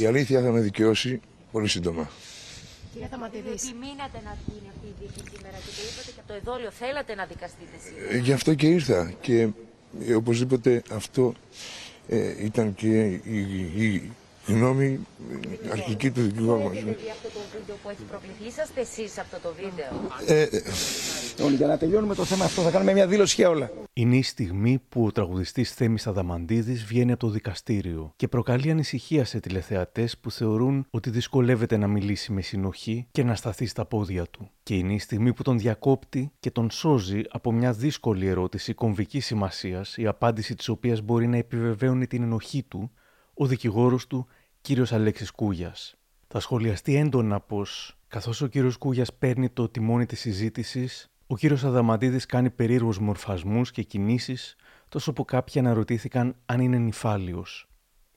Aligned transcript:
Η 0.00 0.06
αλήθεια 0.06 0.42
θα 0.42 0.50
με 0.50 0.60
δικαιώσει 0.60 1.20
πολύ 1.52 1.68
σύντομα. 1.68 2.10
Κύριε 2.92 3.08
Θαματιδής. 3.10 3.68
Επιμείνατε 3.68 4.20
να 4.24 4.36
γίνει 4.46 4.68
αυτή 4.74 4.86
η 4.86 4.94
δίκη 5.00 5.22
σήμερα 5.34 5.56
και 5.56 5.70
το 5.76 5.82
είπατε 5.92 6.10
και 6.14 6.20
από 6.20 6.28
το 6.28 6.34
εδόλιο. 6.34 6.70
Θέλατε 6.70 7.14
να 7.14 7.24
δικαστείτε 7.24 7.76
σήμερα. 7.84 8.14
Ε, 8.14 8.18
Γι' 8.18 8.32
αυτό 8.32 8.54
και 8.54 8.66
ήρθα 8.66 9.12
και 9.20 9.48
ε, 10.08 10.14
οπωσδήποτε 10.14 10.82
αυτό 10.90 11.34
ε, 12.08 12.44
ήταν 12.44 12.74
και 12.74 13.04
η, 13.06 13.22
η, 13.76 13.84
η 13.84 14.10
γνώμη 14.48 15.06
ε, 15.64 15.70
αρχική 15.70 16.10
του 16.10 16.20
δικηγόρου 16.20 16.62
μας. 16.62 16.72
Έχετε 16.72 16.96
δει 17.02 17.10
αυτό 17.10 17.28
το 17.28 17.40
βίντεο 17.58 17.76
που 17.82 17.90
έχει 17.90 18.02
προκληθεί. 18.02 18.44
Είσαστε 18.46 18.80
εσείς 18.80 19.12
σε 19.12 19.20
αυτό 19.20 19.38
το 19.42 19.54
βίντεο; 19.54 19.90
Ε, 20.26 20.42
ε, 20.42 20.62
Λοιπόν, 21.38 21.54
για 21.54 21.66
να 21.66 21.78
τελειώνουμε 21.78 22.14
το 22.14 22.24
θέμα 22.24 22.44
αυτό, 22.44 22.62
θα 22.62 22.70
κάνουμε 22.70 22.92
μια 22.92 23.06
δήλωση 23.06 23.34
για 23.38 23.48
όλα. 23.48 23.70
Είναι 23.92 24.16
η 24.16 24.22
στιγμή 24.22 24.82
που 24.88 25.04
ο 25.04 25.12
τραγουδιστής 25.12 25.72
Θέμης 25.72 26.06
Αδαμαντίδης 26.06 26.84
βγαίνει 26.84 27.12
από 27.12 27.20
το 27.20 27.30
δικαστήριο 27.30 28.12
και 28.16 28.28
προκαλεί 28.28 28.70
ανησυχία 28.70 29.24
σε 29.24 29.40
τηλεθεατές 29.40 30.18
που 30.18 30.30
θεωρούν 30.30 30.86
ότι 30.90 31.10
δυσκολεύεται 31.10 31.76
να 31.76 31.86
μιλήσει 31.86 32.32
με 32.32 32.40
συνοχή 32.40 33.06
και 33.10 33.24
να 33.24 33.34
σταθεί 33.34 33.66
στα 33.66 33.84
πόδια 33.84 34.26
του. 34.26 34.50
Και 34.62 34.74
είναι 34.74 34.92
η 34.92 34.98
στιγμή 34.98 35.32
που 35.32 35.42
τον 35.42 35.58
διακόπτει 35.58 36.32
και 36.40 36.50
τον 36.50 36.70
σώζει 36.70 37.22
από 37.28 37.52
μια 37.52 37.72
δύσκολη 37.72 38.26
ερώτηση 38.26 38.74
κομβικής 38.74 39.26
σημασίας, 39.26 39.96
η 39.96 40.06
απάντηση 40.06 40.54
της 40.54 40.68
οποίας 40.68 41.00
μπορεί 41.00 41.26
να 41.26 41.36
επιβεβαίωνει 41.36 42.06
την 42.06 42.22
ενοχή 42.22 42.62
του, 42.62 42.90
ο 43.34 43.46
δικηγόρος 43.46 44.06
του, 44.06 44.26
κύριος 44.60 44.92
Αλέξης 44.92 45.30
Κούγιας. 45.30 45.94
Θα 46.28 46.40
σχολιαστεί 46.40 46.94
έντονα 46.94 47.40
πως, 47.40 47.98
καθώς 48.08 48.40
ο 48.40 48.46
κύριος 48.46 48.76
Κούγιας 48.76 49.14
παίρνει 49.14 49.48
το 49.48 49.68
τιμόνι 49.68 50.06
της 50.06 50.20
συζήτησης, 50.20 51.10
ο 51.26 51.36
κύριος 51.36 51.64
Αδαμαντίδης 51.64 52.26
κάνει 52.26 52.50
περίεργους 52.50 52.98
μορφασμούς 52.98 53.70
και 53.70 53.82
κινήσεις, 53.82 54.56
τόσο 54.88 55.12
που 55.12 55.24
κάποιοι 55.24 55.60
αναρωτήθηκαν 55.60 56.36
αν 56.46 56.60
είναι 56.60 56.78
νυφάλιος. 56.78 57.68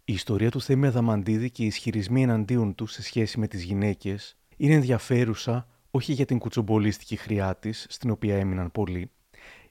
Η 0.06 0.14
ιστορία 0.14 0.52
του 0.52 0.62
Θέμη 0.62 0.88
Αδαμαντίδη 0.88 1.52
και 1.52 1.64
οι 1.64 1.66
ισχυρισμοί 1.66 2.24
εναντίον 2.24 2.76
του 2.76 2.86
σε 2.86 3.04
σχέση 3.04 3.40
με 3.40 3.48
τις 3.48 3.64
γυναίκες 3.64 4.38
είναι 4.58 4.74
ενδιαφέρουσα 4.74 5.68
όχι 5.92 6.14
για 6.14 6.26
την 6.26 6.40
κουτσομπολίστικη 6.40 7.16
χρειά 7.16 7.56
της, 7.56 7.86
στην 7.90 8.10
οποία 8.10 8.38
έμειναν 8.38 8.72
πολλοί. 8.72 9.12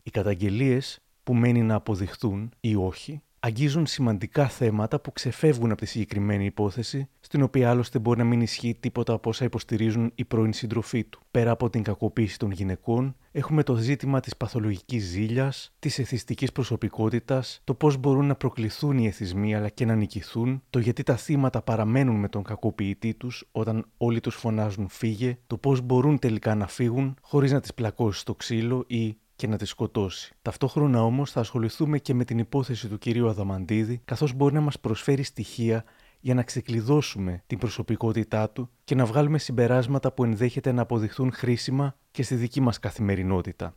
Οι 0.03 0.11
καταγγελίες 0.11 0.99
που 1.23 1.35
μένει 1.35 1.63
να 1.63 1.75
αποδειχθούν 1.75 2.53
ή 2.61 2.75
όχι 2.75 3.23
αγγίζουν 3.41 3.87
σημαντικά 3.87 4.49
θέματα 4.49 5.01
που 5.01 5.13
ξεφεύγουν 5.13 5.71
από 5.71 5.81
τη 5.81 5.87
συγκεκριμένη 5.87 6.45
υπόθεση, 6.45 7.09
στην 7.21 7.43
οποία 7.43 7.71
άλλωστε 7.71 7.99
μπορεί 7.99 8.19
να 8.19 8.25
μην 8.25 8.41
ισχύει 8.41 8.77
τίποτα 8.81 9.13
από 9.13 9.29
όσα 9.29 9.45
υποστηρίζουν 9.45 10.13
οι 10.15 10.25
πρώην 10.25 10.53
συντροφοί 10.53 11.05
του. 11.05 11.21
Πέρα 11.31 11.51
από 11.51 11.71
την 11.71 11.83
κακοποίηση 11.83 12.39
των 12.39 12.51
γυναικών, 12.51 13.17
έχουμε 13.33 13.63
το 13.63 13.75
ζήτημα 13.75 14.21
της 14.21 14.37
παθολογικής 14.37 15.05
ζήλιας, 15.05 15.75
της 15.79 15.99
εθιστικής 15.99 16.53
προσωπικότητας, 16.53 17.61
το 17.65 17.75
πώς 17.75 17.97
μπορούν 17.97 18.27
να 18.27 18.35
προκληθούν 18.35 18.99
οι 18.99 19.07
εθισμοί 19.07 19.55
αλλά 19.55 19.69
και 19.69 19.85
να 19.85 19.95
νικηθούν, 19.95 20.63
το 20.71 20.79
γιατί 20.79 21.03
τα 21.03 21.17
θύματα 21.17 21.63
παραμένουν 21.63 22.17
με 22.17 22.29
τον 22.29 22.43
κακοποιητή 22.43 23.15
τους 23.15 23.49
όταν 23.53 23.87
όλοι 23.97 24.21
τους 24.21 24.35
φωνάζουν 24.35 24.89
φύγε, 24.89 25.39
το 25.47 25.57
πώς 25.57 25.81
μπορούν 25.81 26.19
τελικά 26.19 26.55
να 26.55 26.67
φύγουν 26.67 27.17
χωρίς 27.21 27.53
να 27.53 27.61
τις 27.61 27.75
πλακώσεις 27.75 28.21
στο 28.21 28.35
ξύλο 28.35 28.85
ή 28.87 29.19
και 29.41 29.47
να 29.47 29.57
τη 29.57 29.65
σκοτώσει. 29.65 30.35
Ταυτόχρονα 30.43 31.05
όμως 31.05 31.31
θα 31.31 31.41
ασχοληθούμε 31.41 31.99
και 31.99 32.15
με 32.15 32.25
την 32.25 32.39
υπόθεση 32.39 32.89
του 32.89 32.99
κυρίου 32.99 33.29
Αδαμαντίδη, 33.29 34.01
καθώς 34.05 34.33
μπορεί 34.33 34.55
να 34.55 34.61
μας 34.61 34.81
προσφέρει 34.81 35.23
στοιχεία 35.23 35.85
για 36.21 36.35
να 36.35 36.43
ξεκλειδώσουμε 36.43 37.43
την 37.47 37.59
προσωπικότητά 37.59 38.51
του 38.51 38.71
και 38.85 38.95
να 38.95 39.05
βγάλουμε 39.05 39.39
συμπεράσματα 39.39 40.13
που 40.13 40.25
ενδέχεται 40.25 40.73
να 40.73 40.83
αποδειχθούν 40.83 41.33
χρήσιμα 41.33 41.97
και 42.11 42.23
στη 42.23 42.35
δική 42.35 42.61
μας 42.61 42.79
καθημερινότητα. 42.79 43.77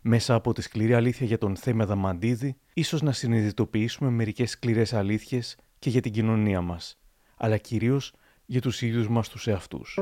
Μέσα 0.00 0.34
από 0.34 0.52
τη 0.52 0.62
σκληρή 0.62 0.94
αλήθεια 0.94 1.26
για 1.26 1.38
τον 1.38 1.56
Θέμη 1.56 1.82
Αδαμαντίδη, 1.82 2.56
ίσως 2.74 3.02
να 3.02 3.12
συνειδητοποιήσουμε 3.12 4.10
μερικές 4.10 4.50
σκληρές 4.50 4.92
αλήθειες 4.92 5.56
και 5.78 5.90
για 5.90 6.00
την 6.00 6.12
κοινωνία 6.12 6.60
μας, 6.60 6.98
αλλά 7.36 7.56
κυρίως 7.56 8.12
για 8.46 8.60
τους 8.60 8.82
ίδιους 8.82 9.08
μας 9.08 9.28
τους 9.28 9.46
εαυτούς. 9.46 9.98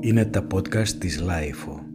Είναι 0.00 0.24
τα 0.24 0.46
podcast 0.52 0.88
της 0.88 1.20
LiFO. 1.20 1.89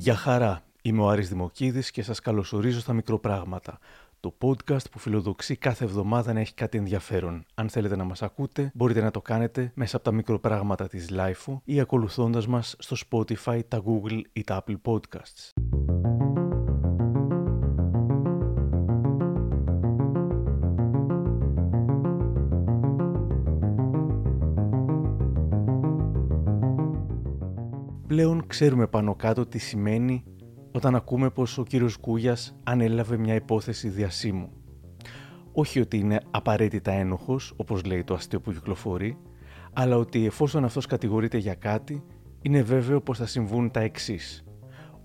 Γεια 0.00 0.14
χαρά, 0.14 0.62
είμαι 0.82 1.02
ο 1.02 1.08
Άρης 1.08 1.28
Δημοκίδης 1.28 1.90
και 1.90 2.02
σας 2.02 2.20
καλωσορίζω 2.20 2.80
στα 2.80 2.92
μικροπράγματα. 2.92 3.78
Το 4.20 4.34
podcast 4.40 4.90
που 4.90 4.98
φιλοδοξεί 4.98 5.56
κάθε 5.56 5.84
εβδομάδα 5.84 6.32
να 6.32 6.40
έχει 6.40 6.54
κάτι 6.54 6.78
ενδιαφέρον. 6.78 7.44
Αν 7.54 7.68
θέλετε 7.68 7.96
να 7.96 8.04
μας 8.04 8.22
ακούτε, 8.22 8.70
μπορείτε 8.74 9.00
να 9.00 9.10
το 9.10 9.20
κάνετε 9.20 9.72
μέσα 9.74 9.96
από 9.96 10.04
τα 10.04 10.12
μικροπράγματα 10.12 10.88
της 10.88 11.10
Lifeo 11.12 11.60
ή 11.64 11.80
ακολουθώντας 11.80 12.46
μας 12.46 12.76
στο 12.78 12.96
Spotify, 13.10 13.60
τα 13.68 13.82
Google 13.86 14.20
ή 14.32 14.44
τα 14.44 14.64
Apple 14.64 14.76
Podcasts. 14.84 15.50
Πλέον 28.10 28.46
ξέρουμε 28.46 28.86
πάνω 28.86 29.14
κάτω 29.14 29.46
τι 29.46 29.58
σημαίνει 29.58 30.24
όταν 30.72 30.94
ακούμε 30.94 31.30
πως 31.30 31.58
ο 31.58 31.62
κύριος 31.62 31.96
Κούγιας 31.96 32.56
ανέλαβε 32.64 33.16
μια 33.16 33.34
υπόθεση 33.34 33.88
διασύμου. 33.88 34.50
Όχι 35.52 35.80
ότι 35.80 35.98
είναι 35.98 36.20
απαραίτητα 36.30 36.92
ένοχος, 36.92 37.52
όπως 37.56 37.84
λέει 37.84 38.04
το 38.04 38.14
αστείο 38.14 38.40
που 38.40 38.52
κυκλοφορεί, 38.52 39.18
αλλά 39.72 39.96
ότι 39.96 40.26
εφόσον 40.26 40.64
αυτός 40.64 40.86
κατηγορείται 40.86 41.38
για 41.38 41.54
κάτι, 41.54 42.04
είναι 42.42 42.62
βέβαιο 42.62 43.00
πως 43.00 43.18
θα 43.18 43.26
συμβούν 43.26 43.70
τα 43.70 43.80
εξής. 43.80 44.44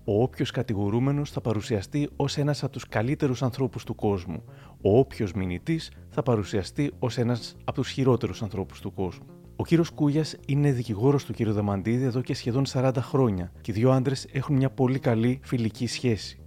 Ο 0.04 0.22
όποιος 0.22 0.50
κατηγορούμενος 0.50 1.30
θα 1.30 1.40
παρουσιαστεί 1.40 2.08
ως 2.16 2.36
ένας 2.36 2.62
από 2.62 2.72
τους 2.72 2.88
καλύτερους 2.88 3.42
ανθρώπους 3.42 3.84
του 3.84 3.94
κόσμου. 3.94 4.42
Ο 4.82 4.98
όποιος 4.98 5.32
μηνυτής 5.32 5.90
θα 6.08 6.22
παρουσιαστεί 6.22 6.92
ως 6.98 7.18
ένας 7.18 7.56
από 7.64 7.80
τους 7.80 7.90
χειρότερους 7.90 8.42
ανθρώπους 8.42 8.80
του 8.80 8.92
κόσμου. 8.92 9.35
Ο 9.58 9.64
κύριος 9.64 9.90
Κούγιας 9.90 10.36
είναι 10.46 10.72
δικηγόρος 10.72 11.24
του 11.24 11.32
κύριου 11.32 11.52
Δαμαντίδη 11.52 12.04
εδώ 12.04 12.20
και 12.20 12.34
σχεδόν 12.34 12.64
40 12.72 12.92
χρόνια 12.98 13.52
και 13.60 13.70
οι 13.70 13.74
δύο 13.74 13.90
άντρες 13.90 14.26
έχουν 14.32 14.56
μια 14.56 14.70
πολύ 14.70 14.98
καλή 14.98 15.40
φιλική 15.42 15.86
σχέση. 15.86 16.38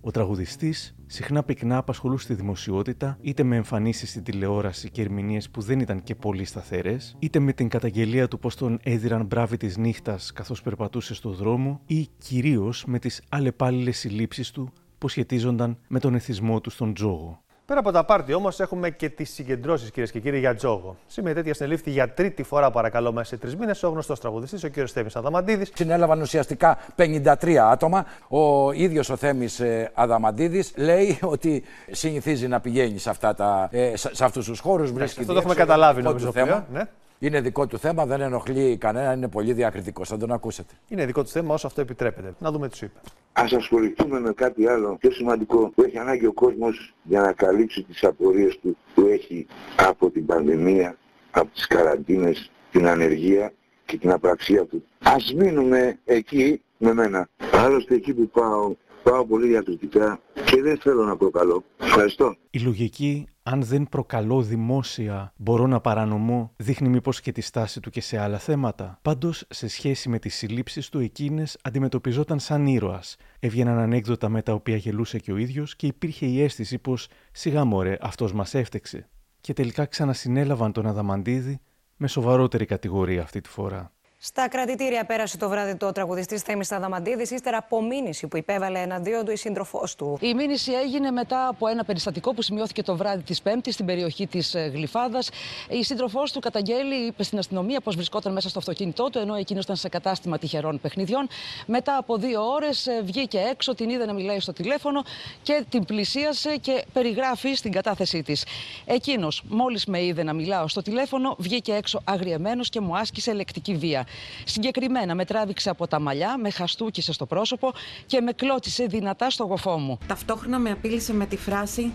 Ο 0.00 0.10
τραγουδιστής 0.10 0.94
συχνά 1.06 1.42
πυκνά 1.42 1.76
απασχολούσε 1.76 2.24
στη 2.24 2.34
δημοσιότητα, 2.34 3.18
είτε 3.20 3.42
με 3.42 3.56
εμφανίσεις 3.56 4.10
στην 4.10 4.22
τηλεόραση 4.22 4.90
και 4.90 5.02
ερμηνείες 5.02 5.50
που 5.50 5.60
δεν 5.60 5.80
ήταν 5.80 6.02
και 6.02 6.14
πολύ 6.14 6.44
σταθερές, 6.44 7.16
είτε 7.18 7.38
με 7.38 7.52
την 7.52 7.68
καταγγελία 7.68 8.28
του 8.28 8.38
πως 8.38 8.56
τον 8.56 8.78
έδιραν 8.82 9.26
μπράβη 9.26 9.56
της 9.56 9.76
νύχτας 9.76 10.32
καθώς 10.32 10.62
περπατούσε 10.62 11.14
στο 11.14 11.30
δρόμο, 11.30 11.80
ή 11.86 12.08
κυρίως 12.18 12.84
με 12.86 12.98
τις 12.98 13.22
αλλεπάλληλες 13.28 13.98
συλλήψεις 13.98 14.50
του 14.50 14.72
που 14.98 15.08
σχετίζονταν 15.08 15.78
με 15.88 15.98
τον 15.98 16.14
εθισμό 16.14 16.60
του 16.60 16.70
στον 16.70 16.94
τζόγο. 16.94 17.44
Πέρα 17.66 17.80
από 17.80 17.90
τα 17.92 18.04
πάρτι 18.04 18.32
όμως, 18.32 18.60
έχουμε 18.60 18.90
και 18.90 19.08
τις 19.08 19.30
συγκεντρώσεις 19.30 19.90
κυρίες 19.90 20.10
και 20.10 20.20
κύριοι 20.20 20.38
για 20.38 20.54
τζόγο. 20.54 20.96
Σήμερα 21.06 21.34
τέτοια 21.34 21.54
συνελήφθη 21.54 21.90
για 21.90 22.08
τρίτη 22.12 22.42
φορά, 22.42 22.70
παρακαλώ, 22.70 23.12
μέσα 23.12 23.28
σε 23.28 23.36
τρεις 23.36 23.56
μήνες 23.56 23.82
ο 23.82 23.88
γνωστός 23.88 24.20
τραγουδιστής, 24.20 24.64
ο 24.64 24.68
κύριος 24.68 24.92
Θέμης 24.92 25.16
Αδαμαντίδης. 25.16 25.70
Συνέλαβαν 25.74 26.20
ουσιαστικά 26.20 26.78
53 26.96 27.56
άτομα. 27.70 28.06
Ο 28.28 28.72
ίδιος 28.72 29.10
ο 29.10 29.16
Θέμης 29.16 29.62
Αδαμαντίδης 29.94 30.72
λέει 30.76 31.18
ότι 31.22 31.62
συνηθίζει 31.90 32.48
να 32.48 32.60
πηγαίνει 32.60 32.98
σε, 32.98 33.10
αυτά 33.10 33.34
τα, 33.34 33.68
ε, 33.70 33.96
σε, 33.96 34.14
σε 34.14 34.24
αυτούς 34.24 34.46
τους 34.46 34.60
χώρους. 34.60 34.90
Αυτό 35.00 35.32
το 35.32 35.38
έχουμε 35.38 35.54
καταλάβει, 35.54 35.96
δικό 36.00 36.08
νομίζω. 36.08 36.26
του 36.26 36.32
θέμα. 36.32 36.46
πλέον, 36.46 36.64
Ναι. 36.72 36.88
Είναι 37.18 37.40
δικό 37.40 37.66
του 37.66 37.78
θέμα, 37.78 38.06
δεν 38.06 38.20
ενοχλεί 38.20 38.76
κανένα, 38.76 39.12
είναι 39.12 39.28
πολύ 39.28 39.52
διακριτικό. 39.52 40.04
Θα 40.04 40.16
τον 40.16 40.32
ακούσετε. 40.32 40.74
Είναι 40.88 41.06
δικό 41.06 41.22
του 41.22 41.28
θέμα 41.28 41.54
όσο 41.54 41.66
αυτό 41.66 41.80
επιτρέπεται. 41.80 42.34
Να 42.38 42.50
δούμε 42.50 42.68
τι 42.68 42.76
σου 42.76 42.84
είπε. 42.84 42.98
Ας 43.32 43.52
ασχοληθούμε 43.52 44.20
με 44.20 44.32
κάτι 44.32 44.66
άλλο 44.66 44.96
πιο 45.00 45.10
σημαντικό 45.10 45.70
που 45.74 45.82
έχει 45.82 45.98
ανάγκη 45.98 46.26
ο 46.26 46.32
κόσμος 46.32 46.94
για 47.02 47.20
να 47.20 47.32
καλύψει 47.32 47.82
τις 47.82 48.04
απορίες 48.04 48.58
του 48.58 48.76
που 48.94 49.06
έχει 49.06 49.46
από 49.76 50.10
την 50.10 50.26
πανδημία, 50.26 50.96
από 51.30 51.48
τις 51.54 51.66
καραντίνες, 51.66 52.50
την 52.70 52.86
ανεργία 52.86 53.52
και 53.84 53.98
την 53.98 54.10
απραξία 54.10 54.64
του. 54.64 54.84
Ας 55.02 55.34
μείνουμε 55.34 55.98
εκεί 56.04 56.62
με 56.78 56.94
μένα. 56.94 57.28
Άλλωστε 57.52 57.94
εκεί 57.94 58.14
που 58.14 58.28
πάω, 58.28 58.74
πάω 59.10 59.26
πολύ 59.26 59.46
διακριτικά 59.46 60.20
και 60.44 60.62
δεν 60.62 60.78
θέλω 60.78 61.04
να 61.04 61.16
προκαλώ. 61.16 61.64
Ευχαριστώ. 61.78 62.36
Η 62.50 62.58
λογική, 62.58 63.26
αν 63.42 63.62
δεν 63.62 63.88
προκαλώ 63.88 64.42
δημόσια, 64.42 65.32
μπορώ 65.36 65.66
να 65.66 65.80
παρανομώ, 65.80 66.52
δείχνει 66.56 66.88
μήπως 66.88 67.20
και 67.20 67.32
τη 67.32 67.40
στάση 67.40 67.80
του 67.80 67.90
και 67.90 68.00
σε 68.00 68.18
άλλα 68.18 68.38
θέματα. 68.38 68.98
Πάντως, 69.02 69.44
σε 69.48 69.68
σχέση 69.68 70.08
με 70.08 70.18
τις 70.18 70.34
συλλήψεις 70.34 70.88
του, 70.88 70.98
εκείνες 70.98 71.58
αντιμετωπιζόταν 71.62 72.38
σαν 72.38 72.66
ήρωας. 72.66 73.16
Έβγαιναν 73.40 73.78
ανέκδοτα 73.78 74.28
με 74.28 74.42
τα 74.42 74.52
οποία 74.52 74.76
γελούσε 74.76 75.18
και 75.18 75.32
ο 75.32 75.36
ίδιος 75.36 75.76
και 75.76 75.86
υπήρχε 75.86 76.26
η 76.26 76.42
αίσθηση 76.42 76.78
πως 76.78 77.08
σιγά 77.32 77.64
μωρέ, 77.64 77.98
αυτός 78.00 78.32
μας 78.32 78.54
έφτεξε. 78.54 79.08
Και 79.40 79.52
τελικά 79.52 79.84
ξανασυνέλαβαν 79.86 80.72
τον 80.72 80.86
Αδαμαντίδη 80.86 81.60
με 81.96 82.08
σοβαρότερη 82.08 82.64
κατηγορία 82.64 83.22
αυτή 83.22 83.40
τη 83.40 83.48
φορά. 83.48 83.95
Στα 84.18 84.48
κρατητήρια 84.48 85.04
πέρασε 85.04 85.36
το 85.36 85.48
βράδυ 85.48 85.76
το 85.76 85.92
τραγουδιστής 85.92 86.42
Θέμης 86.42 86.72
Αδαμαντίδης, 86.72 87.30
ύστερα 87.30 87.56
από 87.56 87.82
μήνυση 87.82 88.26
που 88.26 88.36
υπέβαλε 88.36 88.78
εναντίον 88.80 89.24
του 89.24 89.30
η 89.30 89.36
σύντροφός 89.36 89.94
του. 89.94 90.18
Η 90.20 90.34
μήνυση 90.34 90.72
έγινε 90.72 91.10
μετά 91.10 91.48
από 91.48 91.66
ένα 91.66 91.84
περιστατικό 91.84 92.34
που 92.34 92.42
σημειώθηκε 92.42 92.82
το 92.82 92.96
βράδυ 92.96 93.22
της 93.22 93.42
Πέμπτης 93.42 93.74
στην 93.74 93.86
περιοχή 93.86 94.26
της 94.26 94.54
ε, 94.54 94.70
Γλυφάδας. 94.74 95.28
Η 95.68 95.84
σύντροφός 95.84 96.32
του 96.32 96.40
καταγγέλει, 96.40 96.94
είπε 96.94 97.22
στην 97.22 97.38
αστυνομία 97.38 97.80
πως 97.80 97.94
βρισκόταν 97.94 98.32
μέσα 98.32 98.48
στο 98.48 98.58
αυτοκίνητό 98.58 99.10
του, 99.10 99.18
ενώ 99.18 99.34
εκείνος 99.34 99.64
ήταν 99.64 99.76
σε 99.76 99.88
κατάστημα 99.88 100.38
τυχερών 100.38 100.80
παιχνιδιών. 100.80 101.28
Μετά 101.66 101.96
από 101.96 102.16
δύο 102.16 102.42
ώρες 102.42 102.88
βγήκε 103.04 103.38
έξω, 103.38 103.74
την 103.74 103.88
είδε 103.88 104.06
να 104.06 104.12
μιλάει 104.12 104.40
στο 104.40 104.52
τηλέφωνο 104.52 105.02
και 105.42 105.64
την 105.68 105.84
πλησίασε 105.84 106.56
και 106.56 106.84
περιγράφει 106.92 107.54
στην 107.54 107.72
κατάθεσή 107.72 108.22
της. 108.22 108.44
Εκείνος, 108.84 109.42
μόλις 109.48 109.86
με 109.86 110.04
είδε 110.04 110.22
να 110.22 110.32
μιλάω 110.32 110.68
στο 110.68 110.82
τηλέφωνο, 110.82 111.34
βγήκε 111.38 111.72
έξω 111.72 112.00
αγριεμένος 112.04 112.68
και 112.68 112.80
μου 112.80 112.96
άσκησε 112.96 113.32
λεκτική 113.32 113.74
βία. 113.74 114.05
Συγκεκριμένα 114.44 115.14
με 115.14 115.24
τράβηξε 115.24 115.70
από 115.70 115.86
τα 115.86 116.00
μαλλιά, 116.00 116.38
με 116.38 116.50
χαστούκισε 116.50 117.12
στο 117.12 117.26
πρόσωπο 117.26 117.72
και 118.06 118.20
με 118.20 118.32
κλώτησε 118.32 118.84
δυνατά 118.84 119.30
στο 119.30 119.44
γοφό 119.44 119.78
μου. 119.78 119.98
Ταυτόχρονα 120.06 120.58
με 120.58 120.70
απείλησε 120.70 121.12
με 121.12 121.26
τη 121.26 121.36
φράση 121.36 121.92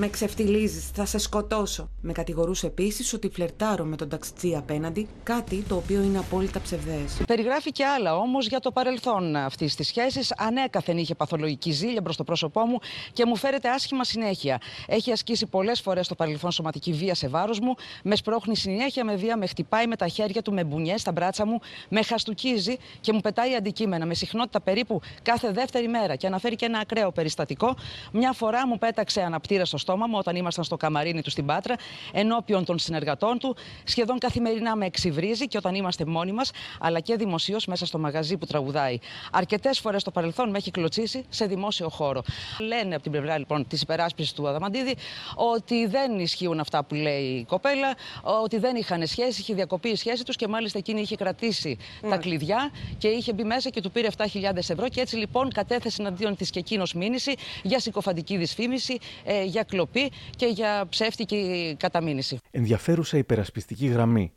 με 0.00 0.08
ξεφτιλίζει, 0.08 0.80
θα 0.94 1.04
σε 1.04 1.18
σκοτώσω. 1.18 1.90
Με 2.00 2.12
κατηγορούσε 2.12 2.66
επίσης 2.66 3.12
ότι 3.12 3.28
φλερτάρω 3.28 3.84
με 3.84 3.96
τον 3.96 4.08
ταξιτζή 4.08 4.56
απέναντι, 4.56 5.08
κάτι 5.22 5.64
το 5.68 5.76
οποίο 5.76 6.02
είναι 6.02 6.18
απόλυτα 6.18 6.60
ψευδές. 6.60 7.20
Περιγράφει 7.26 7.72
και 7.72 7.84
άλλα 7.84 8.16
όμως 8.16 8.46
για 8.46 8.60
το 8.60 8.70
παρελθόν 8.70 9.36
αυτής 9.36 9.74
της 9.74 9.86
σχέσης. 9.86 10.34
Ανέκαθεν 10.36 10.98
είχε 10.98 11.14
παθολογική 11.14 11.70
ζήλια 11.70 12.02
προ 12.02 12.14
το 12.14 12.24
πρόσωπό 12.24 12.64
μου 12.64 12.78
και 13.12 13.26
μου 13.26 13.36
φέρεται 13.36 13.68
άσχημα 13.68 14.04
συνέχεια. 14.04 14.60
Έχει 14.86 15.12
ασκήσει 15.12 15.46
πολλές 15.46 15.80
φορές 15.80 16.08
το 16.08 16.14
παρελθόν 16.14 16.50
σωματική 16.50 16.92
βία 16.92 17.14
σε 17.14 17.28
βάρος 17.28 17.60
μου, 17.60 17.74
με 18.02 18.16
σπρώχνει 18.16 18.56
συνέχεια 18.56 19.04
με 19.04 19.14
βία, 19.14 19.36
με 19.36 19.46
χτυπάει 19.46 19.86
με 19.86 19.96
τα 19.96 20.08
χέρια 20.08 20.42
του, 20.42 20.52
με 20.52 20.64
μπουνιέ 20.64 20.96
στα 20.96 21.12
μπράτσα 21.12 21.46
μου, 21.46 21.60
με 21.88 22.02
χαστούκίζει 22.02 22.76
και 23.00 23.12
μου 23.12 23.20
πετάει 23.20 23.54
αντικείμενα 23.54 24.06
με 24.06 24.14
συχνότητα 24.14 24.60
περίπου 24.60 25.00
κάθε 25.22 25.50
δεύτερη 25.50 25.88
μέρα. 25.88 26.16
Και 26.16 26.26
αναφέρει 26.26 26.56
και 26.56 26.64
ένα 26.64 26.78
ακραίο 26.78 27.12
περιστατικό. 27.12 27.76
Μια 28.12 28.32
φορά 28.32 28.66
μου 28.66 28.78
πέταξε 28.78 29.20
αναπτήρα 29.20 29.64
στο 29.64 29.78
στόμα 29.88 30.06
μου 30.06 30.16
όταν 30.18 30.36
ήμασταν 30.36 30.64
στο 30.64 30.76
καμαρίνι 30.76 31.22
του 31.22 31.30
στην 31.30 31.46
Πάτρα, 31.46 31.74
ενώπιον 32.12 32.64
των 32.64 32.78
συνεργατών 32.78 33.38
του. 33.38 33.56
Σχεδόν 33.84 34.18
καθημερινά 34.18 34.76
με 34.76 34.86
εξυβρίζει 34.86 35.46
και 35.48 35.56
όταν 35.56 35.74
είμαστε 35.74 36.04
μόνοι 36.04 36.32
μας, 36.32 36.50
αλλά 36.80 37.00
και 37.00 37.16
δημοσίως 37.16 37.66
μέσα 37.66 37.86
στο 37.86 37.98
μαγαζί 37.98 38.36
που 38.36 38.46
τραγουδάει. 38.46 38.98
Αρκετές 39.32 39.78
φορές 39.78 40.00
στο 40.00 40.10
παρελθόν 40.10 40.50
με 40.50 40.58
έχει 40.58 40.70
κλωτσίσει 40.70 41.24
σε 41.28 41.46
δημόσιο 41.46 41.88
χώρο. 41.88 42.22
Λένε 42.58 42.94
από 42.94 43.02
την 43.02 43.12
πλευρά 43.12 43.38
λοιπόν 43.38 43.66
της 43.66 43.82
υπεράσπισης 43.82 44.32
του 44.32 44.48
Αδαμαντίδη 44.48 44.96
ότι 45.34 45.86
δεν 45.86 46.18
ισχύουν 46.18 46.60
αυτά 46.60 46.84
που 46.84 46.94
λέει 46.94 47.24
η 47.24 47.44
κοπέλα, 47.44 47.94
ότι 48.42 48.58
δεν 48.58 48.76
είχαν 48.76 49.06
σχέση, 49.06 49.40
είχε 49.40 49.54
διακοπεί 49.54 49.88
η 49.88 49.96
σχέση 49.96 50.24
τους 50.24 50.36
και 50.36 50.48
μάλιστα 50.48 50.78
εκείνη 50.78 51.00
είχε 51.00 51.16
κρατήσει 51.16 51.78
τα 52.10 52.16
κλειδιά 52.16 52.70
και 52.98 53.08
είχε 53.08 53.32
μπει 53.32 53.44
μέσα 53.44 53.70
και 53.70 53.80
του 53.80 53.90
πήρε 53.90 54.08
7.000 54.16 54.56
ευρώ. 54.56 54.88
Και 54.88 55.00
έτσι 55.00 55.16
λοιπόν 55.16 55.52
κατέθεσε 55.52 56.02
εναντίον 56.02 56.36
της 56.36 56.50
και 56.50 56.58
εκείνος 56.58 56.94
μήνυση 56.94 57.34
για 57.62 57.80
συκοφαντική 57.80 58.36
δυσφήμιση, 58.36 58.98
ε, 59.24 59.44
για 59.44 59.64
κλοπή 59.78 60.12
και 60.36 60.46
για 60.46 60.86
ψεύτικη 60.88 61.74
καταμήνυση. 61.78 62.38
Ενδιαφέρουσα 62.50 63.18
υπερασπιστική 63.18 63.86
γραμμή. 63.86 64.32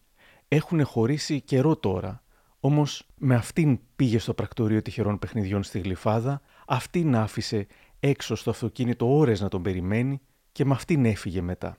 Έχουν 0.47 0.85
χωρίσει 0.85 1.41
καιρό 1.41 1.75
τώρα. 1.75 2.23
Όμως 2.59 3.07
με 3.17 3.35
αυτήν 3.35 3.79
πήγε 3.95 4.19
στο 4.19 4.33
πρακτορείο 4.33 4.81
τυχερών 4.81 5.19
παιχνιδιών 5.19 5.63
στη 5.63 5.79
Γλυφάδα, 5.79 6.41
αυτήν 6.67 7.15
άφησε 7.15 7.67
έξω 7.99 8.35
στο 8.35 8.49
αυτοκίνητο 8.49 9.17
ώρες 9.17 9.41
να 9.41 9.47
τον 9.47 9.61
περιμένει 9.61 10.21
και 10.51 10.65
με 10.65 10.73
αυτήν 10.73 11.05
έφυγε 11.05 11.41
μετά. 11.41 11.77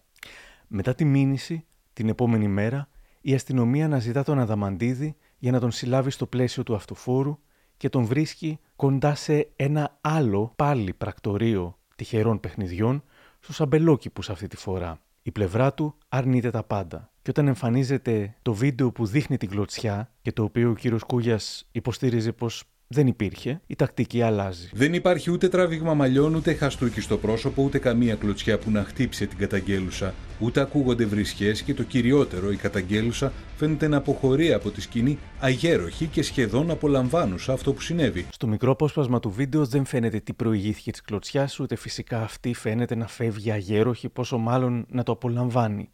Μετά 0.66 0.94
τη 0.94 1.04
μήνυση, 1.04 1.64
την 1.92 2.08
επόμενη 2.08 2.48
μέρα, 2.48 2.88
η 3.20 3.34
αστυνομία 3.34 3.84
αναζητά 3.84 4.24
τον 4.24 4.38
Αδαμαντίδη 4.38 5.16
για 5.38 5.50
να 5.50 5.60
τον 5.60 5.70
συλλάβει 5.70 6.10
στο 6.10 6.26
πλαίσιο 6.26 6.62
του 6.62 6.74
αυτοφόρου 6.74 7.38
και 7.76 7.88
τον 7.88 8.04
βρίσκει 8.04 8.58
κοντά 8.76 9.14
σε 9.14 9.48
ένα 9.56 9.98
άλλο 10.00 10.52
πάλι 10.56 10.92
πρακτορείο 10.92 11.78
τυχερών 11.96 12.40
παιχνιδιών 12.40 13.04
στους 13.42 13.60
αμπελόκηπους 13.60 14.30
αυτή 14.30 14.46
τη 14.46 14.56
φορά. 14.56 15.00
Η 15.22 15.30
πλευρά 15.30 15.74
του 15.74 15.94
αρνείται 16.08 16.50
τα 16.50 16.62
πάντα. 16.62 17.12
Και 17.22 17.30
όταν 17.30 17.46
εμφανίζεται 17.46 18.36
το 18.42 18.54
βίντεο 18.54 18.92
που 18.92 19.06
δείχνει 19.06 19.36
την 19.36 19.48
κλωτσιά 19.48 20.12
και 20.22 20.32
το 20.32 20.42
οποίο 20.42 20.70
ο 20.70 20.74
κύριος 20.74 21.02
Κούγιας 21.02 21.68
υποστήριζε 21.72 22.32
πως 22.32 22.64
δεν 22.92 23.06
υπήρχε, 23.06 23.60
η 23.66 23.76
τακτική 23.76 24.22
αλλάζει. 24.22 24.68
Δεν 24.72 24.94
υπάρχει 24.94 25.30
ούτε 25.30 25.48
τράβηγμα 25.48 25.94
μαλλιών, 25.94 26.34
ούτε 26.34 26.52
χαστούκι 26.52 27.00
στο 27.00 27.16
πρόσωπο, 27.16 27.62
ούτε 27.62 27.78
καμία 27.78 28.14
κλωτσιά 28.14 28.58
που 28.58 28.70
να 28.70 28.84
χτύψει 28.84 29.26
την 29.26 29.38
καταγγέλουσα. 29.38 30.14
Ούτε 30.40 30.60
ακούγονται 30.60 31.04
βρισχές 31.04 31.62
και 31.62 31.74
το 31.74 31.82
κυριότερο, 31.82 32.52
η 32.52 32.56
καταγγέλουσα 32.56 33.32
φαίνεται 33.56 33.88
να 33.88 33.96
αποχωρεί 33.96 34.52
από 34.52 34.70
τη 34.70 34.80
σκηνή 34.80 35.18
αγέροχη 35.40 36.06
και 36.06 36.22
σχεδόν 36.22 36.70
απολαμβάνουσα 36.70 37.52
αυτό 37.52 37.72
που 37.72 37.80
συνέβη. 37.80 38.26
Στο 38.30 38.46
μικρό 38.46 38.70
απόσπασμα 38.70 39.20
του 39.20 39.30
βίντεο 39.30 39.66
δεν 39.66 39.84
φαίνεται 39.84 40.20
τι 40.20 40.32
προηγήθηκε 40.32 40.90
της 40.90 41.02
κλωτσιάς, 41.02 41.60
ούτε 41.60 41.76
φυσικά 41.76 42.22
αυτή 42.22 42.54
φαίνεται 42.54 42.94
να 42.94 43.06
φεύγει 43.06 43.50
αγέροχη, 43.50 44.08
πόσο 44.08 44.38
μάλλον 44.38 44.86
να 44.88 45.02
το 45.02 45.12
απολαμβάνει. 45.12 45.90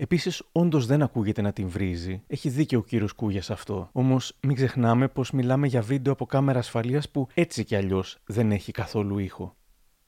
Επίσης, 0.00 0.42
όντως 0.52 0.86
δεν 0.86 1.02
ακούγεται 1.02 1.42
να 1.42 1.52
την 1.52 1.68
βρίζει. 1.68 2.22
Έχει 2.26 2.48
δίκιο 2.48 2.78
ο 2.78 2.82
κύριος 2.82 3.12
Κούγιας 3.12 3.50
αυτό. 3.50 3.88
Όμως, 3.92 4.36
μην 4.40 4.54
ξεχνάμε 4.54 5.08
πως 5.08 5.30
μιλάμε 5.30 5.66
για 5.66 5.82
βίντεο 5.82 6.12
από 6.12 6.26
κάμερα 6.26 6.58
ασφαλείας 6.58 7.10
που 7.10 7.26
έτσι 7.34 7.64
κι 7.64 7.76
αλλιώς 7.76 8.18
δεν 8.26 8.52
έχει 8.52 8.72
καθόλου 8.72 9.18
ήχο. 9.18 9.56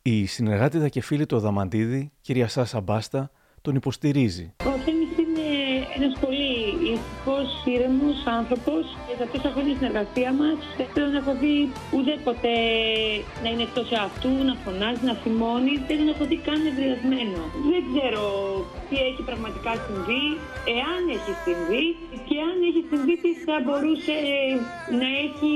Η 0.02 0.26
συνεργάτηδα 0.26 0.88
και 0.88 1.00
φίλη 1.00 1.26
του 1.26 1.36
Αδαμαντίδη, 1.36 2.12
κυρία 2.20 2.48
Σάσα 2.48 2.80
Μπάστα, 2.80 3.30
τον 3.62 3.74
υποστηρίζει. 3.74 4.54
Ο 4.64 4.70
Θέμης 4.70 5.18
είναι 5.18 5.48
ένας 5.96 6.18
πολύ 6.20 6.39
ήσυχος, 7.00 7.48
ήρεμος 7.74 8.18
άνθρωπος 8.38 8.82
και 9.06 9.14
στα 9.18 9.26
τόσα 9.32 9.48
χρόνια 9.54 9.74
συνεργασία 9.80 10.30
μας 10.40 10.58
δεν 10.78 10.88
τον 10.94 11.14
έχω 11.20 11.32
δει 11.42 11.56
ουδέποτε 11.96 12.52
να 13.42 13.48
είναι 13.50 13.64
εκτός 13.68 13.88
αυτού, 14.06 14.30
να 14.48 14.54
φωνάζει, 14.62 15.02
να 15.10 15.14
θυμώνει. 15.22 15.72
Δεν 15.88 15.96
τον 16.00 16.08
έχω 16.14 16.24
δει 16.30 16.38
καν 16.48 16.60
ευριασμένο. 16.70 17.40
Δεν 17.70 17.82
ξέρω 17.90 18.24
τι 18.88 18.96
έχει 19.08 19.22
πραγματικά 19.30 19.72
συμβεί, 19.86 20.24
εάν 20.76 21.00
έχει 21.16 21.32
συμβεί 21.46 21.84
και 22.28 22.36
αν 22.48 22.56
έχει 22.68 22.82
συμβεί 22.90 23.14
τι 23.24 23.32
θα 23.44 23.56
μπορούσε 23.64 24.16
να 25.00 25.08
έχει 25.24 25.54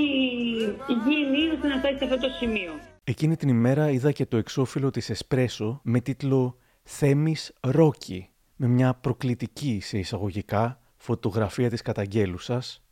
γίνει 1.06 1.40
ώστε 1.54 1.66
να 1.72 1.76
φτάσει 1.80 1.96
σε 2.00 2.04
αυτό 2.08 2.18
το 2.24 2.30
σημείο. 2.40 2.72
Εκείνη 3.12 3.34
την 3.40 3.48
ημέρα 3.56 3.84
είδα 3.90 4.10
και 4.18 4.26
το 4.26 4.36
εξώφυλλο 4.42 4.90
της 4.90 5.06
Εσπρέσο 5.10 5.80
με 5.92 5.98
τίτλο 6.00 6.58
Θέμης 6.82 7.52
Ρόκι 7.60 8.28
με 8.56 8.66
μια 8.66 8.94
προκλητική 8.94 9.80
σε 9.82 9.98
εισαγωγικά 9.98 10.78
φωτογραφία 11.04 11.70
της 11.70 11.82
καταγγέλουσας 11.82 12.82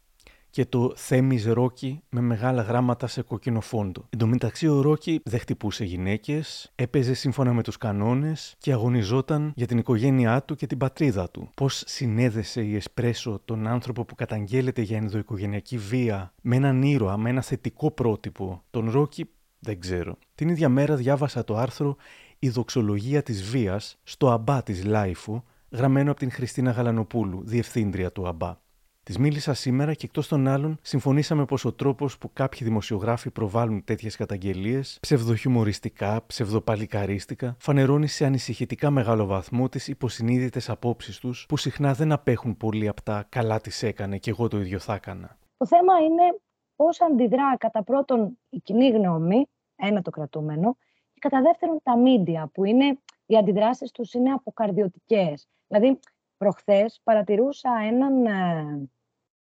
και 0.50 0.66
το 0.66 0.92
Θέμης 0.96 1.46
Ρόκι 1.46 2.02
με 2.08 2.20
μεγάλα 2.20 2.62
γράμματα 2.62 3.06
σε 3.06 3.22
κόκκινο 3.22 3.60
φόντο. 3.60 4.06
Εν 4.10 4.18
τω 4.18 4.26
μεταξύ 4.26 4.68
ο 4.68 4.80
Ρόκι 4.80 5.20
δεν 5.24 5.40
χτυπούσε 5.40 5.84
γυναίκες, 5.84 6.72
έπαιζε 6.74 7.14
σύμφωνα 7.14 7.52
με 7.52 7.62
τους 7.62 7.76
κανόνες 7.76 8.54
και 8.58 8.72
αγωνιζόταν 8.72 9.52
για 9.56 9.66
την 9.66 9.78
οικογένειά 9.78 10.42
του 10.42 10.54
και 10.54 10.66
την 10.66 10.78
πατρίδα 10.78 11.30
του. 11.30 11.50
Πώς 11.54 11.82
συνέδεσε 11.86 12.62
η 12.62 12.74
Εσπρέσο 12.74 13.40
τον 13.44 13.66
άνθρωπο 13.66 14.04
που 14.04 14.14
καταγγέλλεται 14.14 14.82
για 14.82 14.96
ενδοοικογενειακή 14.96 15.78
βία 15.78 16.32
με 16.42 16.56
έναν 16.56 16.82
ήρωα, 16.82 17.16
με 17.16 17.30
ένα 17.30 17.42
θετικό 17.42 17.90
πρότυπο, 17.90 18.62
τον 18.70 18.90
Ρόκι 18.90 19.28
δεν 19.58 19.80
ξέρω. 19.80 20.16
Την 20.34 20.48
ίδια 20.48 20.68
μέρα 20.68 20.96
διάβασα 20.96 21.44
το 21.44 21.56
άρθρο 21.56 21.96
«Η 22.38 22.48
δοξολογία 22.48 23.22
της 23.22 23.42
βίας» 23.42 23.98
στο 24.02 24.30
αμπά 24.30 24.62
της 24.62 24.84
Λάιφου, 24.84 25.42
γραμμένο 25.72 26.10
από 26.10 26.20
την 26.20 26.30
Χριστίνα 26.30 26.70
Γαλανοπούλου, 26.70 27.42
διευθύντρια 27.44 28.12
του 28.12 28.28
ΑΜΠΑ. 28.28 28.62
Της 29.04 29.18
μίλησα 29.18 29.54
σήμερα 29.54 29.94
και 29.94 30.06
εκτός 30.06 30.28
των 30.28 30.46
άλλων, 30.46 30.78
συμφωνήσαμε 30.82 31.44
πως 31.44 31.64
ο 31.64 31.72
τρόπος 31.72 32.18
που 32.18 32.32
κάποιοι 32.32 32.66
δημοσιογράφοι 32.66 33.30
προβάλλουν 33.30 33.84
τέτοιες 33.84 34.16
καταγγελίες, 34.16 34.98
ψευδοχιουμοριστικά, 35.00 36.22
ψευδοπαλικαρίστικα, 36.26 37.56
φανερώνει 37.58 38.06
σε 38.06 38.24
ανησυχητικά 38.24 38.90
μεγάλο 38.90 39.26
βαθμό 39.26 39.68
τις 39.68 39.88
υποσυνείδητες 39.88 40.70
απόψεις 40.70 41.18
τους, 41.18 41.46
που 41.48 41.56
συχνά 41.56 41.92
δεν 41.92 42.12
απέχουν 42.12 42.56
πολύ 42.56 42.88
από 42.88 43.02
τα 43.02 43.26
καλά 43.28 43.60
τη 43.60 43.86
έκανε 43.86 44.18
και 44.18 44.30
εγώ 44.30 44.48
το 44.48 44.60
ίδιο 44.60 44.78
θα 44.78 44.94
έκανα. 44.94 45.38
Το 45.56 45.66
θέμα 45.66 45.98
είναι 45.98 46.40
πώς 46.76 47.00
αντιδρά 47.00 47.56
κατά 47.58 47.82
πρώτον 47.82 48.38
η 48.48 48.58
κοινή 48.58 48.88
γνώμη, 48.88 49.46
ένα 49.76 50.02
το 50.02 50.10
κρατούμενο, 50.10 50.76
και 51.12 51.18
κατά 51.20 51.40
δεύτερον 51.42 51.80
τα 51.82 51.96
μίντια, 51.98 52.50
που 52.52 52.64
είναι 52.64 52.98
οι 53.26 53.36
αντιδράσεις 53.36 53.90
τους 53.90 54.12
είναι 54.12 54.32
αποκαρδιωτικές. 54.32 55.48
Δηλαδή, 55.66 55.98
προχθές 56.36 57.00
παρατηρούσα 57.02 57.70
έναν 57.86 58.26
ε, 58.26 58.88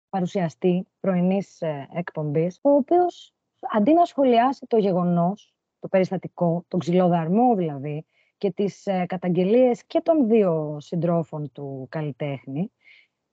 παρουσιαστή 0.09 0.87
πρωινής 0.99 1.61
ε, 1.61 1.87
εκπομπής, 1.93 2.59
ο 2.61 2.69
οποίος 2.69 3.33
αντί 3.71 3.93
να 3.93 4.05
σχολιάσει 4.05 4.65
το 4.67 4.77
γεγονός, 4.77 5.53
το 5.79 5.87
περιστατικό, 5.87 6.65
τον 6.67 6.79
ξυλοδαρμό 6.79 7.55
δηλαδή, 7.55 8.05
και 8.37 8.51
τις 8.51 8.85
ε, 8.85 9.05
καταγγελίες 9.05 9.85
και 9.85 10.01
των 10.01 10.27
δύο 10.27 10.77
συντρόφων 10.79 11.51
του 11.51 11.87
καλλιτέχνη, 11.89 12.71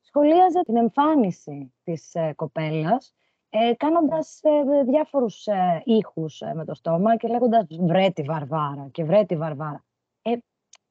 σχολίαζε 0.00 0.60
την 0.60 0.76
εμφάνιση 0.76 1.74
της 1.82 2.14
ε, 2.14 2.32
κοπέλας, 2.36 3.14
ε, 3.54 3.74
κάνοντας 3.74 4.40
ε, 4.42 4.82
διάφορους 4.82 5.46
ε, 5.46 5.82
ήχους 5.84 6.42
με 6.54 6.64
το 6.64 6.74
στόμα 6.74 7.16
και 7.16 7.28
λέγοντας 7.28 7.66
«βρε 7.80 8.10
τη 8.10 8.22
Βαρβάρα» 8.22 8.88
και 8.92 9.04
«βρε 9.04 9.24
τη 9.24 9.36
Βαρβάρα» 9.36 9.84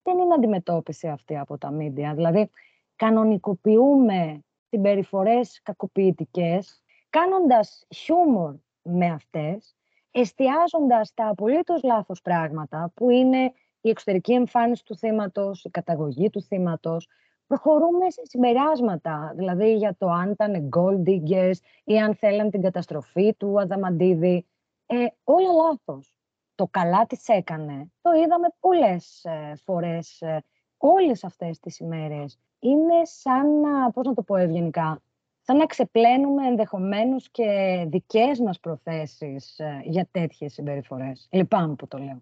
δεν 0.03 0.17
είναι 0.17 0.33
αντιμετώπιση 0.33 1.07
αυτή 1.07 1.37
από 1.37 1.57
τα 1.57 1.71
μίντια. 1.71 2.13
Δηλαδή, 2.13 2.49
κανονικοποιούμε 2.95 4.43
συμπεριφορές 4.69 5.61
κακοποιητικές, 5.63 6.83
κάνοντας 7.09 7.85
χιούμορ 7.95 8.55
με 8.81 9.05
αυτές, 9.05 9.75
εστιάζοντας 10.11 11.13
τα 11.13 11.27
απολύτως 11.27 11.83
λάθος 11.83 12.21
πράγματα, 12.21 12.91
που 12.95 13.09
είναι 13.09 13.53
η 13.81 13.89
εξωτερική 13.89 14.33
εμφάνιση 14.33 14.85
του 14.85 14.95
θύματος, 14.95 15.63
η 15.63 15.69
καταγωγή 15.69 16.29
του 16.29 16.41
θύματος, 16.41 17.07
προχωρούμε 17.47 18.09
σε 18.09 18.21
συμπεράσματα, 18.23 19.33
δηλαδή 19.35 19.75
για 19.75 19.95
το 19.97 20.09
αν 20.09 20.31
ήταν 20.31 20.69
gold 20.75 21.09
diggers 21.09 21.57
ή 21.83 21.99
αν 21.99 22.15
θέλαν 22.15 22.49
την 22.49 22.61
καταστροφή 22.61 23.33
του 23.33 23.59
Αδαμαντίδη. 23.59 24.45
Ε, 24.85 25.05
όλα 25.23 25.51
λάθος. 25.51 26.20
Το 26.61 26.67
καλά 26.71 27.05
της 27.05 27.27
έκανε. 27.27 27.91
Το 28.01 28.11
είδαμε 28.11 28.47
πολλές 28.59 29.23
ε, 29.23 29.53
φορές 29.63 30.21
ε, 30.21 30.43
όλες 30.77 31.23
αυτές 31.23 31.59
τις 31.59 31.79
ημέρες. 31.79 32.39
Είναι 32.59 33.01
σαν 33.03 33.59
να, 33.59 33.91
πώς 33.91 34.07
να 34.07 34.13
το 34.13 34.23
πω 34.23 34.35
ευγενικά, 34.35 35.01
σαν 35.41 35.57
να 35.57 35.65
ξεπλένουμε 35.65 36.47
ενδεχομένως 36.47 37.29
και 37.31 37.45
δικές 37.87 38.39
μας 38.39 38.59
προθέσεις 38.59 39.59
ε, 39.59 39.81
για 39.83 40.07
τέτοιες 40.11 40.53
συμπεριφορές. 40.53 41.27
Λυπάμαι 41.31 41.75
που 41.75 41.87
το 41.87 41.97
λέω. 41.97 42.21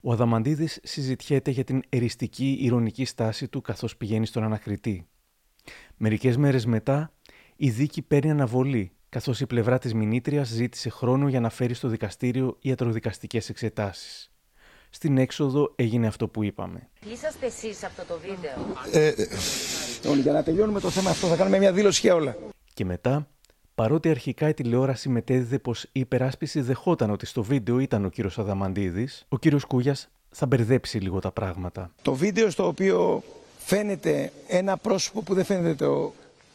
Ο 0.00 0.12
Αδαμαντίδης 0.12 0.80
συζητιέται 0.82 1.50
για 1.50 1.64
την 1.64 1.82
εριστική 1.88 2.58
ηρωνική 2.60 3.04
στάση 3.04 3.48
του 3.48 3.60
καθώς 3.60 3.96
πηγαίνει 3.96 4.26
στον 4.26 4.42
ανακριτή. 4.42 5.08
Μερικές 5.96 6.36
μέρες 6.36 6.66
μετά, 6.66 7.12
η 7.56 7.70
δίκη 7.70 8.02
παίρνει 8.02 8.30
αναβολή, 8.30 8.92
καθώς 9.08 9.40
η 9.40 9.46
πλευρά 9.46 9.78
της 9.78 9.94
μηνύτριας 9.94 10.48
ζήτησε 10.48 10.88
χρόνο 10.88 11.28
για 11.28 11.40
να 11.40 11.50
φέρει 11.50 11.74
στο 11.74 11.88
δικαστήριο 11.88 12.56
ιατροδικαστικές 12.60 13.48
εξετάσεις. 13.48 14.30
Στην 14.90 15.18
έξοδο 15.18 15.72
έγινε 15.76 16.06
αυτό 16.06 16.28
που 16.28 16.42
είπαμε. 16.42 16.88
Είσαστε 17.12 17.46
εσείς 17.46 17.82
αυτό 17.82 18.02
το 18.04 18.18
βίντεο; 18.18 18.76
Ε, 18.92 19.06
ε, 19.08 20.20
για 20.22 20.32
να 20.32 20.42
τελειώνουμε 20.42 20.80
το 20.80 20.90
θέμα 20.90 21.10
αυτό 21.10 21.26
θα 21.26 21.36
κάνουμε 21.36 21.58
μια 21.58 21.72
δήλωση 21.72 22.00
για 22.00 22.14
όλα. 22.14 22.36
Και 22.74 22.84
μετά, 22.84 23.28
παρότι 23.74 24.08
αρχικά 24.08 24.48
η 24.48 24.54
τηλεόραση 24.54 25.08
μετέδιδε 25.08 25.58
πως 25.58 25.82
η 25.82 26.00
υπεράσπιση 26.00 26.60
δεχόταν 26.60 27.10
ότι 27.10 27.26
στο 27.26 27.42
βίντεο 27.42 27.78
ήταν 27.78 28.04
ο 28.04 28.08
κύριος 28.08 28.38
Αδαμαντίδης, 28.38 29.24
ο 29.28 29.38
κύριος 29.38 29.64
Κούγιας 29.64 30.08
θα 30.30 30.46
μπερδέψει 30.46 30.98
λίγο 30.98 31.18
τα 31.18 31.30
πράγματα. 31.30 31.90
Το 32.02 32.14
βίντεο 32.14 32.50
στο 32.50 32.66
οποίο 32.66 33.22
φαίνεται 33.58 34.32
ένα 34.48 34.76
πρόσωπο 34.76 35.22
που 35.22 35.34
δεν 35.34 35.44
φαίνεται 35.44 35.74
το. 35.74 36.12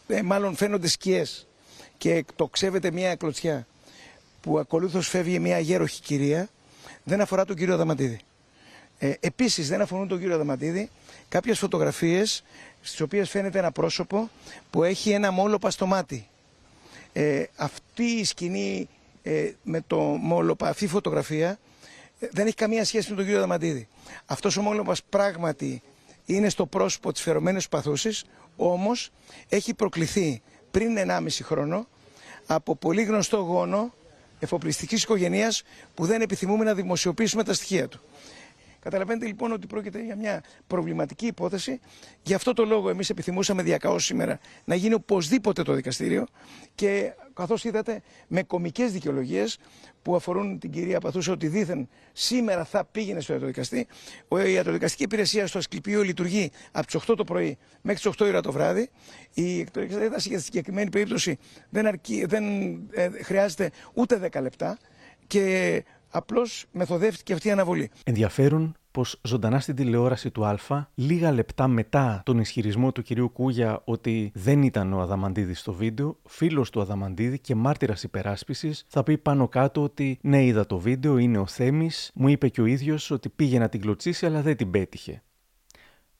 Ε, 0.08 0.22
μάλλον 0.22 0.56
φαίνονται 0.56 0.88
σκιές 0.88 1.48
και 2.02 2.26
το 2.36 2.48
ξέβεται 2.48 2.92
μια 2.92 3.16
κλωτσιά 3.16 3.68
που 4.42 4.60
ακολούθως 4.60 5.08
φεύγει 5.08 5.40
μια 5.40 5.60
γέροχη 5.60 6.02
κυρία 6.02 6.50
δεν 7.04 7.22
αφορά 7.22 7.46
τον 7.46 7.56
κύριο 7.56 7.74
Αδαμαντίδη. 7.74 8.20
Ε, 9.00 9.14
επίσης 9.20 9.68
δεν 9.68 9.82
αφορούν 9.82 10.08
τον 10.08 10.20
κύριο 10.20 10.36
Αδαμαντίδη 10.36 10.90
κάποιες 11.30 11.60
φωτογραφίες 11.60 12.44
στις 12.82 13.02
οποίες 13.02 13.30
φαίνεται 13.30 13.60
ένα 13.60 13.72
πρόσωπο 13.72 14.30
που 14.70 14.84
έχει 14.84 15.10
ένα 15.12 15.32
μόλοπα 15.32 15.70
στο 15.70 15.86
μάτι. 15.86 16.28
Ε, 17.14 17.44
αυτή 17.56 18.04
η 18.04 18.24
σκηνή 18.24 18.90
ε, 19.24 19.52
με 19.64 19.82
το 19.88 20.00
μόλοπα, 20.00 20.68
αυτή 20.70 20.84
η 20.84 20.88
φωτογραφία 20.88 21.60
ε, 22.20 22.28
δεν 22.32 22.46
έχει 22.46 22.56
καμία 22.56 22.86
σχέση 22.86 23.10
με 23.10 23.16
τον 23.16 23.24
κύριο 23.24 23.40
Αδαμαντίδη. 23.40 23.88
Αυτός 24.26 24.58
ο 24.58 24.62
μόλοπας 24.62 25.04
πράγματι 25.04 25.82
είναι 26.26 26.50
στο 26.50 26.66
πρόσωπο 26.66 27.12
της 27.12 27.22
φερομένης 27.22 27.70
παθούσης, 27.70 28.26
όμως 28.56 29.12
έχει 29.50 29.74
προκληθεί 29.74 30.42
πριν 30.72 30.98
1,5 30.98 31.28
χρόνο 31.42 31.88
από 32.46 32.76
πολύ 32.76 33.04
γνωστό 33.04 33.38
γόνο 33.38 33.94
εφοπλιστικής 34.40 35.04
οικογένειας 35.04 35.64
που 35.94 36.06
δεν 36.06 36.22
επιθυμούμε 36.22 36.64
να 36.64 36.74
δημοσιοποιήσουμε 36.74 37.44
τα 37.44 37.54
στοιχεία 37.54 37.88
του. 37.88 38.02
Καταλαβαίνετε 38.80 39.26
λοιπόν 39.26 39.52
ότι 39.52 39.68
πρόκειται 39.68 40.04
για 40.04 40.16
μια 40.16 40.44
προβληματική 40.68 41.26
υπόθεση. 41.26 41.80
Γι' 42.24 42.34
αυτό 42.34 42.54
το 42.54 42.66
λόγο 42.66 42.90
εμείς 42.90 43.10
επιθυμούσαμε 43.10 43.64
διακαώς 43.64 44.06
σήμερα 44.06 44.40
να 44.64 44.76
γίνει 44.76 44.94
οπωσδήποτε 44.94 45.64
το 45.64 45.74
δικαστήριο 45.74 46.28
και 46.76 47.14
καθώς 47.34 47.64
είδατε 47.64 48.02
με 48.28 48.44
κομικές 48.44 48.92
δικαιολογίες 48.92 49.58
που 50.02 50.16
αφορούν 50.16 50.60
την 50.60 50.72
κυρία 50.72 51.00
Παθούσα 51.00 51.32
ότι 51.32 51.48
δήθεν 51.48 51.88
σήμερα 52.12 52.66
θα 52.66 52.86
πήγαινε 52.86 53.20
στο 53.20 53.34
ιατροδικαστή. 53.34 53.88
Η 54.46 54.52
ιατροδικαστική 54.52 55.04
υπηρεσία 55.04 55.48
στο 55.48 55.58
Ασκληπείο 55.58 56.02
λειτουργεί 56.02 56.52
από 56.72 56.88
τις 56.88 56.96
8 57.10 57.14
το 57.18 57.24
πρωί 57.24 57.58
μέχρι 57.82 58.02
τις 58.02 58.22
8 58.22 58.26
ώρα 58.28 58.42
το 58.42 58.52
βράδυ. 58.52 58.90
Η 59.34 59.58
ιατροδικαστική 59.58 60.30
για 60.30 60.38
τη 60.38 60.44
συγκεκριμένη 60.44 60.90
περίπτωση 60.90 61.38
δεν, 61.70 61.86
αρκεί, 61.86 62.26
δεν 62.26 62.44
ε, 62.92 63.10
χρειάζεται 63.22 63.72
ούτε 63.94 64.30
10 64.34 64.42
λεπτά 64.42 64.78
και 65.28 65.84
Απλώς 66.12 66.66
μεθοδεύτηκε 66.72 67.34
αυτή 67.34 67.48
η 67.48 67.52
αναβολή. 67.52 67.92
Ενδιαφέρον 68.04 68.76
πως 68.92 69.20
ζωντανά 69.24 69.60
στην 69.60 69.76
τηλεόραση 69.76 70.32
του 70.32 70.46
Α, 70.46 70.58
λίγα 70.96 71.32
λεπτά 71.32 71.68
μετά 71.68 72.22
τον 72.26 72.40
ισχυρισμό 72.40 72.92
του 72.92 73.02
κυρίου 73.02 73.32
Κούγια 73.32 73.82
ότι 73.86 74.32
δεν 74.34 74.64
ήταν 74.64 74.94
ο 74.94 75.00
Αδαμαντίδης 75.00 75.60
στο 75.60 75.74
βίντεο, 75.74 76.20
φίλος 76.24 76.70
του 76.70 76.82
Αδαμαντίδη 76.82 77.40
και 77.40 77.56
μάρτυρας 77.56 78.04
υπεράσπισης 78.04 78.86
θα 78.88 79.04
πει 79.04 79.18
πάνω 79.18 79.48
κάτω 79.48 79.84
ότι 79.84 80.20
ναι, 80.22 80.44
είδα 80.44 80.66
το 80.66 80.78
βίντεο, 80.78 81.18
είναι 81.18 81.38
ο 81.38 81.46
Θέμης, 81.46 82.12
μου 82.14 82.28
είπε 82.28 82.48
και 82.48 82.62
ο 82.62 82.66
ίδιος 82.66 83.12
ότι 83.12 83.30
πήγε 83.30 83.60
να 83.60 83.70
την 83.70 83.82
κλωτσίσει, 83.82 84.26
αλλά 84.26 84.42
δεν 84.42 84.56
την 84.56 84.72
πέτυχε. 84.72 85.24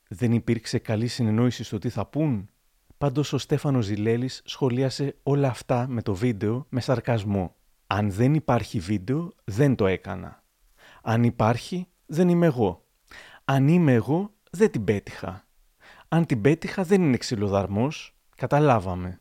Δεν 0.08 0.32
υπήρξε 0.32 0.78
καλή 0.78 1.06
συνεννόηση 1.06 1.64
στο 1.64 1.78
τι 1.78 1.88
θα 1.88 2.06
πούν. 2.06 2.48
Πάντως 2.98 3.32
ο 3.32 3.38
Στέφανος 3.38 3.84
Ζηλέλης 3.84 4.42
σχολίασε 4.44 5.16
όλα 5.22 5.48
αυτά 5.48 5.86
με 5.88 6.02
το 6.02 6.14
βίντεο 6.14 6.66
με 6.68 6.80
σαρκασμό. 6.80 7.54
Αν 7.86 8.10
δεν 8.10 8.34
υπάρχει 8.34 8.78
βίντεο, 8.78 9.32
δεν 9.44 9.74
το 9.74 9.86
έκανα. 9.86 10.42
Αν 11.02 11.24
υπάρχει, 11.24 11.86
δεν 12.06 12.28
είμαι 12.28 12.46
εγώ. 12.46 12.84
Αν 13.44 13.68
είμαι 13.68 13.92
εγώ, 13.92 14.34
δεν 14.50 14.70
την 14.70 14.84
πέτυχα. 14.84 15.46
Αν 16.08 16.26
την 16.26 16.40
πέτυχα, 16.40 16.82
δεν 16.82 17.02
είναι 17.02 17.16
ξυλοδαρμός. 17.16 18.14
Καταλάβαμε. 18.36 19.20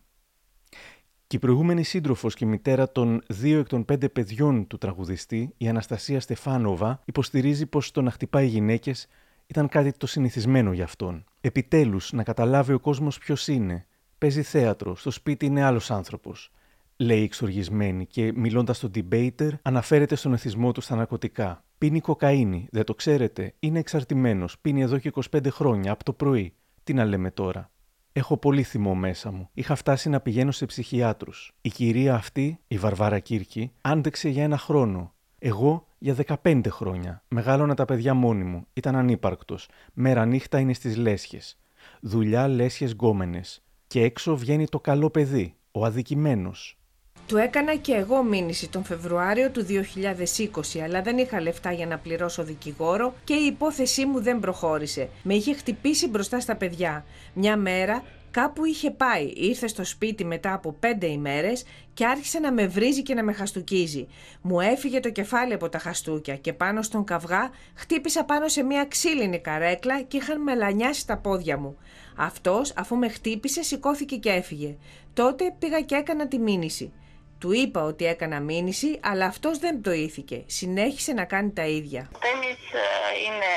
Και 1.28 1.36
η 1.36 1.40
προηγούμενη 1.40 1.84
σύντροφος 1.84 2.36
και 2.36 2.46
μητέρα 2.46 2.92
των 2.92 3.22
δύο 3.28 3.60
εκ 3.60 3.68
των 3.68 3.86
πέντε 3.86 4.10
παιδιών 4.10 4.68
του 4.68 4.78
τραγουδιστή, 4.78 5.54
η 5.58 5.68
Αναστασία 5.68 6.20
Στεφάνοβα, 6.20 7.02
υποστηρίζει 7.06 7.66
πως 7.66 7.92
το 7.92 8.02
να 8.02 8.12
χτυπάει 8.12 8.48
γυναίκες 8.48 9.08
ήταν 9.48 9.68
κάτι 9.68 9.92
το 9.92 10.08
συνηθισμένο 10.08 10.74
για 10.74 10.84
αυτόν. 10.84 11.24
Επιτέλους, 11.42 12.12
να 12.12 12.24
καταλάβει 12.24 12.74
ο 12.74 12.80
κόσμος 12.80 13.18
ποιος 13.18 13.48
είναι. 13.48 13.86
Παίζει 14.18 14.42
θέατρο, 14.42 14.96
στο 14.96 15.12
σπίτι 15.12 15.46
είναι 15.46 15.64
άλλος 15.64 15.92
άνθρωπος 15.92 16.52
λέει 17.02 17.24
εξοργισμένη 17.24 18.06
και 18.06 18.32
μιλώντας 18.36 18.78
στον 18.78 18.92
debater 18.96 19.50
αναφέρεται 19.62 20.16
στον 20.16 20.34
εθισμό 20.34 20.72
του 20.72 20.82
στα 20.82 20.96
ναρκωτικά. 20.96 21.64
Πίνει 21.78 22.00
κοκαίνη, 22.00 22.68
δεν 22.72 22.84
το 22.84 22.96
ξέρετε, 22.96 23.54
είναι 23.60 23.80
εξαρτημένος, 23.80 24.60
πίνει 24.60 24.82
εδώ 24.82 24.98
και 24.98 25.12
25 25.32 25.48
χρόνια, 25.50 25.92
από 25.92 26.04
το 26.04 26.14
πρωί. 26.14 26.54
Τι 26.84 26.94
να 26.94 27.06
λέμε 27.06 27.32
τώρα. 27.32 27.72
Έχω 28.12 28.38
πολύ 28.38 28.64
θυμό 28.64 28.96
μέσα 28.96 29.32
μου. 29.32 29.50
Είχα 29.54 29.76
φτάσει 29.76 30.10
να 30.10 30.20
πηγαίνω 30.20 30.52
σε 30.52 30.66
ψυχιάτρους. 30.66 31.52
Η 31.62 31.70
κυρία 31.70 32.16
αυτή, 32.16 32.60
η 32.68 32.78
Βαρβάρα 32.78 33.20
Κύρκη, 33.20 33.72
άντεξε 33.82 34.30
για 34.30 34.44
ένα 34.44 34.58
χρόνο. 34.58 35.14
Εγώ 35.40 35.88
για 35.98 36.16
15 36.44 36.62
χρόνια. 36.70 37.24
Μεγάλωνα 37.28 37.74
τα 37.74 37.86
παιδιά 37.86 38.14
μόνη 38.14 38.44
μου. 38.44 38.66
Ήταν 38.74 38.96
ανύπαρκτος. 38.96 39.70
Μέρα 39.94 40.26
νύχτα 40.26 40.60
είναι 40.60 40.74
στις 40.74 40.98
λέσχες. 40.98 41.60
Δουλειά 42.02 42.48
λέσχες 42.48 42.92
γκόμενες. 42.92 43.64
Και 43.88 44.04
έξω 44.04 44.36
βγαίνει 44.36 44.68
το 44.68 44.80
καλό 44.80 45.10
παιδί, 45.10 45.56
ο 45.72 45.86
αδικημένος. 45.86 46.81
Του 47.28 47.38
έκανα 47.38 47.76
και 47.76 47.94
εγώ 47.94 48.24
μήνυση 48.24 48.70
τον 48.70 48.84
Φεβρουάριο 48.84 49.50
του 49.50 49.66
2020, 49.66 50.80
αλλά 50.84 51.02
δεν 51.02 51.18
είχα 51.18 51.42
λεφτά 51.42 51.72
για 51.72 51.86
να 51.86 51.98
πληρώσω 51.98 52.44
δικηγόρο 52.44 53.14
και 53.24 53.34
η 53.34 53.46
υπόθεσή 53.46 54.06
μου 54.06 54.22
δεν 54.22 54.40
προχώρησε. 54.40 55.10
Με 55.24 55.34
είχε 55.34 55.54
χτυπήσει 55.54 56.08
μπροστά 56.08 56.40
στα 56.40 56.56
παιδιά. 56.56 57.06
Μια 57.34 57.58
μέρα 57.58 58.04
κάπου 58.32 58.66
είχε 58.66 58.92
πάει, 58.92 59.32
ήρθε 59.36 59.68
στο 59.68 59.84
σπίτι 59.84 60.26
μετά 60.26 60.54
από 60.54 60.76
πέντε 60.80 61.08
ημέρες 61.08 61.64
και 61.94 62.06
άρχισε 62.06 62.40
να 62.40 62.52
με 62.52 62.68
βρίζει 62.68 63.02
και 63.02 63.14
να 63.14 63.24
με 63.24 63.34
χαστούκίζει. 63.34 64.08
Μου 64.42 64.60
έφυγε 64.60 65.00
το 65.00 65.10
κεφάλι 65.10 65.54
από 65.54 65.70
τα 65.70 65.78
χαστούκια 65.78 66.36
και 66.36 66.54
πάνω 66.54 66.82
στον 66.82 67.04
καυγά 67.04 67.50
χτύπησα 67.76 68.24
πάνω 68.24 68.48
σε 68.48 68.64
μια 68.64 68.86
ξύλινη 68.86 69.40
καρέκλα 69.40 70.02
και 70.02 70.18
είχαν 70.18 70.42
μελανιάσει 70.42 71.08
τα 71.08 71.18
πόδια 71.18 71.58
μου. 71.58 71.78
Αυτός 72.16 72.74
αφού 72.76 72.96
με 72.96 73.08
χτύπησε 73.10 73.64
σηκώθηκε 73.64 74.16
και 74.16 74.30
έφυγε. 74.30 74.76
Τότε 75.14 75.56
πήγα 75.60 75.82
και 75.82 75.96
έκανα 75.96 76.28
τη 76.28 76.40
μήνυση. 76.40 76.92
Του 77.42 77.52
είπα 77.62 77.82
ότι 77.92 78.04
έκανα 78.14 78.40
μήνυση, 78.52 78.90
αλλά 79.10 79.26
αυτός 79.34 79.56
δεν 79.66 79.76
το 79.86 79.92
ήθηκε. 80.08 80.38
Συνέχισε 80.60 81.12
να 81.20 81.26
κάνει 81.34 81.52
τα 81.60 81.66
ίδια. 81.78 82.02
Ο 82.16 82.20
Τέμις 82.26 82.62
ε, 82.84 82.86
είναι 83.26 83.52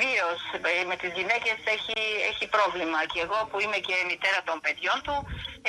βίος, 0.00 0.40
ε, 0.80 0.84
με 0.90 0.96
τις 1.00 1.10
γυναίκες 1.18 1.58
έχει, 1.76 1.98
έχει 2.30 2.44
πρόβλημα. 2.56 2.98
Και 3.12 3.20
εγώ 3.26 3.38
που 3.48 3.56
είμαι 3.64 3.78
και 3.86 3.94
μητέρα 4.10 4.40
των 4.48 4.56
παιδιών 4.64 4.98
του, 5.06 5.16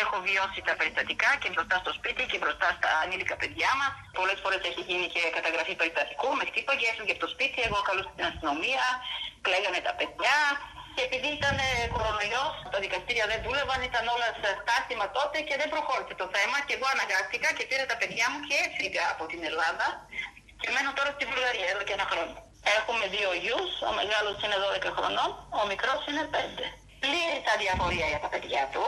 έχω 0.04 0.16
βιώσει 0.28 0.60
τα 0.68 0.74
περιστατικά 0.80 1.30
και 1.42 1.50
μπροστά 1.54 1.76
στο 1.84 1.92
σπίτι 1.98 2.24
και 2.32 2.38
μπροστά 2.42 2.68
στα 2.78 2.90
ανήλικα 3.04 3.36
παιδιά 3.42 3.72
μας. 3.80 3.92
Πολλές 4.20 4.40
φορές 4.44 4.62
έχει 4.70 4.82
γίνει 4.90 5.08
και 5.14 5.22
καταγραφή 5.38 5.74
περιστατικού, 5.80 6.30
με 6.38 6.44
χτύπαγες, 6.50 6.90
έφυγε 6.92 7.14
από 7.16 7.24
το 7.26 7.30
σπίτι, 7.36 7.58
εγώ 7.68 7.78
καλούσα 7.88 8.12
την 8.18 8.26
αστυνομία, 8.32 8.86
κλαίγανε 9.46 9.82
τα 9.88 9.94
παιδιά, 10.00 10.38
και 10.96 11.04
επειδή 11.10 11.30
ήταν 11.40 11.56
ε, 11.70 11.75
κορονοϊό, 12.26 12.46
τα 12.74 12.78
δικαστήρια 12.84 13.26
δεν 13.32 13.40
δούλευαν, 13.46 13.80
ήταν 13.90 14.04
όλα 14.16 14.28
στάσιμα 14.62 15.06
τότε 15.18 15.38
και 15.48 15.56
δεν 15.62 15.68
προχώρησε 15.74 16.14
το 16.22 16.28
θέμα. 16.36 16.58
Και 16.66 16.74
εγώ 16.78 16.88
αναγκάστηκα 16.96 17.50
και 17.58 17.64
πήρα 17.70 17.86
τα 17.92 17.96
παιδιά 18.00 18.26
μου 18.32 18.40
και 18.48 18.56
έφυγα 18.66 19.04
από 19.14 19.24
την 19.32 19.42
Ελλάδα 19.50 19.88
και 20.62 20.70
μένω 20.74 20.90
τώρα 20.98 21.12
στη 21.16 21.24
Βουλγαρία 21.32 21.68
εδώ 21.74 21.84
και 21.88 21.96
ένα 21.98 22.08
χρόνο. 22.12 22.36
Έχουμε 22.78 23.06
δύο 23.16 23.32
γιους, 23.44 23.72
ο 23.90 23.92
μεγάλος 24.00 24.36
είναι 24.44 24.58
12 24.66 24.90
χρονών, 24.98 25.30
ο 25.60 25.62
μικρός 25.72 26.02
είναι 26.10 26.24
5. 26.36 26.66
πλήρη 27.04 27.38
τα 27.48 27.54
διαφορία 27.64 28.08
για 28.12 28.22
τα 28.24 28.30
παιδιά 28.34 28.64
του. 28.74 28.84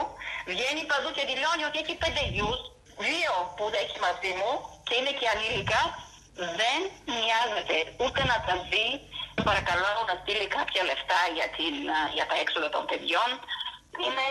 Βγαίνει 0.50 0.82
παντού 0.90 1.08
και 1.16 1.24
δηλώνει 1.30 1.64
ότι 1.68 1.76
έχει 1.82 1.94
πέντε 2.04 2.22
γιους, 2.34 2.60
δύο 3.06 3.34
που 3.56 3.64
έχει 3.82 3.96
μαζί 4.06 4.32
μου 4.40 4.52
και 4.86 4.94
είναι 4.98 5.12
και 5.18 5.26
ανήλικα. 5.34 5.80
Δεν 6.60 6.78
νοιάζεται 7.18 7.76
ούτε 8.02 8.20
να 8.30 8.36
τα 8.46 8.54
δει. 8.70 8.88
Παρακαλώ 9.50 9.90
να 10.10 10.14
στείλει 10.20 10.46
κάποια 10.58 10.82
λεφτά 10.90 11.20
για, 11.36 11.48
την, 11.56 11.74
για 12.16 12.26
τα 12.30 12.36
έξοδα 12.42 12.68
των 12.74 12.82
παιδιών. 12.90 13.30
Είναι 14.04 14.26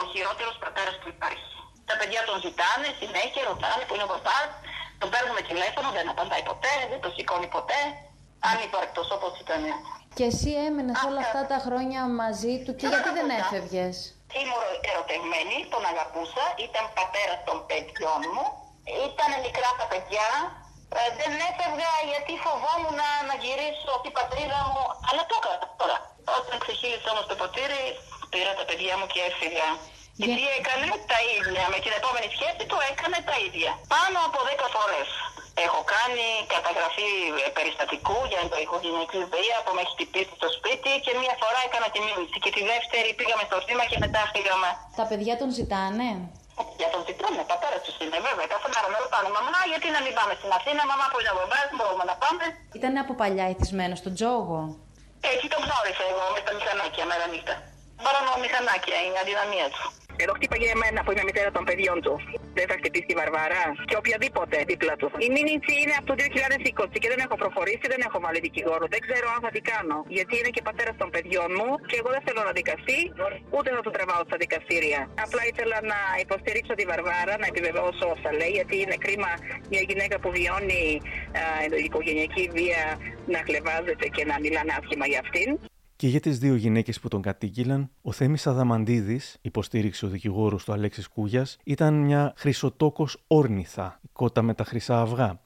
ο 0.00 0.02
χειρότερος 0.12 0.56
πατέρας 0.64 0.96
που 1.00 1.08
υπάρχει. 1.14 1.52
Τα 1.88 1.94
παιδιά 1.98 2.20
τον 2.28 2.38
ζητάνε 2.44 2.88
συνέχεια, 3.00 3.42
ρωτάνε 3.50 3.82
που 3.86 3.94
είναι 3.94 4.06
ο 4.08 4.10
παπάς. 4.14 4.50
Τον 5.00 5.08
παίρνουμε 5.12 5.42
τηλέφωνο, 5.50 5.88
δεν 5.98 6.06
απαντάει 6.12 6.44
ποτέ, 6.50 6.72
δεν 6.92 7.00
το 7.04 7.08
σηκώνει 7.16 7.48
ποτέ. 7.56 7.80
Ανύπαρκτος 8.50 9.08
όπως 9.16 9.32
ήταν. 9.42 9.60
Και 10.18 10.26
εσύ 10.32 10.50
έμενες 10.66 10.96
όλα 11.08 11.20
αυτά 11.26 11.40
τα 11.52 11.58
χρόνια 11.66 12.00
μαζί 12.22 12.54
του 12.64 12.72
και 12.78 12.86
γιατί 12.92 13.10
δεν 13.18 13.28
έφευγες; 13.40 13.94
Ήμουν 14.40 14.66
ερωτευμένη, 14.90 15.56
τον 15.72 15.82
αγαπούσα, 15.90 16.44
ήταν 16.66 16.84
πατέρας 16.98 17.40
των 17.48 17.56
παιδιών 17.68 18.20
μου. 18.34 18.46
Ήταν 19.08 19.30
μικρά 19.46 19.70
τα 19.80 19.86
παιδιά. 19.92 20.28
Ε, 20.96 21.00
δεν 21.20 21.32
έφευγα 21.48 21.92
γιατί 22.10 22.32
φοβόμουν 22.44 22.94
να, 23.00 23.10
να 23.28 23.34
γυρίσω 23.42 23.88
από 23.96 24.04
την 24.06 24.14
πατρίδα 24.18 24.60
μου. 24.72 24.84
Αλλά 25.08 25.22
το 25.28 25.34
έκανα 25.38 25.58
τώρα. 25.80 25.96
Όταν 26.38 26.56
ξεχύλισα 26.62 27.08
όμως 27.14 27.26
το 27.30 27.34
ποτήρι, 27.40 27.84
πήρα 28.32 28.52
τα 28.58 28.64
παιδιά 28.68 28.94
μου 28.98 29.06
και 29.12 29.20
έφυγα. 29.28 29.68
Γιατί 30.20 30.42
έκανε 30.58 30.86
τα 31.12 31.18
ίδια. 31.36 31.64
Με 31.72 31.78
την 31.84 31.92
επόμενη 31.98 32.28
σχέση 32.36 32.62
του 32.70 32.78
έκανε 32.90 33.18
τα 33.28 33.36
ίδια. 33.46 33.70
Πάνω 33.94 34.18
από 34.28 34.38
10 34.50 34.66
φορές. 34.76 35.08
Έχω 35.66 35.80
κάνει 35.94 36.26
καταγραφή 36.54 37.10
ε, 37.46 37.48
περιστατικού 37.56 38.18
για 38.30 38.38
ενδοοικογενειακή 38.44 39.20
βία 39.34 39.56
που 39.64 39.70
με 39.76 39.80
έχει 39.84 39.92
χτυπήσει 39.96 40.34
στο 40.40 40.48
σπίτι 40.56 40.92
και 41.04 41.12
μία 41.20 41.34
φορά 41.42 41.60
έκανα 41.68 41.88
τη 41.94 41.98
μήνυση. 42.06 42.36
Και 42.44 42.52
τη 42.56 42.62
δεύτερη 42.72 43.08
πήγαμε 43.18 43.44
στο 43.48 43.58
θύμα 43.66 43.84
και 43.90 43.98
μετά 44.04 44.20
φύγαμε. 44.32 44.68
Τα 45.00 45.04
παιδιά 45.10 45.34
τον 45.42 45.50
ζητάνε; 45.58 46.08
Για 46.80 46.88
τον 46.94 47.00
ζητάνε, 47.08 47.42
πατέρα 47.52 47.78
τους 47.84 47.94
είναι 48.02 48.18
βέβαια. 48.26 48.46
Κάθε 48.54 48.68
μέρα 48.74 48.86
με 48.92 48.96
ρωτάνε, 49.02 49.28
μαμά, 49.36 49.60
γιατί 49.72 49.86
να 49.96 50.00
μην 50.04 50.12
πάμε 50.18 50.32
στην 50.40 50.50
Αθήνα, 50.58 50.82
μαμά 50.90 51.06
που 51.10 51.18
είναι 51.20 51.32
ο 51.34 51.36
μπαμπάς, 51.38 51.68
μπορούμε 51.76 52.04
να 52.10 52.14
πάμε. 52.22 52.44
Ήταν 52.78 52.92
από 53.02 53.12
παλιά 53.20 53.46
ηθισμένο 53.52 53.94
στον 54.02 54.12
τζόγο. 54.16 54.58
Έτσι 55.32 55.46
τον 55.52 55.60
γνώρισα 55.64 56.04
εγώ 56.12 56.24
με 56.34 56.40
τα 56.46 56.52
μηχανάκια 56.58 57.04
μέρα 57.10 57.26
νύχτα. 57.32 57.54
Παρόμοια 58.04 58.36
μηχανάκια 58.44 58.96
είναι 59.04 59.16
η 59.18 59.20
αδυναμία 59.24 59.66
του. 59.74 59.82
Εδώ 60.22 60.32
χτύπαγε 60.38 60.68
εμένα 60.76 60.98
που 61.04 61.10
είμαι 61.12 61.24
μητέρα 61.30 61.50
των 61.56 61.64
παιδιών 61.68 61.98
του. 62.04 62.14
Δεν 62.58 62.66
θα 62.70 62.76
χτυπήσει 62.80 63.06
τη 63.10 63.14
Βαρβάρα 63.20 63.62
και 63.88 63.96
οποιαδήποτε 64.02 64.56
δίπλα 64.70 64.94
του. 65.00 65.08
Η 65.26 65.28
μήνυση 65.36 65.72
είναι 65.82 65.94
από 66.00 66.06
το 66.10 66.14
2020 66.92 66.98
και 67.02 67.08
δεν 67.12 67.20
έχω 67.26 67.36
προχωρήσει, 67.42 67.86
δεν 67.94 68.00
έχω 68.08 68.18
βάλει 68.24 68.40
δικηγόρο. 68.48 68.84
Δεν 68.94 69.00
ξέρω 69.06 69.26
αν 69.34 69.40
θα 69.44 69.50
τι 69.54 69.60
κάνω. 69.72 69.96
Γιατί 70.16 70.32
είναι 70.38 70.50
και 70.56 70.62
πατέρας 70.68 70.96
των 71.02 71.08
παιδιών 71.14 71.48
μου 71.58 71.70
και 71.88 71.96
εγώ 72.00 72.10
δεν 72.14 72.22
θέλω 72.26 72.42
να 72.48 72.52
δικαστεί, 72.60 72.98
ούτε 73.56 73.68
θα 73.76 73.80
του 73.84 73.92
τραβάω 73.96 74.22
στα 74.28 74.36
δικαστήρια. 74.44 75.00
Απλά 75.24 75.42
ήθελα 75.50 75.78
να 75.92 75.98
υποστηρίξω 76.24 76.72
τη 76.78 76.84
Βαρβάρα, 76.90 77.34
να 77.42 77.46
επιβεβαιώσω 77.52 78.04
όσα 78.14 78.30
λέει, 78.38 78.52
γιατί 78.58 78.74
είναι 78.82 78.96
κρίμα 79.04 79.30
μια 79.72 79.82
γυναίκα 79.88 80.16
που 80.22 80.28
βιώνει 80.36 80.84
ε, 81.40 81.84
οικογενειακή 81.86 82.44
βία 82.56 82.82
να 83.34 83.40
χλεβάζεται 83.46 84.06
και 84.14 84.24
να 84.30 84.36
μιλάνε 84.44 84.72
άσχημα 84.78 85.06
για 85.12 85.20
αυτήν. 85.24 85.48
Και 85.98 86.08
για 86.08 86.20
τις 86.20 86.38
δύο 86.38 86.54
γυναίκες 86.54 87.00
που 87.00 87.08
τον 87.08 87.22
κατήγγυλαν, 87.22 87.90
ο 88.02 88.12
Θέμης 88.12 88.46
Αδαμαντίδης, 88.46 89.38
υποστήριξε 89.40 90.06
ο 90.06 90.08
δικηγόρος 90.08 90.64
του 90.64 90.72
Αλέξης 90.72 91.08
Κούγιας, 91.08 91.58
ήταν 91.64 91.94
μια 91.94 92.32
χρυσοτόκος 92.36 93.24
όρνηθα, 93.26 94.00
κότα 94.12 94.42
με 94.42 94.54
τα 94.54 94.64
χρυσά 94.64 95.00
αυγά. 95.00 95.40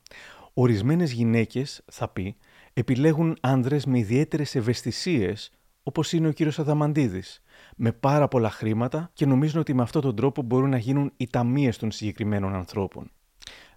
Ορισμένες 0.54 1.12
γυναίκες, 1.12 1.82
θα 1.90 2.08
πει, 2.08 2.36
επιλέγουν 2.72 3.36
άνδρες 3.40 3.86
με 3.86 3.98
ιδιαίτερες 3.98 4.54
ευαισθησίες, 4.54 5.50
όπως 5.82 6.12
είναι 6.12 6.28
ο 6.28 6.32
κύριος 6.32 6.58
Αδαμαντίδης, 6.58 7.42
με 7.76 7.92
πάρα 7.92 8.28
πολλά 8.28 8.50
χρήματα 8.50 9.10
και 9.12 9.26
νομίζουν 9.26 9.60
ότι 9.60 9.74
με 9.74 9.82
αυτόν 9.82 10.02
τον 10.02 10.16
τρόπο 10.16 10.42
μπορούν 10.42 10.70
να 10.70 10.78
γίνουν 10.78 11.12
οι 11.16 11.26
ταμείες 11.26 11.76
των 11.78 11.90
συγκεκριμένων 11.90 12.54
ανθρώπων. 12.54 13.10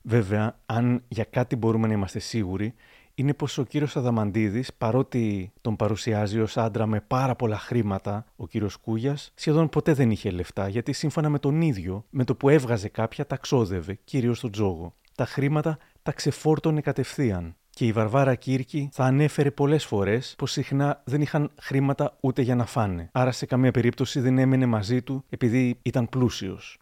Βέβαια, 0.01 0.59
αν 0.65 1.03
για 1.07 1.23
κάτι 1.23 1.55
μπορούμε 1.55 1.87
να 1.87 1.93
είμαστε 1.93 2.19
σίγουροι, 2.19 2.73
είναι 3.15 3.33
πως 3.33 3.57
ο 3.57 3.63
κύριος 3.63 3.95
Αδαμαντίδης, 3.95 4.73
παρότι 4.73 5.51
τον 5.61 5.75
παρουσιάζει 5.75 6.39
ως 6.39 6.57
άντρα 6.57 6.85
με 6.85 7.01
πάρα 7.07 7.35
πολλά 7.35 7.57
χρήματα, 7.57 8.25
ο 8.35 8.47
κύριος 8.47 8.75
Κούγιας, 8.75 9.31
σχεδόν 9.35 9.69
ποτέ 9.69 9.93
δεν 9.93 10.11
είχε 10.11 10.29
λεφτά, 10.29 10.67
γιατί 10.67 10.93
σύμφωνα 10.93 11.29
με 11.29 11.39
τον 11.39 11.61
ίδιο, 11.61 12.05
με 12.09 12.23
το 12.23 12.35
που 12.35 12.49
έβγαζε 12.49 12.87
κάποια, 12.87 13.25
τα 13.25 13.37
ξόδευε, 13.37 13.97
κυρίως 14.03 14.37
στον 14.37 14.51
τζόγο. 14.51 14.95
Τα 15.15 15.25
χρήματα 15.25 15.77
τα 16.01 16.11
ξεφόρτωνε 16.11 16.81
κατευθείαν. 16.81 17.55
Και 17.69 17.85
η 17.85 17.91
Βαρβάρα 17.91 18.35
Κύρκη 18.35 18.89
θα 18.91 19.03
ανέφερε 19.03 19.51
πολλές 19.51 19.85
φορές 19.85 20.35
πως 20.37 20.51
συχνά 20.51 21.01
δεν 21.05 21.21
είχαν 21.21 21.51
χρήματα 21.61 22.17
ούτε 22.19 22.41
για 22.41 22.55
να 22.55 22.65
φάνε. 22.65 23.09
Άρα 23.11 23.31
σε 23.31 23.45
καμία 23.45 23.71
περίπτωση 23.71 24.19
δεν 24.19 24.37
έμενε 24.37 24.65
μαζί 24.65 25.01
του 25.01 25.23
επειδή 25.29 25.79
ήταν 25.81 26.09
πλούσιος. 26.09 26.79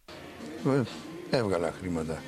Έβγαλα 1.36 1.74
χρήματα. 1.80 2.22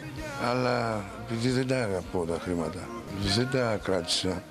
Αλλά 0.44 1.06
επειδή 1.26 1.50
δεν 1.50 1.68
τα 1.68 1.84
αγαπώ 1.84 2.26
τα 2.26 2.40
χρήματα, 2.40 2.88
δεν 3.36 3.50
τα 3.52 3.80
κράτησα, 3.84 4.44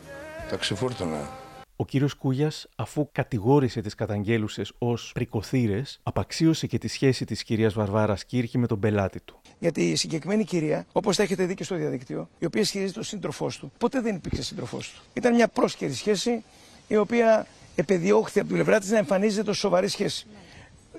τα 0.51 0.57
ξεφόρτωνα. 0.57 1.29
Ο 1.77 1.85
κύριος 1.85 2.15
Κούγιας, 2.15 2.69
αφού 2.77 3.09
κατηγόρησε 3.13 3.81
τις 3.81 3.95
καταγγέλουσες 3.95 4.73
ως 4.79 5.11
πρικοθύρες, 5.15 6.01
απαξίωσε 6.03 6.67
και 6.67 6.79
τη 6.79 6.89
σχέση 6.89 7.25
της 7.25 7.43
κυρίας 7.43 7.75
Βαρβάρας 7.75 8.25
Κύρκη 8.25 8.59
με 8.59 8.67
τον 8.67 8.81
πελάτη 8.81 9.21
του. 9.21 9.41
Γιατί 9.59 9.91
η 9.91 9.97
συγκεκριμένη 9.97 10.45
κυρία, 10.45 10.87
όπως 10.93 11.17
τα 11.17 11.23
έχετε 11.23 11.45
δει 11.45 11.55
και 11.55 11.65
στο 11.65 11.77
διαδικτύο, 11.77 12.29
η 12.39 12.45
οποία 12.45 12.61
ισχυρίζεται 12.61 12.99
ο 12.99 13.03
σύντροφός 13.03 13.59
του, 13.59 13.73
ποτέ 13.79 14.01
δεν 14.01 14.15
υπήρξε 14.15 14.43
σύντροφός 14.43 14.91
του. 14.91 15.03
Ήταν 15.15 15.35
μια 15.35 15.49
πρόσχερη 15.49 15.93
σχέση, 15.93 16.45
η 16.89 16.97
οποία 16.97 17.47
επεδιώχθη 17.75 18.39
από 18.39 18.49
την 18.49 18.57
πλευρά 18.57 18.81
της 18.81 18.91
να 18.91 18.99
εμφανίζεται 18.99 19.51
ως 19.51 19.59
σοβαρή 19.59 19.89
σχέση. 19.89 20.27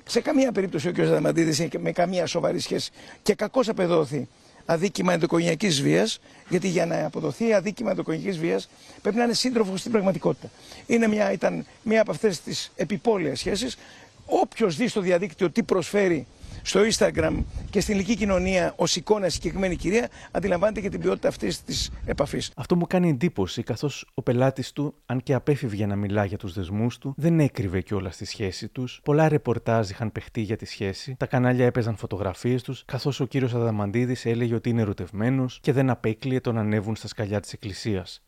Σε 0.08 0.22
καμία 0.22 0.52
περίπτωση 0.52 0.88
ο 0.88 0.92
κ. 0.92 1.00
Αδαμαντίδη 1.00 1.64
είναι 1.64 1.84
με 1.84 1.92
καμία 1.92 2.26
σοβαρή 2.26 2.60
σχέση 2.60 2.92
και 3.24 3.34
κακώς 3.34 3.70
απεδόθη 3.70 4.28
αδίκημα 4.66 5.14
ενδοκογενειακής 5.14 5.82
βίας, 5.82 6.20
γιατί 6.50 6.68
για 6.68 6.86
να 6.86 7.06
αποδοθεί 7.06 7.54
αδίκημα 7.54 7.90
ενδοκογενειακής 7.90 8.40
βίας 8.40 8.70
πρέπει 9.02 9.18
να 9.18 9.24
είναι 9.24 9.34
σύντροφος 9.34 9.80
στην 9.80 9.92
πραγματικότητα. 9.92 10.50
Είναι 10.86 11.08
μια, 11.08 11.32
ήταν 11.32 11.66
μια 11.84 12.02
από 12.02 12.12
αυτές 12.12 12.42
τις 12.42 12.72
επιπόλαιες 12.76 13.40
σχέσεις. 13.40 13.78
Όποιος 14.26 14.76
δει 14.76 14.88
στο 14.88 15.02
διαδίκτυο 15.02 15.50
τι 15.50 15.64
προσφέρει 15.64 16.28
στο 16.66 16.80
Instagram 16.92 17.44
και 17.70 17.80
στην 17.80 17.94
ηλική 17.94 18.16
κοινωνία 18.16 18.74
ως 18.76 18.96
εικόνα 18.96 19.30
συγκεκριμένη 19.30 19.76
κυρία, 19.76 20.10
αντιλαμβάνεται 20.32 20.82
και 20.82 20.90
την 20.90 21.00
ποιότητα 21.00 21.28
αυτής 21.28 21.64
της 21.64 21.92
επαφής. 22.06 22.52
Αυτό 22.56 22.76
μου 22.76 22.88
κάνει 22.88 23.10
εντύπωση, 23.10 23.64
καθώς 23.64 24.08
ο 24.14 24.22
πελάτης 24.22 24.72
του, 24.72 24.94
αν 25.06 25.24
και 25.24 25.34
απέφευγε 25.34 25.86
να 25.86 25.96
μιλά 25.96 26.26
για 26.26 26.38
τους 26.38 26.54
δεσμούς 26.54 26.98
του, 26.98 27.14
δεν 27.18 27.40
έκρυβε 27.40 27.82
κιόλας 27.82 28.18
τη 28.18 28.26
σχέση 28.26 28.68
τους. 28.68 29.00
Πολλά 29.04 29.30
ρεπορτάζ 29.30 29.90
είχαν 29.90 30.12
παιχτεί 30.12 30.42
για 30.42 30.58
τη 30.58 30.66
σχέση, 30.66 31.16
τα 31.20 31.26
κανάλια 31.26 31.66
έπαιζαν 31.66 31.96
φωτογραφίες 31.96 32.64
τους, 32.64 32.84
καθώς 32.86 33.20
ο 33.20 33.26
κύριος 33.26 33.54
Αδαμαντίδης 33.54 34.26
έλεγε 34.26 34.56
ότι 34.56 34.70
είναι 34.70 34.82
ερωτευμένος 34.82 35.60
και 35.62 35.72
δεν 35.72 35.90
απέκλειε 35.90 36.42
τον 36.42 36.58
ανέβουν 36.58 36.96
στα 36.96 37.08
σκαλιά 37.08 37.40
της 37.40 37.54
Εκκλησίας 37.54 38.24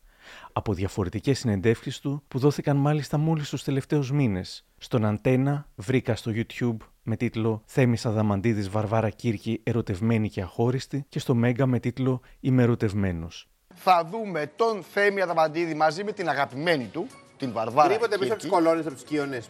από 0.52 0.74
διαφορετικές 0.74 1.38
συνεντεύξεις 1.38 2.00
του 2.00 2.22
που 2.28 2.38
δόθηκαν 2.38 2.76
μάλιστα 2.76 3.18
μόλις 3.18 3.48
τους 3.48 3.64
τελευταίους 3.64 4.12
μήνες. 4.12 4.66
Στον 4.78 5.04
Αντένα 5.04 5.68
βρήκα 5.74 6.16
στο 6.16 6.32
YouTube 6.34 6.76
με 7.02 7.16
τίτλο 7.16 7.62
Θέμης 7.66 8.06
Αδαμαντίδης 8.06 8.68
Βαρβάρα 8.68 9.10
Κύρκη 9.10 9.60
ερωτευμένη 9.64 10.28
και 10.28 10.40
αχώριστη 10.40 11.06
και 11.08 11.18
στο 11.18 11.34
Μέγκα 11.34 11.66
με 11.66 11.80
τίτλο 11.80 12.20
Είμαι 12.40 12.62
ερωτευμένος. 12.62 13.48
Θα 13.74 14.04
δούμε 14.10 14.52
τον 14.56 14.82
Θέμη 14.82 15.20
Αδαμαντίδη 15.20 15.74
μαζί 15.74 16.04
με 16.04 16.12
την 16.12 16.28
αγαπημένη 16.28 16.84
του, 16.84 17.06
την 17.38 17.52
Βαρβάρα 17.52 17.88
Κρύβονται 17.88 18.18
πίσω 18.18 18.32
από 18.32 18.40
τις 18.42 18.50
κολόνε, 18.50 18.80
από 18.80 18.90
τους 18.90 19.02
κοιονέ. 19.02 19.42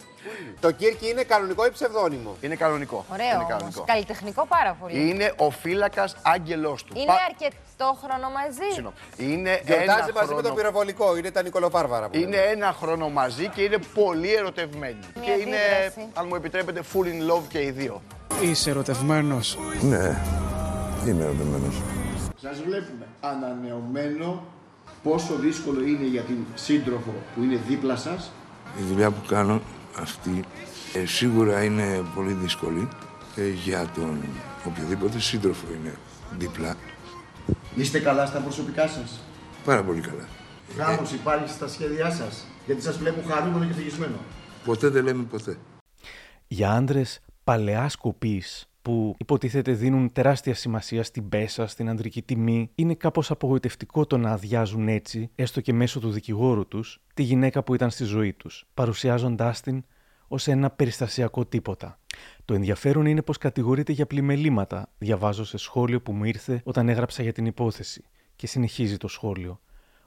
Το 0.60 0.70
Κύρκη 0.70 1.08
είναι 1.10 1.22
κανονικό 1.22 1.66
ή 1.66 1.70
ψευδόνυμο; 1.70 2.36
Είναι 2.40 2.54
κανονικό. 2.56 3.04
Ωραίο. 3.12 3.26
Είναι 3.26 3.34
Όμως. 3.36 3.48
κανονικό. 3.48 3.84
Καλλιτεχνικό 3.86 4.46
πάρα 4.46 4.76
πολύ. 4.80 5.10
Είναι 5.10 5.32
ο 5.36 5.50
φύλακας 5.50 6.16
άγγελός 6.22 6.84
του. 6.84 6.92
Είναι 6.96 7.06
Πα- 7.06 7.18
αρκετό 7.28 7.98
χρόνο 8.04 8.30
μαζί. 8.30 8.66
Συγγνώμη. 8.72 8.94
Είναι 9.16 9.50
ένα 9.50 9.60
Γιορτάζει 9.66 10.00
μαζί 10.12 10.12
με 10.12 10.24
χρόνο... 10.26 10.42
τον 10.42 10.54
πυροβολικό. 10.54 11.16
Είναι 11.16 11.30
τα 11.30 11.42
Νικολοφάρβαρα. 11.42 12.08
που 12.08 12.16
Είναι 12.16 12.36
λέμε. 12.36 12.50
ένα 12.52 12.72
χρόνο 12.80 13.08
μαζί 13.08 13.48
και 13.48 13.62
είναι 13.62 13.78
πολύ 13.94 14.34
ερωτευμένοι. 14.34 14.98
Μια 15.14 15.24
και 15.24 15.30
είναι, 15.42 15.56
αντίδραση. 15.56 16.08
αν 16.14 16.26
μου 16.28 16.34
επιτρέπετε, 16.34 16.82
full 16.92 17.04
in 17.06 17.32
love 17.34 17.42
και 17.48 17.62
οι 17.62 17.70
δύο. 17.70 18.02
Είσαι 18.42 18.70
ερωτευμένος. 18.70 19.58
Ναι, 19.80 20.22
είμαι 21.06 21.24
ερωτευμένος. 21.24 21.74
Σας 22.40 22.60
βλέπουμε 22.62 23.06
ανανεωμένο 23.20 24.42
πόσο 25.02 25.34
δύσκολο 25.34 25.82
είναι 25.82 26.06
για 26.06 26.22
την 26.22 26.36
σύντροφο 26.54 27.14
που 27.34 27.42
είναι 27.42 27.60
δίπλα 27.68 27.96
σας; 27.96 28.32
Η 28.80 28.82
δουλειά 28.82 29.10
που 29.10 29.26
κάνω 29.28 29.60
αυτή 29.98 30.44
ε, 30.94 31.06
σίγουρα 31.06 31.64
είναι 31.64 32.02
πολύ 32.14 32.32
δύσκολη 32.32 32.88
ε, 33.36 33.48
για 33.48 33.90
τον 33.94 34.24
οποιοδήποτε 34.66 35.18
σύντροφο 35.20 35.66
είναι 35.80 35.94
δίπλα. 36.38 36.76
Είστε 37.74 37.98
καλά 37.98 38.26
στα 38.26 38.38
προσωπικά 38.38 38.88
σας; 38.88 39.20
Πάρα 39.64 39.82
πολύ 39.82 40.00
καλά. 40.00 40.28
Γάμος 40.76 41.12
υπάρχει 41.12 41.52
στα 41.52 41.68
σχέδιά 41.68 42.10
σας; 42.10 42.44
Γιατί 42.66 42.82
σας 42.82 42.98
βλέπω 42.98 43.28
χαρούμενο 43.28 43.64
και 43.64 43.70
ευτυχισμένο. 43.70 44.16
Ποτέ 44.64 44.88
δεν 44.88 45.04
λέμε 45.04 45.22
ποτέ. 45.22 45.58
Για 46.48 46.72
άντρες 46.72 47.20
παλαιά 47.44 47.88
σκοπή 47.88 48.42
που 48.82 49.14
υποτίθεται 49.18 49.72
δίνουν 49.72 50.12
τεράστια 50.12 50.54
σημασία 50.54 51.02
στην 51.02 51.28
πέσα, 51.28 51.66
στην 51.66 51.88
ανδρική 51.88 52.22
τιμή, 52.22 52.70
είναι 52.74 52.94
κάπως 52.94 53.30
απογοητευτικό 53.30 54.06
το 54.06 54.18
να 54.18 54.30
αδειάζουν 54.30 54.88
έτσι, 54.88 55.30
έστω 55.34 55.60
και 55.60 55.72
μέσω 55.72 56.00
του 56.00 56.10
δικηγόρου 56.10 56.68
τους, 56.68 57.00
τη 57.14 57.22
γυναίκα 57.22 57.62
που 57.62 57.74
ήταν 57.74 57.90
στη 57.90 58.04
ζωή 58.04 58.32
τους, 58.32 58.66
παρουσιάζοντάς 58.74 59.60
την 59.60 59.84
ως 60.28 60.46
ένα 60.46 60.70
περιστασιακό 60.70 61.44
τίποτα. 61.44 61.98
Το 62.44 62.54
ενδιαφέρον 62.54 63.06
είναι 63.06 63.22
πως 63.22 63.38
κατηγορείται 63.38 63.92
για 63.92 64.06
πλημελήματα, 64.06 64.88
διαβάζω 64.98 65.44
σε 65.44 65.56
σχόλιο 65.56 66.00
που 66.00 66.12
μου 66.12 66.24
ήρθε 66.24 66.60
όταν 66.64 66.88
έγραψα 66.88 67.22
για 67.22 67.32
την 67.32 67.46
υπόθεση. 67.46 68.04
Και 68.36 68.46
συνεχίζει 68.46 68.96
το 68.96 69.08
σχόλιο. 69.08 69.60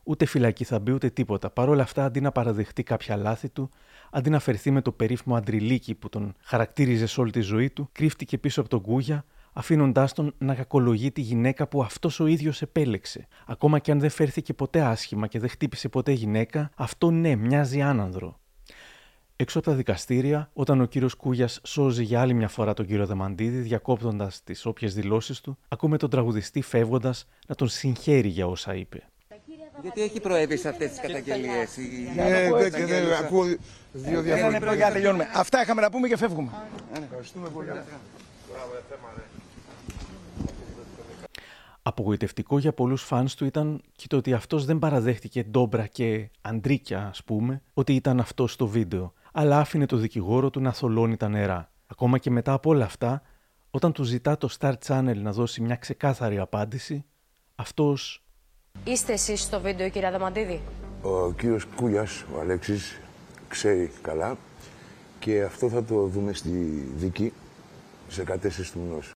Ούτε 0.04 0.26
φυλακή 0.26 0.64
θα 0.64 0.80
μπει 0.80 0.92
ούτε 0.92 1.10
τίποτα. 1.10 1.50
Παρ' 1.50 1.70
όλα 1.70 1.84
αυτά, 1.84 2.06
αντί 2.06 2.22
να 2.22 2.32
παραδεχτεί 2.32 2.84
κάποια 2.84 3.16
λάθη 3.16 3.50
του, 3.50 3.70
αντί 4.12 4.30
να 4.30 4.40
φερθεί 4.40 4.72
με 4.72 4.82
το 4.82 4.92
περίφημο 4.92 5.36
αντριλίκι 5.36 5.96
που 5.96 6.10
τον 6.10 6.34
χαρακτήριζε 6.42 7.06
σε 7.06 7.22
όλη 7.22 7.32
τη 7.32 7.42
ζωή 7.42 7.70
του, 7.70 7.90
κρύφτηκε 7.92 8.38
πίσω 8.38 8.62
από 8.62 8.70
τον 8.70 8.82
Κούγια, 8.82 9.26
αφήνοντάς 9.54 10.14
τον 10.14 10.34
να 10.38 10.56
κακολογεί 10.56 11.12
τη 11.12 11.22
γυναίκα 11.22 11.68
που 11.68 11.84
αυτός 11.84 12.20
ο 12.20 12.26
ίδιος 12.26 12.62
επέλεξε. 12.62 13.28
Ακόμα 13.46 13.80
και 13.80 13.92
αν 13.92 14.00
δεν 14.00 14.10
φέρθηκε 14.10 14.54
ποτέ 14.54 14.82
άσχημα 14.82 15.28
και 15.28 15.40
δεν 15.40 15.50
χτύπησε 15.50 15.90
ποτέ 15.90 16.12
γυναίκα, 16.12 16.72
αυτό 16.76 17.12
ναι, 17.12 17.36
μοιάζει 17.36 17.82
άνανδρο. 17.82 18.40
Έξω 19.36 19.60
από 19.60 19.70
τα 19.70 19.76
δικαστήρια, 19.76 20.50
όταν 20.54 20.82
ο 20.82 20.86
κύριος 20.86 21.16
Κούγιας 21.16 21.60
σώζει 21.64 22.04
για 22.04 22.22
άλλη 22.22 22.34
μια 22.34 22.48
φορά 22.48 22.74
τον 22.74 22.86
κύριο 22.86 23.06
Δεμαντίδη, 23.06 23.58
διακόπτοντας 23.58 24.44
τις 24.44 24.66
όποιες 24.66 24.94
δηλώσεις 24.94 25.42
του, 25.42 25.58
ακούμε 25.68 25.98
τον 25.98 26.10
τραγουδιστή 26.10 26.62
φεύγοντας 26.62 27.28
να 27.48 27.56
τον 27.56 27.68
συγχαίρει 27.68 28.28
για 28.28 28.48
όσα 28.48 28.76
είπε. 28.76 29.11
Γιατί 29.82 30.02
έχει 30.02 30.20
προέβει 30.20 30.58
σε 30.58 30.70
αυτές 30.70 30.90
τις 30.90 31.00
καταγγελίες. 31.00 31.78
Ναι, 32.16 32.50
δεν 32.70 32.88
δεν 32.88 33.14
ακούω 33.14 33.46
δύο 33.92 34.22
διαφορετικά. 34.22 34.76
Για 34.76 34.88
να 34.88 34.94
τελειώνουμε. 34.94 35.30
Αυτά 35.34 35.62
είχαμε 35.62 35.82
να 35.82 35.90
πούμε 35.90 36.08
και 36.08 36.18
φεύγουμε. 36.18 36.52
Ευχαριστούμε 37.04 37.50
πολύ. 37.50 37.70
Απογοητευτικό 41.84 42.60
για 42.60 42.74
πολλούς 42.74 43.04
φανς 43.04 43.36
του 43.36 43.46
ήταν 43.46 43.82
και 43.96 44.08
το 44.08 44.18
ότι 44.18 44.34
αυτός 44.34 44.66
δεν 44.66 44.80
παραδέχτηκε 44.80 45.44
ντόμπρα 45.44 45.88
και 45.88 46.30
αντρίκια, 46.42 47.08
ας 47.08 47.24
πούμε, 47.24 47.62
ότι 47.74 47.96
ήταν 47.96 48.20
αυτό 48.20 48.48
στο 48.48 48.68
βίντεο, 48.68 49.14
αλλά 49.32 49.60
άφηνε 49.60 49.86
το 49.86 49.98
δικηγόρο 49.98 50.50
του 50.50 50.62
να 50.62 50.74
θολώνει 50.74 51.18
τα 51.18 51.30
νερά. 51.30 51.72
Ακόμα 51.88 52.18
και 52.18 52.30
μετά 52.30 52.54
από 52.54 52.70
όλα 52.70 52.86
αυτά, 52.86 53.22
όταν 53.72 53.92
του 53.92 54.04
ζητά 54.04 54.38
το 54.38 54.50
Star 54.60 54.74
Channel 54.88 55.16
να 55.16 55.32
δώσει 55.32 55.62
μια 55.62 55.76
ξεκάθαρη 55.76 56.40
απάντηση, 56.40 57.06
αυτός. 57.56 58.24
Είστε 58.84 59.14
εσείς 59.14 59.42
στο 59.42 59.60
βίντεο, 59.60 59.90
κύριε 59.90 60.08
Αδαμαντίδη. 60.08 60.62
Ο 61.02 61.32
κύριος 61.32 61.66
Κούλιας, 61.76 62.26
ο 62.36 62.40
Αλέξης, 62.40 63.00
ξέρει 63.48 63.92
καλά 64.02 64.38
και 65.20 65.44
αυτό 65.44 65.70
θα 65.70 65.84
το 65.84 66.06
δούμε 66.06 66.34
στη 66.34 66.50
δίκη 66.96 67.34
σε 68.08 68.24
14 68.24 68.72
του 68.72 68.80
μηνός. 68.80 69.12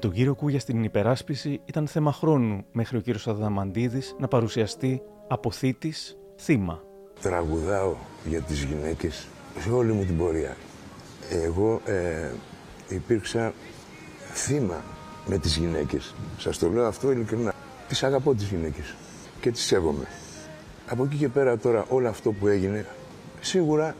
Τον 0.00 0.12
κύριο 0.12 0.34
Κούγια 0.34 0.60
στην 0.60 0.84
υπεράσπιση 0.84 1.60
ήταν 1.64 1.86
θέμα 1.86 2.12
χρόνου 2.12 2.64
μέχρι 2.72 2.96
ο 2.96 3.00
κύριος 3.00 3.28
Αδαμαντίδης 3.28 4.16
να 4.18 4.28
παρουσιαστεί 4.28 5.02
αποθήτης 5.28 6.16
θύμα. 6.36 6.82
Τραγουδάω 7.20 7.94
για 8.24 8.40
τις 8.40 8.62
γυναίκες 8.62 9.26
σε 9.58 9.70
όλη 9.70 9.92
μου 9.92 10.04
την 10.04 10.16
πορεία. 10.18 10.56
Εγώ 11.30 11.80
ε, 11.84 12.30
υπήρξα 12.88 13.52
θύμα 14.32 14.82
με 15.26 15.38
τις 15.38 15.56
γυναίκες. 15.56 16.14
Σας 16.38 16.58
το 16.58 16.68
λέω 16.68 16.86
αυτό 16.86 17.10
ειλικρινά. 17.10 17.54
Τις 17.88 18.02
αγαπώ 18.02 18.34
τις 18.34 18.48
γυναίκες 18.48 18.94
και 19.40 19.50
τις 19.50 19.62
σέβομαι. 19.62 20.06
Από 20.86 21.04
εκεί 21.04 21.16
και 21.16 21.28
πέρα 21.28 21.58
τώρα 21.58 21.84
όλο 21.88 22.08
αυτό 22.08 22.32
που 22.32 22.46
έγινε, 22.46 22.86
σίγουρα 23.40 23.94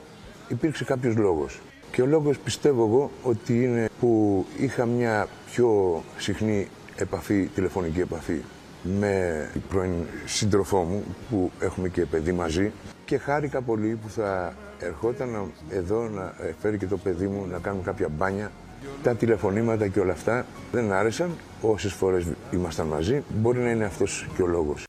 υπήρξε 0.49 0.85
κάποιος 0.85 1.17
λόγος. 1.17 1.61
Και 1.93 2.03
ο 2.03 2.07
λόγος 2.07 2.39
πιστεύω 2.39 2.85
εγώ 2.85 3.11
ότι 3.23 3.63
είναι 3.65 3.89
που 4.01 4.45
είχα 4.59 4.87
μια 4.87 5.29
πιο 5.47 6.03
συχνή 6.17 6.69
επαφή, 6.97 7.49
τηλεφωνική 7.55 8.01
επαφή 8.01 8.41
με 8.83 9.49
την 9.53 9.63
πρώην 9.69 9.93
σύντροφό 10.25 10.83
μου 10.83 11.05
που 11.31 11.51
έχουμε 11.61 11.89
και 11.89 12.07
παιδί 12.07 12.33
μαζί 12.33 12.73
και 13.05 13.19
χάρηκα 13.19 13.63
πολύ 13.63 13.99
που 14.03 14.09
θα 14.09 14.55
ερχόταν 14.79 15.53
εδώ 15.71 16.09
να 16.09 16.35
φέρει 16.59 16.79
και 16.79 16.87
το 16.87 16.97
παιδί 16.97 17.27
μου 17.27 17.47
να 17.47 17.59
κάνουμε 17.59 17.83
κάποια 17.83 18.09
μπάνια. 18.09 18.51
Τα 19.03 19.15
τηλεφωνήματα 19.15 19.89
και 19.89 20.01
όλα 20.01 20.13
αυτά 20.13 20.47
δεν 20.73 20.93
άρεσαν 20.93 21.31
όσες 21.61 21.93
φορές 21.93 22.27
ήμασταν 22.51 22.87
μαζί. 22.87 23.23
Μπορεί 23.39 23.59
να 23.59 23.71
είναι 23.71 23.85
αυτός 23.85 24.27
και 24.37 24.43
ο 24.43 24.47
λόγος. 24.47 24.85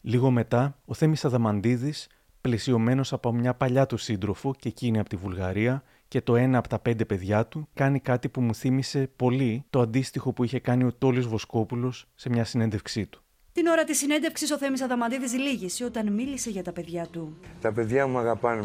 Λίγο 0.00 0.30
μετά, 0.30 0.76
ο 0.84 0.94
Θέμης 0.94 1.24
Αδαμαντίδης, 1.24 2.06
πλαισιωμένος 2.40 3.12
από 3.12 3.32
μια 3.32 3.54
παλιά 3.54 3.86
του 3.86 3.96
σύντροφο 3.96 4.54
και 4.58 4.68
εκείνη 4.68 4.98
από 4.98 5.08
τη 5.08 5.16
Βουλγαρία 5.16 5.82
και 6.08 6.20
το 6.20 6.36
ένα 6.36 6.58
από 6.58 6.68
τα 6.68 6.78
πέντε 6.78 7.04
παιδιά 7.04 7.46
του, 7.46 7.68
κάνει 7.74 8.00
κάτι 8.00 8.28
που 8.28 8.40
μου 8.40 8.54
θύμισε 8.54 9.10
πολύ 9.16 9.64
το 9.70 9.80
αντίστοιχο 9.80 10.32
που 10.32 10.44
είχε 10.44 10.58
κάνει 10.60 10.84
ο 10.84 10.92
Τόλης 10.98 11.26
Βοσκόπουλος 11.26 12.06
σε 12.14 12.28
μια 12.28 12.44
συνέντευξή 12.44 13.06
του. 13.06 13.22
Την 13.52 13.66
ώρα 13.66 13.84
της 13.84 13.98
συνέντευξης, 13.98 14.50
ο 14.50 14.58
Θέμης 14.58 14.82
Αδαμαντίδης 14.82 15.32
λύγησε 15.32 15.84
όταν 15.84 16.12
μίλησε 16.12 16.50
για 16.50 16.62
τα 16.62 16.72
παιδιά 16.72 17.06
του. 17.10 17.38
Τα 17.60 17.72
παιδιά 17.72 18.06
μου 18.06 18.18
αγαπάνε, 18.18 18.64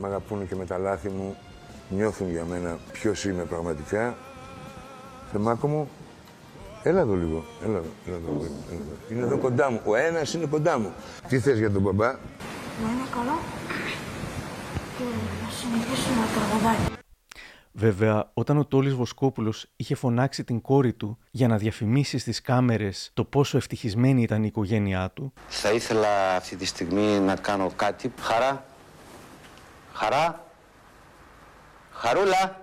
με 0.00 0.06
αγαπούν 0.06 0.48
και 0.48 0.54
με 0.54 0.64
τα 0.64 0.78
λάθη 0.78 1.08
μου, 1.08 1.36
νιώθουν 1.90 2.30
για 2.30 2.44
μένα 2.44 2.78
ποιος 2.92 3.24
είμαι 3.24 3.42
πραγματικά. 3.42 4.16
Θεμάκο 5.32 5.68
μου, 5.68 5.88
έλα 6.82 7.00
εδώ 7.00 7.14
λίγο, 7.14 7.44
έλα 7.64 7.76
εδώ, 7.76 7.90
έλα 8.06 8.16
εδώ, 8.16 8.30
έλα 8.30 8.50
εδώ. 8.70 9.14
Είναι 9.14 9.22
εδώ 9.22 9.38
κοντά 9.38 9.70
μου, 9.70 9.80
ο 9.84 9.96
ένας 9.96 10.34
είναι 10.34 10.46
κοντά 10.46 10.78
μου. 10.78 10.92
Τι 11.28 11.38
θες 11.38 11.58
για 11.58 11.70
τον 11.70 11.82
μπαμπά, 11.82 12.06
Να 12.06 12.90
είναι 12.92 13.08
καλά 13.14 13.38
και 14.98 15.04
να 15.42 15.50
συνεχίσει 15.50 16.10
να 16.10 16.26
τραγουδάει. 16.26 16.96
Βέβαια, 17.72 18.30
όταν 18.34 18.58
ο 18.58 18.64
Τόλης 18.64 18.94
Βοσκόπουλος 18.94 19.66
είχε 19.76 19.94
φωνάξει 19.94 20.44
την 20.44 20.60
κόρη 20.60 20.92
του 20.92 21.18
για 21.30 21.48
να 21.48 21.56
διαφημίσει 21.56 22.18
στις 22.18 22.40
κάμερες 22.40 23.10
το 23.14 23.24
πόσο 23.24 23.56
ευτυχισμένη 23.56 24.22
ήταν 24.22 24.42
η 24.42 24.46
οικογένειά 24.46 25.10
του, 25.10 25.32
Θα 25.48 25.72
ήθελα 25.72 26.34
αυτή 26.36 26.56
τη 26.56 26.64
στιγμή 26.64 27.18
να 27.18 27.36
κάνω 27.36 27.70
κάτι. 27.76 28.12
Χαρά. 28.20 28.64
Χαρά. 29.92 30.44
Χαρούλα. 31.90 32.60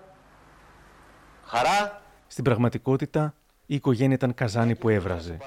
Χαρά. 1.46 2.02
στην 2.28 2.44
πραγματικότητα 2.44 3.34
η 3.66 3.76
οικογένεια 3.76 4.16
ήταν 4.16 4.34
καζάνι 4.34 4.76
που 4.76 4.90
έβραζε. 4.90 5.38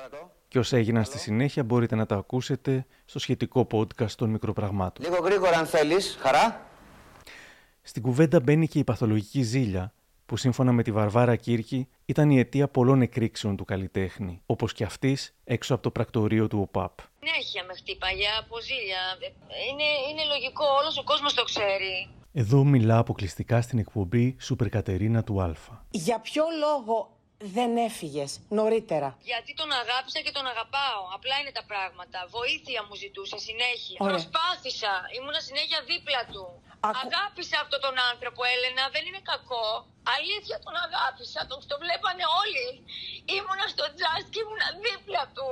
Και 0.48 0.58
όσα 0.58 0.76
έγιναν 0.76 1.04
στη 1.04 1.18
συνέχεια 1.18 1.64
μπορείτε 1.64 1.96
να 1.96 2.06
τα 2.06 2.16
ακούσετε 2.16 2.86
στο 3.04 3.18
σχετικό 3.18 3.66
podcast 3.72 4.10
των 4.10 4.30
μικροπραγμάτων. 4.30 5.04
Λίγο 5.04 5.24
γρήγορα 5.24 5.58
αν 5.58 5.66
θέλεις. 5.66 6.16
Χαρά. 6.20 6.67
Στην 7.88 8.02
κουβέντα 8.02 8.40
μπαίνει 8.40 8.68
και 8.68 8.78
η 8.78 8.84
παθολογική 8.84 9.42
ζήλια, 9.42 9.92
που 10.26 10.36
σύμφωνα 10.36 10.72
με 10.72 10.82
τη 10.82 10.92
Βαρβάρα 10.92 11.36
Κύρκη 11.36 11.88
ήταν 12.04 12.30
η 12.30 12.38
αιτία 12.38 12.68
πολλών 12.68 13.02
εκρήξεων 13.02 13.56
του 13.56 13.64
καλλιτέχνη, 13.64 14.42
όπως 14.46 14.72
και 14.72 14.84
αυτής 14.84 15.34
έξω 15.44 15.74
από 15.74 15.82
το 15.82 15.90
πρακτορείο 15.90 16.48
του 16.48 16.58
ΟΠΑΠ. 16.60 16.98
Συνέχεια 17.18 17.64
με 17.64 17.74
χτύπα 17.74 18.10
για 18.10 18.30
αποζήλια. 18.40 19.00
Είναι, 19.70 19.88
είναι 20.10 20.24
λογικό, 20.34 20.64
όλος 20.80 20.98
ο 20.98 21.04
κόσμος 21.04 21.34
το 21.34 21.44
ξέρει. 21.44 22.08
Εδώ 22.32 22.64
μιλά 22.64 22.98
αποκλειστικά 22.98 23.60
στην 23.60 23.78
εκπομπή 23.78 24.36
Σούπερ 24.40 24.68
Κατερίνα 24.68 25.24
του 25.24 25.40
Αλφα. 25.42 25.84
Για 25.90 26.18
ποιο 26.20 26.44
λόγο 26.64 26.96
δεν 27.56 27.76
έφυγες 27.76 28.40
νωρίτερα; 28.48 29.16
Γιατί 29.22 29.54
τον 29.54 29.70
αγάπησα 29.82 30.20
και 30.24 30.32
τον 30.38 30.46
αγαπάω. 30.52 31.02
Απλά 31.16 31.34
είναι 31.40 31.52
τα 31.58 31.64
πράγματα. 31.70 32.18
Βοήθεια 32.36 32.80
μου 32.86 32.94
ζητούσε 33.02 33.36
συνέχεια. 33.48 33.96
Ωραία. 33.98 34.14
Προσπάθησα. 34.14 34.92
Ήμουνα 35.16 35.40
συνέχεια 35.48 35.78
δίπλα 35.90 36.22
του. 36.32 36.44
Αγάπησα 36.80 37.56
αυτόν 37.64 37.80
τον 37.86 37.96
άνθρωπο, 38.10 38.40
Έλενα. 38.54 38.84
Δεν 38.94 39.04
είναι 39.08 39.22
κακό. 39.32 39.68
Αλήθεια 40.16 40.56
τον 40.64 40.74
αγάπησα. 40.86 41.40
Τον 41.50 41.58
το 41.70 41.76
βλέπανε 41.84 42.24
όλοι. 42.40 42.66
Ήμουνα 43.36 43.66
στο 43.74 43.84
τζαζ 43.96 44.22
και 44.32 44.40
ήμουνα 44.44 44.68
δίπλα 44.84 45.22
του. 45.34 45.48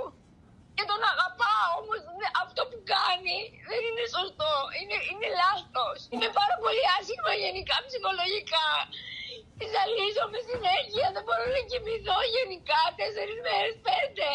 Και 0.77 0.85
τον 0.91 1.01
αγαπάω, 1.12 1.71
όμως 1.81 2.01
δε- 2.19 2.35
αυτό 2.45 2.61
που 2.71 2.79
κάνει 2.95 3.39
δεν 3.71 3.81
είναι 3.89 4.05
σωστό. 4.17 4.53
Είναι, 4.79 4.97
είναι 5.11 5.29
λάθος. 5.43 5.99
Είναι 6.12 6.29
πάρα 6.39 6.57
πολύ 6.62 6.85
άσχημα 6.97 7.33
γενικά 7.45 7.77
ψυχολογικά. 7.87 8.69
Ζαλίζομαι 9.75 10.39
συνέχεια, 10.51 11.07
δεν 11.15 11.23
μπορώ 11.27 11.45
να 11.57 11.62
κοιμηθώ 11.71 12.19
γενικά 12.37 12.81
τέσσερις 12.99 13.39
μέρες, 13.47 13.77
πέντε. 13.89 14.29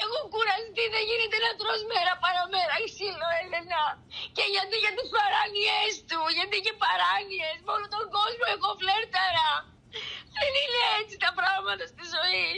Έχω 0.00 0.18
κουραστεί, 0.32 0.84
δεν 0.94 1.04
γίνεται 1.08 1.38
να 1.46 1.50
τρως 1.60 1.80
μέρα 1.92 2.12
παραμέρα 2.24 2.76
ξύλο, 2.88 3.28
Έλενα. 3.40 3.84
Και 4.36 4.44
γιατί 4.54 4.76
για 4.84 4.92
τις 4.96 5.08
παράνοιες 5.16 5.92
του, 6.08 6.20
γιατί 6.36 6.54
είχε 6.60 6.74
παράνοιες, 6.84 7.56
με 7.64 7.70
όλο 7.76 7.86
τον 7.96 8.04
κόσμο 8.16 8.46
εγώ 8.54 8.70
φλέρταρα. 8.80 9.48
Δεν 10.38 10.52
είναι 10.62 10.82
έτσι 11.00 11.16
τα 11.24 11.30
πράγματα 11.38 11.84
στη 11.92 12.04
ζωή. 12.14 12.50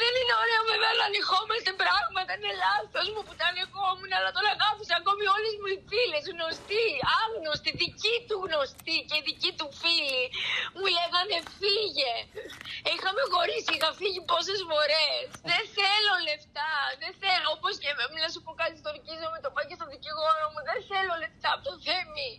Δεν 0.00 0.12
είναι 0.18 0.34
ωραίο 0.42 0.62
βέβαια 0.70 0.92
να 1.00 1.04
ανοιχόμαστε 1.10 1.70
πράγματα. 1.82 2.30
Είναι 2.36 2.52
λάθος 2.64 3.06
μου 3.12 3.22
που 3.26 3.34
τα 3.40 3.46
ανεχόμουν, 3.52 4.10
αλλά 4.18 4.30
τον 4.36 4.44
αγάπησα 4.54 4.94
ακόμη 5.00 5.24
όλες 5.36 5.54
μου 5.60 5.68
οι 5.74 5.78
φίλες, 5.90 6.24
γνωστοί, 6.32 6.86
άγνωστοι, 7.22 7.70
δικοί 7.82 8.16
του 8.28 8.36
γνωστοί 8.44 8.96
και 9.08 9.16
δικοί 9.28 9.50
του 9.58 9.68
φίλοι. 9.80 10.24
Μου 10.76 10.86
λέγανε 10.96 11.36
φύγε. 11.58 12.14
Είχαμε 12.92 13.22
χωρίσει, 13.32 13.72
είχα 13.76 13.90
φύγει 14.00 14.20
πόσες 14.30 14.60
φορές. 14.70 15.24
Δεν 15.50 15.62
θέλω 15.76 16.14
λεφτά. 16.28 16.74
Δεν 17.02 17.12
θέλω. 17.20 17.46
Όπως 17.56 17.74
και 17.82 17.90
με, 17.96 18.02
να 18.24 18.30
σου 18.34 18.40
πω 18.44 18.52
κάτι, 18.62 18.74
στορκίζομαι, 18.82 19.38
το 19.44 19.48
πάω 19.54 19.64
και 19.68 19.76
στον 19.78 19.88
δικηγόρο 19.94 20.46
μου. 20.52 20.60
Δεν 20.68 20.78
θέλω 20.90 21.14
λεφτά 21.22 21.48
από 21.54 21.62
το 21.68 21.72
θέμη. 21.86 22.32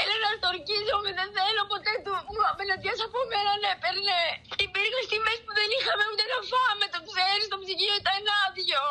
Έλενα, 0.00 0.30
στορκίζομαι 0.38 1.02
συγγνώμη, 1.02 1.10
δεν 1.20 1.30
θέλω 1.38 1.62
ποτέ 1.72 1.92
του 2.04 2.12
μου 2.34 2.42
απέναντιες 2.52 3.00
από 3.06 3.18
μένα 3.30 3.52
να 3.62 3.68
έπαιρνε. 3.76 4.18
Υπήρχαν 4.66 5.02
στιγμές 5.08 5.38
που 5.44 5.52
δεν 5.58 5.68
είχαμε 5.76 6.04
ούτε 6.10 6.24
να 6.32 6.38
φάμε, 6.50 6.86
το 6.94 7.00
ξέρεις, 7.08 7.46
το 7.52 7.56
ψυγείο 7.62 7.94
ήταν 8.02 8.22
άδειο. 8.44 8.84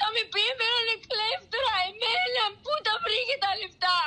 Θα 0.00 0.06
με 0.14 0.22
πει 0.32 0.42
εμένα 0.52 0.94
κλέφτρα, 1.10 1.74
εμένα, 1.90 2.42
πού 2.62 2.72
τα 2.86 2.94
βρήκε 3.04 3.34
τα 3.44 3.50
λεφτά; 3.60 4.00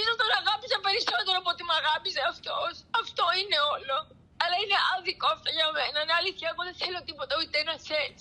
Ίσως 0.00 0.16
τον 0.22 0.30
αγάπησα 0.40 0.78
περισσότερο 0.86 1.36
από 1.42 1.50
ότι 1.54 1.62
με 1.68 1.74
αγάπησε 1.80 2.22
αυτός. 2.32 2.72
Αυτό 3.00 3.24
είναι 3.40 3.58
όλο. 3.74 3.96
Αλλά 4.42 4.56
είναι 4.62 4.78
άδικο 4.94 5.26
αυτό 5.36 5.48
για 5.58 5.68
μένα. 5.76 5.98
Είναι 6.02 6.16
αλήθεια, 6.20 6.46
εγώ 6.52 6.62
δεν 6.68 6.76
θέλω 6.80 7.00
τίποτα, 7.08 7.32
ούτε 7.40 7.56
ένα 7.64 7.76
σέντ. 7.86 8.16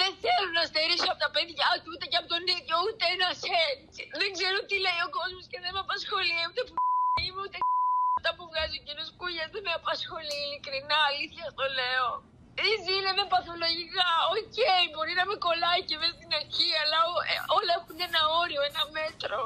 Δεν 0.00 0.10
θέλω 0.22 0.50
να 0.58 0.64
στερήσω 0.70 1.08
από 1.12 1.20
τα 1.24 1.30
παιδιά 1.34 1.68
του, 1.80 1.88
ούτε 1.94 2.04
και 2.10 2.18
από 2.20 2.28
τον 2.34 2.44
ίδιο, 2.56 2.74
ούτε 2.86 3.04
ένα 3.16 3.30
σέντ. 3.44 3.87
Δεν 4.20 4.30
ξέρω 4.36 4.58
τι 4.68 4.76
λέει 4.86 5.00
ο 5.08 5.10
κόσμος 5.18 5.44
και 5.50 5.58
δεν 5.64 5.72
με 5.76 5.80
απασχολεί. 5.86 6.38
Ούτε 6.48 6.62
που 6.66 6.74
είμαι, 7.24 7.40
ούτε 7.46 7.58
αυτά 8.18 8.30
που 8.36 8.44
βγάζει 8.50 8.76
ο 8.80 8.82
κύριος 8.86 9.10
Κούγια 9.18 9.44
δεν 9.52 9.62
με 9.66 9.72
απασχολεί. 9.80 10.38
Ειλικρινά, 10.46 10.98
αλήθεια 11.10 11.46
το 11.58 11.64
λέω. 11.78 12.10
Η 12.68 12.70
ζήλια 12.84 13.12
με 13.18 13.24
παθολογικά. 13.32 14.10
OK, 14.34 14.54
okay, 14.58 14.82
μπορεί 14.92 15.12
να 15.20 15.24
με 15.30 15.34
κολλάει 15.46 15.82
και 15.88 15.96
μέσα 16.00 16.14
στην 16.18 16.30
αρχή, 16.40 16.70
αλλά 16.82 16.98
ε, 17.32 17.34
όλα 17.58 17.72
έχουν 17.78 17.96
ένα 18.08 18.20
όριο, 18.42 18.60
ένα 18.70 18.82
μέτρο. 18.96 19.42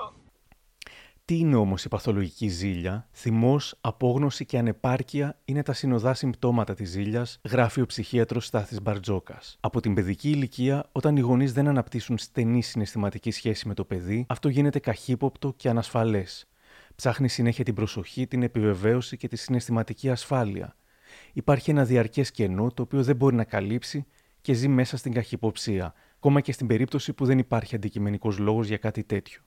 Τι 1.25 1.39
είναι 1.39 1.57
όμως 1.57 1.85
η 1.85 1.89
παθολογική 1.89 2.49
ζήλια, 2.49 3.09
θυμός, 3.13 3.79
απόγνωση 3.81 4.45
και 4.47 4.59
ανεπάρκεια 4.59 5.41
είναι 5.45 5.63
τα 5.63 5.73
συνοδά 5.73 6.15
συμπτώματα 6.15 6.75
της 6.75 6.91
ζήλιας, 6.91 7.41
γράφει 7.49 7.81
ο 7.81 7.87
ψυχίατρος 7.87 8.47
Στάθης 8.47 8.83
Μπαρτζόκας. 8.83 9.57
Από 9.61 9.81
την 9.81 9.95
παιδική 9.95 10.31
ηλικία, 10.31 10.89
όταν 10.93 11.17
οι 11.17 11.21
γονείς 11.21 11.53
δεν 11.53 11.69
αναπτύσσουν 11.69 12.19
στενή 12.19 12.63
συναισθηματική 12.63 13.31
σχέση 13.31 13.69
με 13.69 13.75
το 13.75 13.85
παιδί, 13.85 14.27
αυτό 14.29 14.49
γίνεται 14.49 14.79
καχύποπτο 14.79 15.53
και 15.57 15.69
ανασφαλές. 15.69 16.49
Ψάχνει 16.95 17.29
συνέχεια 17.29 17.65
την 17.65 17.75
προσοχή, 17.75 18.27
την 18.27 18.43
επιβεβαίωση 18.43 19.17
και 19.17 19.29
τη 19.29 19.37
συναισθηματική 19.37 20.11
ασφάλεια. 20.11 20.77
Υπάρχει 21.33 21.71
ένα 21.71 21.85
διαρκές 21.85 22.31
κενό 22.31 22.71
το 22.71 22.83
οποίο 22.83 23.03
δεν 23.03 23.17
μπορεί 23.17 23.37
να 23.37 23.45
καλύψει 23.45 24.07
και 24.41 24.53
ζει 24.53 24.69
μέσα 24.69 24.97
στην 24.97 25.13
καχυποψία, 25.13 25.95
ακόμα 26.15 26.41
και 26.41 26.53
στην 26.53 26.67
περίπτωση 26.67 27.13
που 27.13 27.25
δεν 27.25 27.39
υπάρχει 27.39 27.75
αντικειμενικός 27.75 28.39
λόγος 28.39 28.67
για 28.67 28.77
κάτι 28.77 29.05
τέτοιο. 29.05 29.41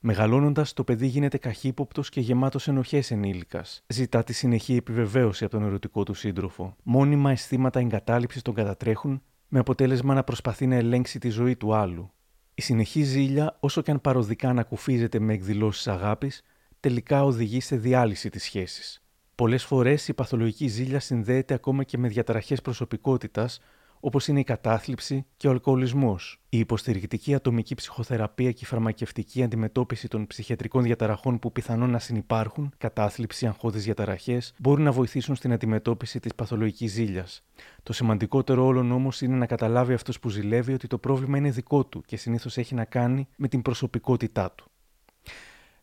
Μεγαλώνοντας, 0.00 0.72
το 0.72 0.84
παιδί 0.84 1.06
γίνεται 1.06 1.38
καχύποπτος 1.38 2.08
και 2.08 2.20
γεμάτος 2.20 2.68
ενοχές 2.68 3.10
ενήλικας. 3.10 3.82
Ζητά 3.86 4.24
τη 4.24 4.32
συνεχή 4.32 4.76
επιβεβαίωση 4.76 5.44
από 5.44 5.52
τον 5.52 5.64
ερωτικό 5.64 6.02
του 6.02 6.14
σύντροφο. 6.14 6.76
Μόνιμα 6.82 7.30
αισθήματα 7.30 7.80
εγκατάλειψης 7.80 8.42
τον 8.42 8.54
κατατρέχουν, 8.54 9.22
με 9.48 9.58
αποτέλεσμα 9.58 10.14
να 10.14 10.24
προσπαθεί 10.24 10.66
να 10.66 10.74
ελέγξει 10.74 11.18
τη 11.18 11.28
ζωή 11.28 11.56
του 11.56 11.74
άλλου. 11.74 12.10
Η 12.54 12.62
συνεχή 12.62 13.02
ζήλια, 13.02 13.56
όσο 13.60 13.82
και 13.82 13.90
αν 13.90 14.00
παροδικά 14.00 14.48
ανακουφίζεται 14.48 15.18
με 15.18 15.32
εκδηλώσεις 15.32 15.88
αγάπης, 15.88 16.42
τελικά 16.80 17.24
οδηγεί 17.24 17.60
σε 17.60 17.76
διάλυση 17.76 18.30
της 18.30 18.42
σχέσης. 18.42 19.00
Πολλές 19.34 19.64
φορές 19.64 20.08
η 20.08 20.14
παθολογική 20.14 20.66
ζήλια 20.66 21.00
συνδέεται 21.00 21.54
ακόμα 21.54 21.84
και 21.84 21.98
με 21.98 22.08
διαταραχές 22.08 22.60
προσωπικότητας, 22.60 23.60
όπως 24.00 24.28
είναι 24.28 24.40
η 24.40 24.44
κατάθλιψη 24.44 25.26
και 25.36 25.48
ο 25.48 25.50
αλκοολισμός. 25.50 26.40
Η 26.48 26.58
υποστηρικτική 26.58 27.34
ατομική 27.34 27.74
ψυχοθεραπεία 27.74 28.52
και 28.52 28.60
η 28.62 28.66
φαρμακευτική 28.66 29.42
αντιμετώπιση 29.42 30.08
των 30.08 30.26
ψυχιατρικών 30.26 30.82
διαταραχών 30.82 31.38
που 31.38 31.52
πιθανόν 31.52 31.90
να 31.90 31.98
συνεπάρχουν, 31.98 32.72
κατάθλιψη, 32.78 33.46
αγχώδεις 33.46 33.84
διαταραχές, 33.84 34.54
μπορούν 34.58 34.84
να 34.84 34.92
βοηθήσουν 34.92 35.34
στην 35.34 35.52
αντιμετώπιση 35.52 36.20
της 36.20 36.34
παθολογικής 36.34 36.92
ζήλιας. 36.92 37.44
Το 37.82 37.92
σημαντικότερο 37.92 38.64
όλων 38.64 38.92
όμως 38.92 39.20
είναι 39.20 39.36
να 39.36 39.46
καταλάβει 39.46 39.94
αυτός 39.94 40.18
που 40.18 40.28
ζηλεύει 40.28 40.72
ότι 40.72 40.86
το 40.86 40.98
πρόβλημα 40.98 41.38
είναι 41.38 41.50
δικό 41.50 41.84
του 41.84 42.02
και 42.06 42.16
συνήθως 42.16 42.56
έχει 42.56 42.74
να 42.74 42.84
κάνει 42.84 43.28
με 43.36 43.48
την 43.48 43.62
προσωπικότητά 43.62 44.52
του. 44.52 44.70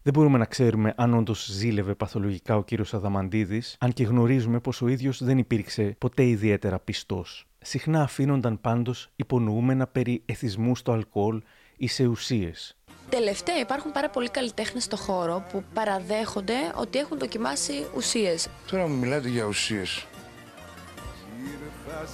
Δεν 0.02 0.14
μπορούμε 0.14 0.38
να 0.38 0.46
ξέρουμε 0.46 0.94
αν 0.98 1.14
όντως 1.14 1.46
ζήλευε 1.46 1.96
παθολογικά 1.96 2.56
ο 2.56 2.64
κύριος 2.64 2.94
Αδαμαντίδης, 2.94 3.78
αν 3.80 3.94
και 3.94 4.04
γνωρίζουμε 4.04 4.60
πως 4.60 4.82
ο 4.82 4.88
ίδιος 4.88 5.24
δεν 5.24 5.38
υπήρξε 5.38 5.96
ποτέ 5.98 6.26
ιδιαίτερα 6.26 6.80
πιστός 6.80 7.48
συχνά 7.64 8.02
αφήνονταν 8.02 8.62
πάντως 8.62 9.10
υπονοούμενα 9.16 9.88
περί 9.88 10.22
εθισμού 10.26 10.76
στο 10.76 10.92
αλκοόλ 10.92 11.42
ή 11.78 11.88
σε 11.88 12.06
ουσίες. 12.06 12.78
Τελευταία 13.10 13.60
υπάρχουν 13.60 13.92
πάρα 13.92 14.10
πολλοί 14.10 14.30
καλλιτέχνες 14.30 14.84
στο 14.84 14.98
χώρο 14.98 15.46
που 15.52 15.64
παραδέχονται 15.74 16.54
ότι 16.76 17.00
έχουν 17.00 17.20
δοκιμάσει 17.20 17.74
ουσίες. 17.96 18.48
Τώρα 18.72 18.88
μου 18.88 18.96
μιλάτε 18.96 19.30
για 19.30 19.44
ουσίες. 19.46 20.06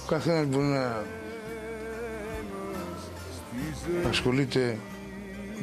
Ο 0.04 0.08
καθένας 0.08 0.46
μπορεί 0.46 0.64
να 0.64 1.04
ασχολείται 4.08 4.78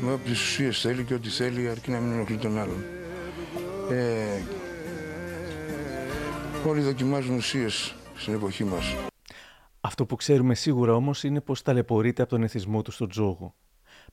με 0.01 0.13
όποιες 0.13 0.41
ουσίες 0.41 0.79
θέλει 0.79 1.03
και 1.03 1.13
ό,τι 1.13 1.29
θέλει 1.29 1.69
αρκεί 1.69 1.91
να 1.91 1.99
μην 1.99 2.11
ενοχλεί 2.11 2.37
τον 2.37 2.59
άλλον. 2.59 2.85
Ε, 3.91 4.41
όλοι 6.67 6.81
δοκιμάζουν 6.81 7.35
ουσίες 7.35 7.95
στην 8.15 8.33
εποχή 8.33 8.63
μας. 8.63 8.95
Αυτό 9.81 10.05
που 10.05 10.15
ξέρουμε 10.15 10.55
σίγουρα 10.55 10.93
όμως 10.93 11.23
είναι 11.23 11.41
πως 11.41 11.61
ταλαιπωρείται 11.61 12.21
από 12.21 12.31
τον 12.31 12.43
εθισμό 12.43 12.81
του 12.81 12.91
στον 12.91 13.09
τζόγο. 13.09 13.55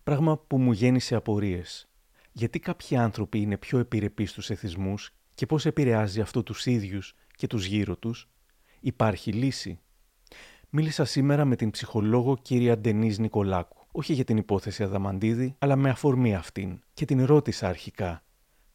Πράγμα 0.02 0.38
που 0.38 0.58
μου 0.58 0.72
γέννησε 0.72 1.14
απορίες. 1.14 1.88
Γιατί 2.32 2.58
κάποιοι 2.58 2.96
άνθρωποι 2.96 3.40
είναι 3.40 3.56
πιο 3.56 3.78
επιρρεπείς 3.78 4.30
στους 4.30 4.50
εθισμούς 4.50 5.14
και 5.34 5.46
πώς 5.46 5.66
επηρεάζει 5.66 6.20
αυτό 6.20 6.42
τους 6.42 6.66
ίδιους 6.66 7.14
και 7.36 7.46
τους 7.46 7.66
γύρω 7.66 7.96
τους, 7.96 8.28
υπάρχει 8.80 9.32
λύση. 9.32 9.78
Μίλησα 10.70 11.04
σήμερα 11.04 11.44
με 11.44 11.56
την 11.56 11.70
ψυχολόγο 11.70 12.36
κυρία 12.36 12.78
Ντενή 12.78 13.14
Νικολάκου, 13.18 13.86
όχι 13.92 14.12
για 14.12 14.24
την 14.24 14.36
υπόθεση 14.36 14.82
Αδαμαντίδη, 14.82 15.54
αλλά 15.58 15.76
με 15.76 15.90
αφορμή 15.90 16.34
αυτήν, 16.34 16.80
και 16.94 17.04
την 17.04 17.24
ρώτησα 17.24 17.68
αρχικά. 17.68 18.22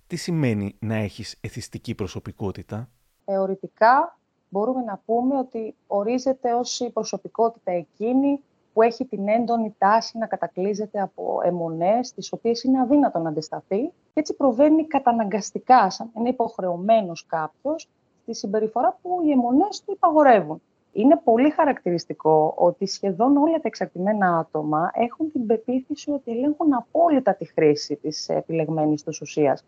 Τι 0.07 0.15
σημαίνει 0.15 0.75
να 0.79 0.95
έχεις 0.95 1.37
εθιστική 1.41 1.95
προσωπικότητα; 1.95 2.89
Θεωρητικά 3.25 4.18
μπορούμε 4.49 4.81
να 4.81 5.01
πούμε 5.05 5.37
ότι 5.37 5.75
ορίζεται 5.87 6.53
ως 6.53 6.79
η 6.79 6.89
προσωπικότητα 6.89 7.71
εκείνη 7.71 8.43
που 8.73 8.81
έχει 8.81 9.05
την 9.05 9.27
έντονη 9.27 9.75
τάση 9.77 10.17
να 10.17 10.25
κατακλείζεται 10.25 11.01
από 11.01 11.41
αιμονές, 11.43 12.13
τις 12.13 12.31
οποίες 12.31 12.63
είναι 12.63 12.79
αδύνατο 12.79 13.19
να 13.19 13.29
αντισταθεί 13.29 13.81
και 13.81 14.19
έτσι 14.19 14.33
προβαίνει 14.33 14.87
καταναγκαστικά, 14.87 15.89
σαν 15.89 16.11
είναι 16.17 16.29
υποχρεωμένος 16.29 17.25
κάποιος, 17.25 17.89
στη 18.21 18.33
συμπεριφορά 18.33 18.97
που 19.01 19.21
οι 19.25 19.31
αιμονές 19.31 19.83
του 19.85 19.91
υπαγορεύουν. 19.91 20.61
Είναι 20.93 21.21
πολύ 21.23 21.49
χαρακτηριστικό 21.49 22.53
ότι 22.57 22.85
σχεδόν 22.85 23.37
όλα 23.37 23.55
τα 23.55 23.61
εξαρτημένα 23.63 24.37
άτομα 24.37 24.91
έχουν 24.93 25.31
την 25.31 25.45
πεποίθηση 25.45 26.11
ότι 26.11 26.31
ελέγχουν 26.31 26.73
απόλυτα 26.73 27.33
τη 27.33 27.45
χρήση 27.45 27.95
της 27.95 28.29
επιλεγμένης 28.29 29.03
τους 29.03 29.21
ουσίας. 29.21 29.63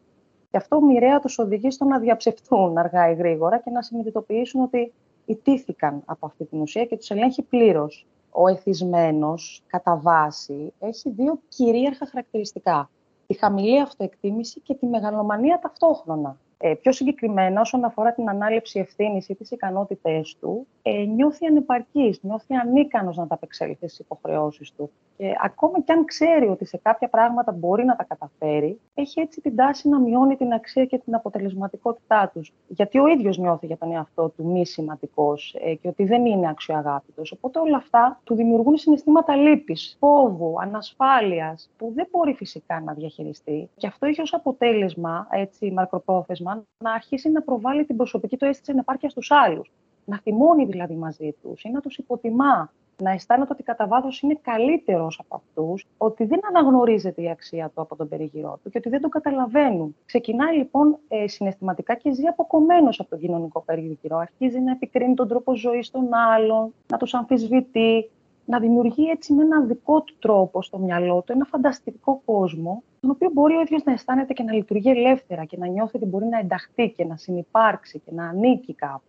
Και 0.52 0.58
αυτό 0.58 0.82
μοιραία 0.82 1.20
τους 1.20 1.40
οδηγεί 1.40 1.72
στο 1.72 1.86
να 1.86 2.00
διαψευτούν 2.00 2.78
αργά 2.78 3.10
ή 3.10 3.14
γρήγορα 3.14 3.58
και 3.60 3.70
να 3.70 3.82
συνειδητοποιήσουν 3.82 4.62
ότι 4.62 4.94
ιτήθηκαν 5.26 6.02
από 6.06 6.26
αυτή 6.26 6.46
την 6.46 6.62
ουσία 6.62 6.86
και 6.86 6.98
τους 6.98 7.10
ελέγχει 7.10 7.42
πλήρως. 7.42 8.06
Ο 8.32 8.48
εθισμένος, 8.48 9.64
κατά 9.68 9.98
βάση, 9.98 10.74
έχει 10.80 11.10
δύο 11.10 11.40
κυρίαρχα 11.48 12.06
χαρακτηριστικά. 12.06 12.90
Τη 13.28 13.34
χαμηλή 13.34 13.82
αυτοεκτίμηση 13.82 14.60
και 14.60 14.74
τη 14.74 14.86
μεγαλομανία 14.86 15.60
ταυτόχρονα. 15.60 16.38
Ε, 16.64 16.74
πιο 16.74 16.92
συγκεκριμένα, 16.92 17.62
όσον 17.62 17.84
αφορά 17.84 18.14
την 18.14 18.30
ανάληψη 18.30 18.80
ευθύνης 18.80 19.30
ή 19.30 19.36
τις 19.36 19.52
ικανότητές 19.52 20.38
του, 20.40 20.68
ε, 20.82 20.92
νιώθει 20.92 21.46
ανεπαρκής, 21.46 22.20
νιώθει 22.22 22.56
ανίκανος 22.56 23.18
να 23.18 23.28
τα 23.28 23.36
απεξέλθει 23.36 23.88
στις 23.88 24.00
υποχρεώσεις 24.00 24.72
του. 24.72 24.92
Και 25.18 25.34
ακόμα 25.44 25.82
κι 25.82 25.92
αν 25.92 26.06
ξέρει 26.06 26.48
ότι 26.48 26.66
σε 26.66 26.78
κάποια 26.78 27.10
πράγματα 27.10 27.52
μπορεί 27.52 27.86
να 27.86 27.96
τα 27.96 28.04
καταφέρει, 28.04 28.80
έχει 28.94 29.20
έτσι 29.20 29.42
την 29.42 29.56
τάση 29.56 29.90
να 29.90 30.00
μειώνει 30.00 30.36
την 30.36 30.54
αξία 30.54 30.86
και 30.86 30.98
την 30.98 31.16
αποτελεσματικότητά 31.16 32.32
τους. 32.34 32.54
Γιατί 32.68 33.00
ο 33.00 33.08
ίδιος 33.08 33.38
νιώθει 33.38 33.66
για 33.66 33.78
τον 33.78 33.92
εαυτό 33.92 34.30
του 34.30 34.46
μη 34.46 34.66
σημαντικός 34.66 35.56
ε, 35.60 35.74
και 35.76 35.88
ότι 35.88 36.04
δεν 36.04 36.26
είναι 36.26 36.50
αξιοαγάπητος. 36.50 37.32
Οπότε 37.32 37.60
όλα 37.60 37.78
αυτά 37.78 38.20
του 38.24 38.36
δημιουργούν 38.36 38.78
συναισθήματα 38.78 39.36
λύπης, 39.36 39.98
φόβου, 40.00 40.56
ανασφάλειας, 40.62 41.70
που 41.78 41.92
δεν 41.96 42.08
μπορεί 42.12 42.34
φυσικά 42.34 42.82
να 42.82 42.94
διαχειριστεί. 42.94 43.70
Και 43.78 43.88
αυτό 43.88 44.06
έχει 44.06 44.22
ως 44.22 44.34
αποτέλεσμα, 44.34 45.28
έτσι, 45.32 45.72
μακροπρόθεσμα, 45.72 46.51
να 46.78 46.92
αρχίσει 46.92 47.30
να 47.30 47.42
προβάλλει 47.42 47.86
την 47.86 47.96
προσωπική 47.98 48.38
του 48.38 48.46
αίσθηση 48.46 48.72
ανεπάρκεια 48.72 49.10
στους 49.10 49.32
άλλους. 49.32 49.72
Να 50.06 50.20
θυμώνει 50.20 50.66
δηλαδή 50.66 50.94
μαζί 50.96 51.36
τους 51.42 51.64
ή 51.64 51.70
να 51.70 51.82
τους 51.82 51.98
υποτιμά 51.98 52.72
να 53.02 53.12
αισθάνεται 53.12 53.54
ότι 53.54 53.64
κατά 53.64 53.88
βάθος 53.88 54.22
είναι 54.22 54.40
καλύτερος 54.42 55.20
από 55.20 55.36
αυτούς, 55.36 55.86
ότι 55.98 56.26
δεν 56.26 56.40
αναγνωρίζεται 56.48 57.22
η 57.22 57.30
αξία 57.30 57.72
του 57.76 57.82
από 57.82 57.96
τον 57.96 58.08
περιγυρό 58.08 58.60
του 58.64 58.70
και 58.70 58.78
ότι 58.78 58.90
δεν 58.90 59.02
τον 59.02 59.10
καταλαβαίνουν. 59.10 59.96
Ξεκινάει 60.06 60.58
λοιπόν 60.58 60.98
ε, 61.08 61.28
συναισθηματικά 61.28 61.96
και 61.96 62.14
ζει 62.14 62.28
αποκομμένος 62.28 63.00
από 63.00 63.10
τον 63.10 63.20
κοινωνικό 63.20 63.62
περιγυρό. 63.62 64.18
Αρχίζει 64.18 64.60
να 64.60 64.72
επικρίνει 64.72 65.14
τον 65.14 65.28
τρόπο 65.28 65.56
ζωής 65.56 65.92
των 65.92 66.14
άλλων, 66.14 66.74
να 66.88 66.98
τους 66.98 67.14
αμφισβητεί, 67.14 68.10
να 68.52 68.60
δημιουργεί 68.60 69.10
έτσι 69.10 69.34
με 69.34 69.44
ένα 69.44 69.62
δικό 69.62 70.02
του 70.02 70.16
τρόπο 70.20 70.62
στο 70.62 70.78
μυαλό 70.78 71.22
του 71.22 71.32
ένα 71.32 71.46
φανταστικό 71.46 72.22
κόσμο, 72.26 72.84
τον 73.00 73.10
οποίο 73.10 73.30
μπορεί 73.34 73.56
ο 73.56 73.62
ίδιος 73.62 73.84
να 73.84 73.92
αισθάνεται 73.94 74.34
και 74.34 74.44
να 74.44 74.54
λειτουργεί 74.54 74.90
ελεύθερα 74.90 75.46
και 75.46 75.58
να 75.58 75.68
νιώθει 75.68 75.98
ότι 75.98 76.06
μπορεί 76.06 76.26
να 76.26 76.40
ενταχθεί 76.40 76.90
και 76.90 77.06
να 77.06 77.18
συνεπάρξει 77.18 78.00
και 78.00 78.12
να 78.14 78.28
ανήκει 78.28 78.74
κάπου. 78.74 79.04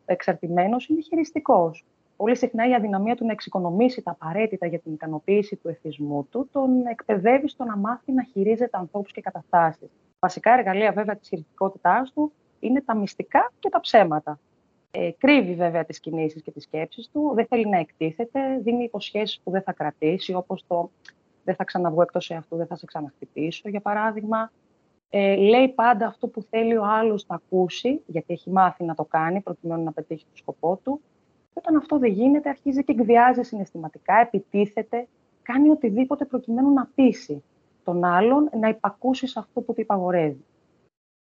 Ο 0.00 0.12
εξαρτημένος 0.12 0.88
είναι 0.88 1.00
χειριστικός 1.00 1.84
πολύ 2.16 2.36
συχνά 2.36 2.68
η 2.68 2.74
αδυναμία 2.74 3.16
του 3.16 3.24
να 3.24 3.32
εξοικονομήσει 3.32 4.02
τα 4.02 4.10
απαραίτητα 4.10 4.66
για 4.66 4.78
την 4.78 4.92
ικανοποίηση 4.92 5.56
του 5.56 5.68
εθισμού 5.68 6.26
του 6.30 6.48
τον 6.52 6.86
εκπαιδεύει 6.86 7.48
στο 7.48 7.64
να 7.64 7.76
μάθει 7.76 8.12
να 8.12 8.22
χειρίζεται 8.22 8.78
ανθρώπους 8.78 9.12
και 9.12 9.20
καταστάσεις. 9.20 9.90
Βασικά 10.18 10.52
εργαλεία 10.52 10.92
βέβαια 10.92 11.16
της 11.16 11.28
χειρητικότητάς 11.28 12.12
του 12.12 12.32
είναι 12.60 12.80
τα 12.80 12.94
μυστικά 12.94 13.52
και 13.58 13.68
τα 13.68 13.80
ψέματα. 13.80 14.38
Ε, 14.96 15.10
κρύβει 15.18 15.54
βέβαια 15.54 15.84
τις 15.84 16.00
κινήσεις 16.00 16.42
και 16.42 16.50
τις 16.50 16.62
σκέψεις 16.62 17.08
του, 17.12 17.32
δεν 17.34 17.46
θέλει 17.46 17.68
να 17.68 17.78
εκτίθεται, 17.78 18.40
δίνει 18.62 18.84
υποσχέσεις 18.84 19.40
που 19.44 19.50
δεν 19.50 19.62
θα 19.62 19.72
κρατήσει, 19.72 20.34
όπως 20.34 20.64
το 20.66 20.90
δεν 21.44 21.54
θα 21.54 21.64
ξαναβγώ 21.64 22.02
εκτός 22.02 22.30
αυτού, 22.30 22.56
δεν 22.56 22.66
θα 22.66 22.76
σε 22.76 22.86
ξαναχτυπήσω, 22.86 23.68
για 23.68 23.80
παράδειγμα. 23.80 24.52
Ε, 25.10 25.36
λέει 25.36 25.68
πάντα 25.68 26.06
αυτό 26.06 26.26
που 26.26 26.42
θέλει 26.42 26.76
ο 26.76 26.84
άλλος 26.84 27.26
να 27.28 27.34
ακούσει, 27.34 28.02
γιατί 28.06 28.32
έχει 28.32 28.50
μάθει 28.50 28.84
να 28.84 28.94
το 28.94 29.04
κάνει, 29.04 29.40
προκειμένου 29.40 29.82
να 29.82 29.92
πετύχει 29.92 30.24
το 30.24 30.36
σκοπό 30.36 30.80
του. 30.84 31.00
Και 31.52 31.54
όταν 31.54 31.76
αυτό 31.76 31.98
δεν 31.98 32.10
γίνεται, 32.10 32.48
αρχίζει 32.48 32.84
και 32.84 32.92
εκβιάζει 32.92 33.42
συναισθηματικά, 33.42 34.14
επιτίθεται, 34.14 35.06
κάνει 35.42 35.68
οτιδήποτε 35.68 36.24
προκειμένου 36.24 36.72
να 36.72 36.88
πείσει 36.94 37.42
τον 37.84 38.04
άλλον 38.04 38.50
να 38.60 38.68
υπακούσει 38.68 39.26
σε 39.26 39.38
αυτό 39.38 39.60
που 39.60 39.74
του 39.74 39.80
υπαγορεύει. 39.80 40.44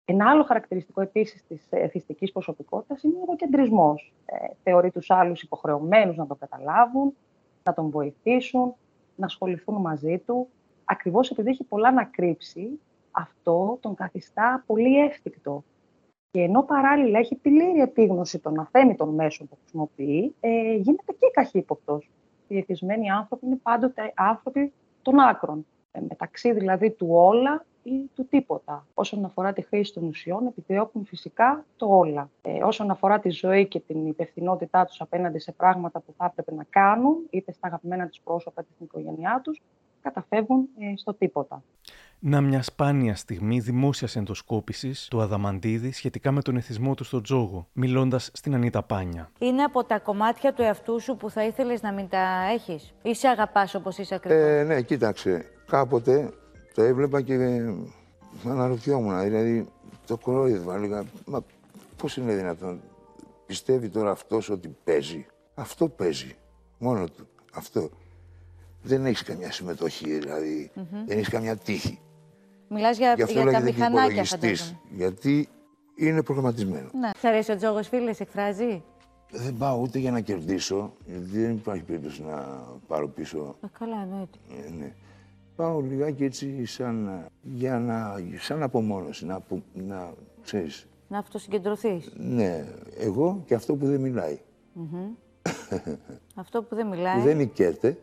Ένα 0.06 0.30
άλλο 0.30 0.42
χαρακτηριστικό 0.42 1.00
επίσης 1.00 1.44
της 1.46 1.66
εθιστικής 1.70 2.32
προσωπικότητας 2.32 3.02
είναι 3.02 3.14
ο 3.16 3.20
εγωκεντρισμό. 3.22 3.94
Ε, 4.24 4.46
θεωρεί 4.62 4.90
τους 4.90 5.10
άλλους 5.10 5.42
υποχρεωμένους 5.42 6.16
να 6.16 6.26
τον 6.26 6.38
καταλάβουν, 6.38 7.14
να 7.62 7.74
τον 7.74 7.90
βοηθήσουν, 7.90 8.74
να 9.16 9.26
ασχοληθούν 9.26 9.80
μαζί 9.80 10.18
του. 10.26 10.48
Ακριβώς 10.84 11.30
επειδή 11.30 11.50
έχει 11.50 11.64
πολλά 11.64 11.92
να 11.92 12.04
κρύψει, 12.04 12.80
αυτό 13.10 13.78
τον 13.80 13.94
καθιστά 13.94 14.64
πολύ 14.66 14.98
εύθυκτο. 14.98 15.64
Και 16.30 16.40
ενώ 16.40 16.62
παράλληλα 16.62 17.18
έχει 17.18 17.34
πλήρη 17.34 17.80
επίγνωση 17.80 18.38
των 18.38 18.60
αθέμητων 18.60 19.14
μέσων 19.14 19.48
που 19.48 19.56
χρησιμοποιεί, 19.60 20.34
ε, 20.40 20.74
γίνεται 20.74 21.12
και 21.12 21.30
καχύποπτος. 21.32 22.10
Οι 22.48 22.58
εθισμένοι 22.58 23.10
άνθρωποι 23.10 23.46
είναι 23.46 23.58
πάντοτε 23.62 24.12
άνθρωποι 24.16 24.72
των 25.02 25.18
άκρων. 25.18 25.66
Ε, 25.92 26.00
μεταξύ 26.08 26.52
δηλαδή 26.52 26.90
του 26.90 27.06
όλα 27.10 27.64
ή 27.84 28.10
του 28.14 28.26
τίποτα. 28.28 28.86
Όσον 28.94 29.24
αφορά 29.24 29.52
τη 29.52 29.62
χρήση 29.62 29.92
των 29.92 30.04
ουσιών, 30.04 30.46
επιδιώκουν 30.46 31.04
φυσικά 31.04 31.64
το 31.76 31.86
όλα. 31.86 32.30
Ε, 32.42 32.62
όσον 32.62 32.90
αφορά 32.90 33.18
τη 33.18 33.30
ζωή 33.30 33.66
και 33.66 33.80
την 33.80 34.06
υπευθυνότητά 34.06 34.84
τους 34.84 35.00
απέναντι 35.00 35.38
σε 35.38 35.52
πράγματα 35.52 36.00
που 36.00 36.14
θα 36.16 36.24
έπρεπε 36.24 36.54
να 36.54 36.64
κάνουν, 36.70 37.16
είτε 37.30 37.52
στα 37.52 37.66
αγαπημένα 37.66 38.08
τους 38.08 38.20
πρόσωπα, 38.24 38.60
είτε 38.62 38.70
στην 38.74 38.86
οικογένειά 38.86 39.40
τους, 39.44 39.62
καταφεύγουν 40.02 40.68
ε, 40.78 40.96
στο 40.96 41.14
τίποτα. 41.14 41.62
Να 42.18 42.40
μια 42.40 42.62
σπάνια 42.62 43.16
στιγμή 43.16 43.60
δημόσια 43.60 44.08
ενδοσκόπησης 44.14 45.08
του 45.08 45.20
Αδαμαντίδη 45.20 45.92
σχετικά 45.92 46.30
με 46.30 46.42
τον 46.42 46.56
εθισμό 46.56 46.94
του 46.94 47.04
στον 47.04 47.22
Τζόγο, 47.22 47.68
μιλώντας 47.72 48.30
στην 48.32 48.54
Ανίτα 48.54 48.82
Πάνια. 48.82 49.30
Είναι 49.38 49.62
από 49.62 49.84
τα 49.84 49.98
κομμάτια 49.98 50.52
του 50.52 50.62
εαυτού 50.62 51.00
σου 51.00 51.16
που 51.16 51.30
θα 51.30 51.44
ήθελες 51.44 51.82
να 51.82 51.92
μην 51.92 52.08
τα 52.08 52.50
έχεις, 52.52 52.94
ή 53.02 53.14
σε 53.14 53.28
αγαπάς 53.28 53.74
όπως 53.74 53.98
είσαι 53.98 54.14
ακριβώς; 54.14 54.42
Ε, 54.42 54.62
ναι, 54.62 54.82
κοίταξε. 54.82 55.44
Κάποτε 55.66 56.32
το 56.74 56.82
έβλεπα 56.82 57.22
και 57.22 57.34
αναρωτιόμουν. 58.44 59.22
Δηλαδή 59.22 59.66
το 60.06 60.16
κορόιδευα. 60.16 60.74
Έλεγα, 60.74 61.04
μα 61.26 61.44
πώς 61.96 62.16
είναι 62.16 62.34
δυνατόν. 62.34 62.80
Πιστεύει 63.46 63.88
τώρα 63.88 64.10
αυτός 64.10 64.50
ότι 64.50 64.76
παίζει; 64.84 65.26
Αυτό 65.54 65.88
παίζει. 65.88 66.36
Μόνο 66.78 67.04
του. 67.04 67.28
Αυτό. 67.54 67.90
Δεν 68.82 69.06
έχεις 69.06 69.22
καμιά 69.22 69.52
συμμετοχή, 69.52 70.18
δηλαδή. 70.18 70.70
Δεν 71.06 71.18
έχεις 71.18 71.28
καμιά 71.28 71.56
τύχη. 71.56 71.98
Μιλάς 72.68 72.96
για, 72.96 73.14
Γι' 73.14 73.22
αυτό 73.22 73.40
για 73.40 73.44
τα 73.44 73.50
λέγεται 73.50 73.70
και 73.70 73.76
μηχανάκια, 73.76 74.04
υπολογιστής, 74.04 74.60
φαντάζομαι. 74.60 74.78
Γιατί 74.96 75.48
είναι 75.96 76.22
προγραμματισμένο. 76.22 76.90
Ναι. 76.92 77.10
Σ' 77.18 77.24
αρέσει 77.24 77.52
ο 77.52 77.56
τζόγος, 77.56 77.88
φίλες, 77.88 78.16
σε 78.16 78.22
εκφράζει; 78.22 78.82
Δεν 79.30 79.56
πάω 79.56 79.78
ούτε 79.80 79.98
για 79.98 80.10
να 80.10 80.20
κερδίσω, 80.20 80.92
γιατί 81.06 81.38
δεν 81.38 81.50
υπάρχει 81.50 81.82
περίπτωση 81.82 82.22
να 82.22 82.36
πάρω 82.86 83.08
πίσω. 83.08 83.56
Ε, 83.64 83.66
καλά, 83.78 84.02
εννοείται. 84.02 84.38
Ε, 84.66 84.70
ναι. 84.70 84.94
Πάω 85.56 85.80
λιγάκι 85.80 86.24
έτσι 86.24 86.64
σαν, 86.64 87.06
ε, 87.08 87.26
για 87.42 87.78
να, 87.78 88.14
σαν 88.38 88.62
απομόνωση, 88.62 89.26
να, 89.26 89.34
απο- 89.34 89.62
να 89.72 90.12
ξέρεις. 90.42 90.86
Να 91.08 91.18
αυτοσυγκεντρωθείς. 91.18 92.12
Ναι, 92.16 92.64
εγώ 92.98 93.42
και 93.46 93.54
αυτό 93.54 93.74
που 93.74 93.86
δεν 93.86 94.00
μιλάει. 94.00 94.38
Αυτό 96.34 96.62
που 96.62 96.74
δεν 96.74 96.86
μιλάει. 96.86 97.16
που 97.18 97.22
δεν 97.24 97.36
νικέται, 97.36 97.98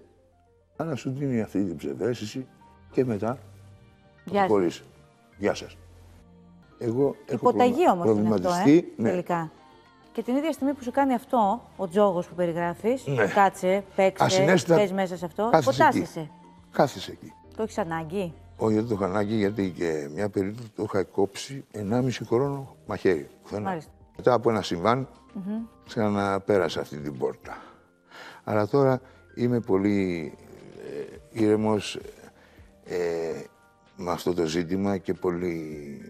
αλλά 0.77 0.95
σου 0.95 1.11
δίνει 1.11 1.41
αυτή 1.41 1.63
την 1.63 1.75
ψευδέστηση 1.75 2.47
και 2.91 3.05
μετά 3.05 3.37
Γεια 4.25 4.39
σας. 4.39 4.49
χωρίς. 4.49 4.83
Γεια 5.37 5.53
σας. 5.53 5.77
Εγώ 6.79 7.15
έχω 7.25 7.35
Υποταγή 7.49 7.71
προβλημα- 7.83 7.91
όμως 7.91 8.05
είναι 8.05 8.19
αυτό, 8.33 8.33
ε, 8.33 8.39
προβληματιστεί, 8.41 8.93
ναι. 8.97 9.09
τελικά. 9.09 9.51
Και 10.11 10.23
την 10.23 10.35
ίδια 10.35 10.51
στιγμή 10.51 10.73
που 10.73 10.83
σου 10.83 10.91
κάνει 10.91 11.13
αυτό, 11.13 11.61
ο 11.77 11.87
τζόγος 11.87 12.27
που 12.27 12.35
περιγράφεις, 12.35 13.07
Ναι. 13.07 13.27
κάτσε, 13.27 13.83
παίξε, 13.95 14.23
Ασυναίσθητα 14.23 14.75
πες 14.75 14.91
μέσα 14.91 15.17
σε 15.17 15.25
αυτό, 15.25 15.49
κάθεσαι 15.51 15.69
εκεί. 15.83 15.97
υποτάσσεσαι. 15.97 16.29
Κάθεσαι 16.71 17.11
εκεί. 17.11 17.33
Το 17.55 17.63
έχεις 17.63 17.77
ανάγκη; 17.77 18.33
Όχι, 18.57 18.75
δεν 18.75 18.87
το 18.87 18.93
είχα 18.93 19.05
ανάγκη 19.05 19.35
γιατί 19.35 19.69
και 19.69 20.09
μια 20.13 20.29
περίπτωση 20.29 20.71
το 20.75 20.83
είχα 20.83 21.03
κόψει 21.03 21.65
1,5 21.73 22.09
χρόνο 22.25 22.75
μαχαίρι. 22.87 23.27
πουθενά. 23.41 23.69
Μάλιστα. 23.69 23.91
Μετά 24.17 24.33
από 24.33 24.49
ένα 24.49 24.61
συμβάν 24.61 25.07
Μμμ. 25.33 25.61
ξαναπέρασα 25.85 26.79
αυτή 26.81 26.97
την 26.97 27.17
πόρτα. 27.17 27.57
Αλλά 28.43 28.67
τώρα 28.67 29.01
είμαι 29.35 29.59
πολύ 29.59 30.33
ε, 31.31 31.41
ήρεμος 31.43 31.99
ε, 32.83 33.43
με 33.95 34.11
αυτό 34.11 34.33
το 34.33 34.45
ζήτημα 34.45 34.97
και 34.97 35.13
πολύ 35.13 36.01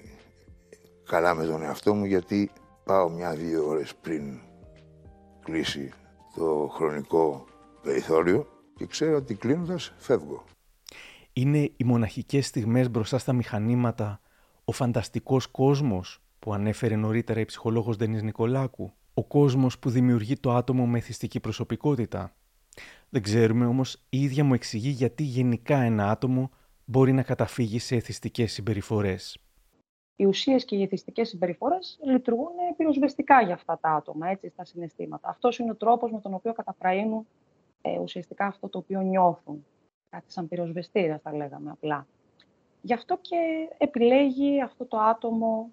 καλά 1.05 1.33
με 1.35 1.45
τον 1.45 1.63
εαυτό 1.63 1.93
μου 1.93 2.05
γιατί 2.05 2.51
πάω 2.83 3.09
μια-δύο 3.09 3.67
ώρες 3.67 3.95
πριν 3.95 4.39
κλείσει 5.43 5.91
το 6.35 6.71
χρονικό 6.73 7.45
περιθώριο 7.81 8.47
και 8.75 8.85
ξέρω 8.85 9.15
ότι 9.15 9.33
κλείνοντας 9.35 9.93
φεύγω. 9.97 10.43
Είναι 11.33 11.71
οι 11.77 11.83
μοναχικές 11.83 12.45
στιγμές 12.45 12.89
μπροστά 12.89 13.17
στα 13.17 13.33
μηχανήματα, 13.33 14.21
ο 14.65 14.71
φανταστικός 14.71 15.47
κόσμος 15.47 16.21
που 16.39 16.53
ανέφερε 16.53 16.95
νωρίτερα 16.95 17.39
η 17.39 17.45
ψυχολόγος 17.45 17.97
Ντενής 17.97 18.23
Νικολάκου, 18.23 18.91
ο 19.13 19.23
κόσμος 19.23 19.79
που 19.79 19.89
δημιουργεί 19.89 20.35
το 20.35 20.51
άτομο 20.51 20.87
με 20.87 20.97
εθιστική 20.97 21.39
προσωπικότητα. 21.39 22.35
Δεν 23.09 23.21
ξέρουμε 23.21 23.65
όμως 23.65 24.05
η 24.09 24.23
ίδια 24.23 24.43
μου 24.43 24.53
εξηγεί 24.53 24.89
γιατί 24.89 25.23
γενικά 25.23 25.81
ένα 25.81 26.09
άτομο 26.11 26.49
μπορεί 26.85 27.11
να 27.13 27.23
καταφύγει 27.23 27.79
σε 27.79 27.95
εθιστικές 27.95 28.51
συμπεριφορές. 28.51 29.37
οι 30.15 30.25
ουσίες 30.25 30.65
και 30.65 30.75
οι 30.75 30.81
εθιστικέ 30.81 31.23
συμπεριφορές 31.23 31.99
λειτουργούν 32.03 32.51
πυροσβεστικά 32.77 33.41
για 33.41 33.53
αυτά 33.53 33.79
τα 33.81 33.89
άτομα, 33.89 34.29
έτσι, 34.29 34.49
στα 34.49 34.65
συναισθήματα. 34.65 35.29
Αυτός 35.29 35.59
είναι 35.59 35.71
ο 35.71 35.75
τρόπος 35.75 36.11
με 36.11 36.19
τον 36.19 36.33
οποίο 36.33 36.53
καταφραίνουν 36.53 37.27
ε, 37.81 37.99
ουσιαστικά 37.99 38.45
αυτό 38.45 38.69
το 38.69 38.77
οποίο 38.77 39.01
νιώθουν. 39.01 39.65
Κάτι 40.11 40.31
σαν 40.31 40.47
πυροσβεστήρας, 40.47 41.21
θα 41.21 41.35
λέγαμε 41.35 41.71
απλά. 41.71 42.07
Γι' 42.81 42.93
αυτό 42.93 43.17
και 43.21 43.69
επιλέγει 43.77 44.61
αυτό 44.61 44.85
το 44.85 44.97
άτομο, 44.97 45.71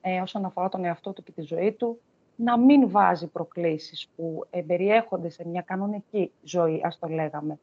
ε, 0.00 0.20
όσον 0.20 0.44
αφορά 0.44 0.68
τον 0.68 0.84
εαυτό 0.84 1.12
του 1.12 1.22
και 1.22 1.32
τη 1.32 1.42
ζωή 1.42 1.72
του, 1.72 2.00
να 2.36 2.58
μην 2.58 2.90
βάζει 2.90 3.26
προκλήσεις 3.26 4.08
που 4.16 4.46
ε, 4.50 4.62
περιέχονται 4.62 5.28
σε 5.28 5.48
μια 5.48 5.62
κανονική 5.62 6.32
ζωή, 6.42 6.80
ας 6.84 6.98
το 6.98 7.06
λέγαμε. 7.06 7.58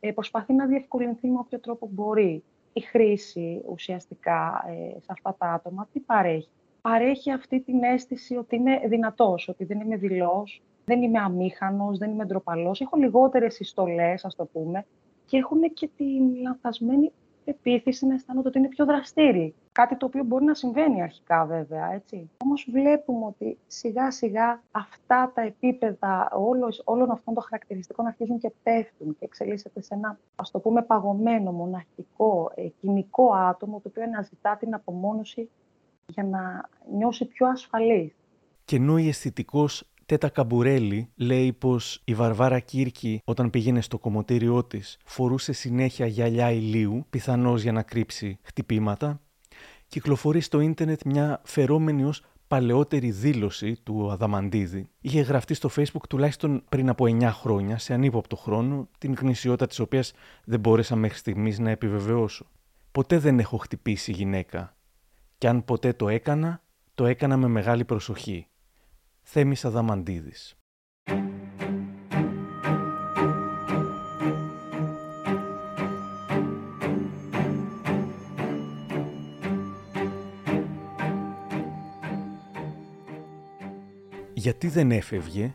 Ε, 0.00 0.12
προσπαθεί 0.12 0.52
να 0.52 0.66
διευκολυνθεί 0.66 1.28
με 1.28 1.38
όποιο 1.38 1.60
τρόπο 1.60 1.88
μπορεί 1.92 2.42
η 2.72 2.80
χρήση 2.80 3.62
ουσιαστικά 3.68 4.64
ε, 4.68 5.00
σε 5.00 5.06
αυτά 5.08 5.34
τα 5.38 5.52
άτομα. 5.52 5.88
Τι 5.92 6.00
παρέχει; 6.00 6.48
Παρέχει 6.80 7.30
αυτή 7.30 7.60
την 7.60 7.82
αίσθηση 7.82 8.36
ότι 8.36 8.56
είναι 8.56 8.80
δυνατός, 8.86 9.48
ότι 9.48 9.64
δεν 9.64 9.80
είμαι 9.80 9.96
δηλός, 9.96 10.62
δεν 10.84 11.02
είμαι 11.02 11.18
αμήχανος, 11.18 11.98
δεν 11.98 12.10
είμαι 12.10 12.24
ντροπαλός. 12.24 12.80
Έχω 12.80 12.96
λιγότερες 12.96 13.54
συστολές, 13.54 14.24
ας 14.24 14.34
το 14.34 14.44
πούμε, 14.44 14.86
και 15.26 15.36
έχουν 15.36 15.60
και 15.72 15.90
την 15.96 16.34
λανθασμένη 16.42 17.12
πεποίθηση 17.44 18.06
να 18.06 18.14
αισθάνονται 18.14 18.48
ότι 18.48 18.58
είναι 18.58 18.68
πιο 18.68 18.84
δραστήριοι. 18.84 19.54
Κάτι 19.72 19.96
το 19.96 20.06
οποίο 20.06 20.24
μπορεί 20.24 20.44
να 20.44 20.54
συμβαίνει 20.54 21.02
αρχικά 21.02 21.44
βέβαια, 21.44 21.92
έτσι. 21.92 22.30
Όμως 22.44 22.68
βλέπουμε 22.70 23.24
ότι 23.24 23.58
σιγά 23.66 24.10
σιγά 24.10 24.62
αυτά 24.70 25.32
τα 25.34 25.42
επίπεδα 25.42 26.30
όλος, 26.32 26.82
όλων 26.84 27.10
αυτών 27.10 27.34
των 27.34 27.42
χαρακτηριστικών 27.42 28.06
αρχίζουν 28.06 28.38
και 28.38 28.52
πέφτουν 28.62 29.16
και 29.18 29.24
εξελίσσεται 29.24 29.82
σε 29.82 29.94
ένα, 29.94 30.18
ας 30.36 30.50
το 30.50 30.58
πούμε, 30.58 30.82
παγωμένο, 30.82 31.52
μοναχικό, 31.52 32.52
ε, 32.54 32.66
κοινικό 32.80 33.34
άτομο, 33.34 33.80
το 33.80 33.88
οποίο 33.88 34.02
αναζητά 34.02 34.56
την 34.56 34.74
απομόνωση 34.74 35.50
για 36.06 36.24
να 36.24 36.68
νιώσει 36.96 37.24
πιο 37.24 37.46
ασφαλής. 37.46 38.14
Και 38.64 38.76
ενώ 38.76 38.98
η 38.98 39.08
αισθητικός 39.08 39.88
Τέτα 40.06 40.28
Καμπουρέλη 40.28 41.10
λέει 41.14 41.52
πως 41.52 42.00
η 42.04 42.14
Βαρβάρα 42.14 42.58
Κύρκη 42.60 43.20
όταν 43.24 43.50
πήγαινε 43.50 43.80
στο 43.80 43.98
κομμωτήριό 43.98 44.64
της 44.64 44.98
φορούσε 45.04 45.52
συνέχεια 45.52 46.06
γυαλιά 46.06 46.50
ηλίου, 46.50 47.06
πιθανώς 47.10 47.62
για 47.62 47.72
να 47.72 47.82
κρύψει 47.82 48.38
χτυπήματα, 48.42 49.20
κυκλοφορεί 49.88 50.40
στο 50.40 50.60
ίντερνετ 50.60 51.00
μια 51.04 51.40
φερόμενη 51.44 52.04
ως 52.04 52.22
παλαιότερη 52.48 53.10
δήλωση 53.10 53.76
του 53.82 54.10
Αδαμαντίδη. 54.10 54.88
Είχε 55.00 55.20
γραφτεί 55.20 55.54
στο 55.54 55.70
facebook 55.76 56.06
τουλάχιστον 56.08 56.64
πριν 56.68 56.88
από 56.88 57.04
9 57.08 57.30
χρόνια, 57.32 57.78
σε 57.78 57.94
ανύποπτο 57.94 58.36
χρόνο, 58.36 58.88
την 58.98 59.14
γνησιότητα 59.14 59.66
της 59.66 59.78
οποίας 59.78 60.12
δεν 60.44 60.60
μπόρεσα 60.60 60.96
μέχρι 60.96 61.18
στιγμής 61.18 61.58
να 61.58 61.70
επιβεβαιώσω. 61.70 62.46
Ποτέ 62.92 63.18
δεν 63.18 63.38
έχω 63.38 63.56
χτυπήσει 63.56 64.12
γυναίκα. 64.12 64.76
Κι 65.38 65.46
αν 65.46 65.64
ποτέ 65.64 65.92
το 65.92 66.08
έκανα, 66.08 66.62
το 66.94 67.06
έκανα 67.06 67.36
με 67.36 67.48
μεγάλη 67.48 67.84
προσοχή. 67.84 68.46
Θέμης 69.26 69.64
Αδαμαντίδης. 69.64 70.54
Γιατί 84.34 84.68
δεν 84.68 84.90
έφευγε, 84.90 85.54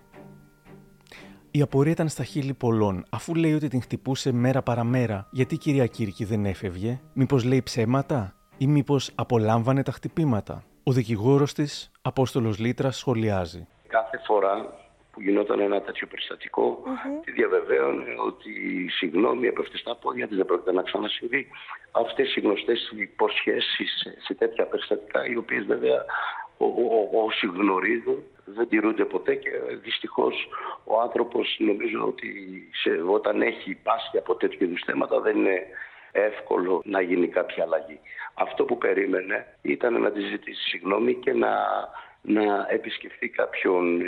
η 1.51 1.61
απορία 1.61 1.91
ήταν 1.91 2.09
στα 2.09 2.23
χείλη 2.23 2.53
πολλών. 2.53 3.05
Αφού 3.09 3.35
λέει 3.35 3.53
ότι 3.53 3.67
την 3.67 3.81
χτυπούσε 3.81 4.31
μέρα 4.31 4.61
παραμέρα, 4.61 5.27
γιατί 5.31 5.57
κυρία 5.57 5.87
Κύρκη 5.87 6.25
δεν 6.25 6.45
έφευγε, 6.45 6.99
μήπως 7.13 7.43
λέει 7.43 7.61
ψέματα, 7.61 8.33
ή 8.57 8.67
μήπως 8.67 9.11
απολάμβανε 9.15 9.83
τα 9.83 9.91
χτυπήματα; 9.91 10.63
Ο 10.83 10.91
δικηγόρος 10.91 11.53
της, 11.53 11.91
Απόστολος 12.01 12.59
Λίτρας, 12.59 12.97
σχολιάζει. 12.97 13.67
Κάθε 13.87 14.21
φορά 14.25 14.73
που 15.11 15.21
γινόταν 15.21 15.59
ένα 15.59 15.81
τέτοιο 15.81 16.07
περιστατικό, 16.07 16.83
mm-hmm. 16.85 17.25
τη 17.25 17.31
διαβεβαίωνε 17.31 18.15
ότι 18.25 18.51
συγγνώμη 18.89 19.47
έπεφτε 19.47 19.77
στα 19.77 19.95
πόδια 19.95 20.27
της, 20.27 20.37
δεν 20.37 20.45
πρόκειται 20.45 20.71
να 20.71 20.81
ξανασυμβεί. 20.81 21.47
Αυτές 21.91 22.35
οι 22.35 22.39
γνωστές 22.39 22.93
υποσχέσεις 22.95 24.07
σε 24.25 24.33
τέτοια 24.33 24.65
περιστατικά, 24.65 25.25
οι 25.25 25.35
οποίες 25.35 25.65
βέβαια 25.65 26.05
όσοι 27.25 27.47
γνωρίζουν 27.47 28.23
δεν 28.45 28.67
τηρούνται 28.67 29.05
ποτέ 29.05 29.35
και 29.35 29.49
δυστυχώς 29.83 30.47
ο 30.83 31.01
άνθρωπος 31.01 31.55
νομίζω 31.59 32.05
ότι 32.05 32.29
σε, 32.81 32.89
όταν 32.89 33.41
έχει 33.41 33.77
πάσει 33.83 34.17
από 34.17 34.35
τέτοιου 34.35 34.63
είδους 34.63 34.81
θέματα 34.85 35.19
δεν 35.19 35.37
είναι 35.37 35.65
εύκολο 36.11 36.81
να 36.85 37.01
γίνει 37.01 37.27
κάποια 37.27 37.63
αλλαγή. 37.63 37.99
Αυτό 38.41 38.63
που 38.63 38.77
περίμενε 38.77 39.57
ήταν 39.61 40.01
να 40.01 40.11
τη 40.11 40.21
ζητήσει 40.21 40.69
συγγνώμη 40.69 41.15
και 41.15 41.33
να, 41.33 41.53
να 42.21 42.67
επισκεφθεί 42.69 43.29
κάποιον 43.29 44.01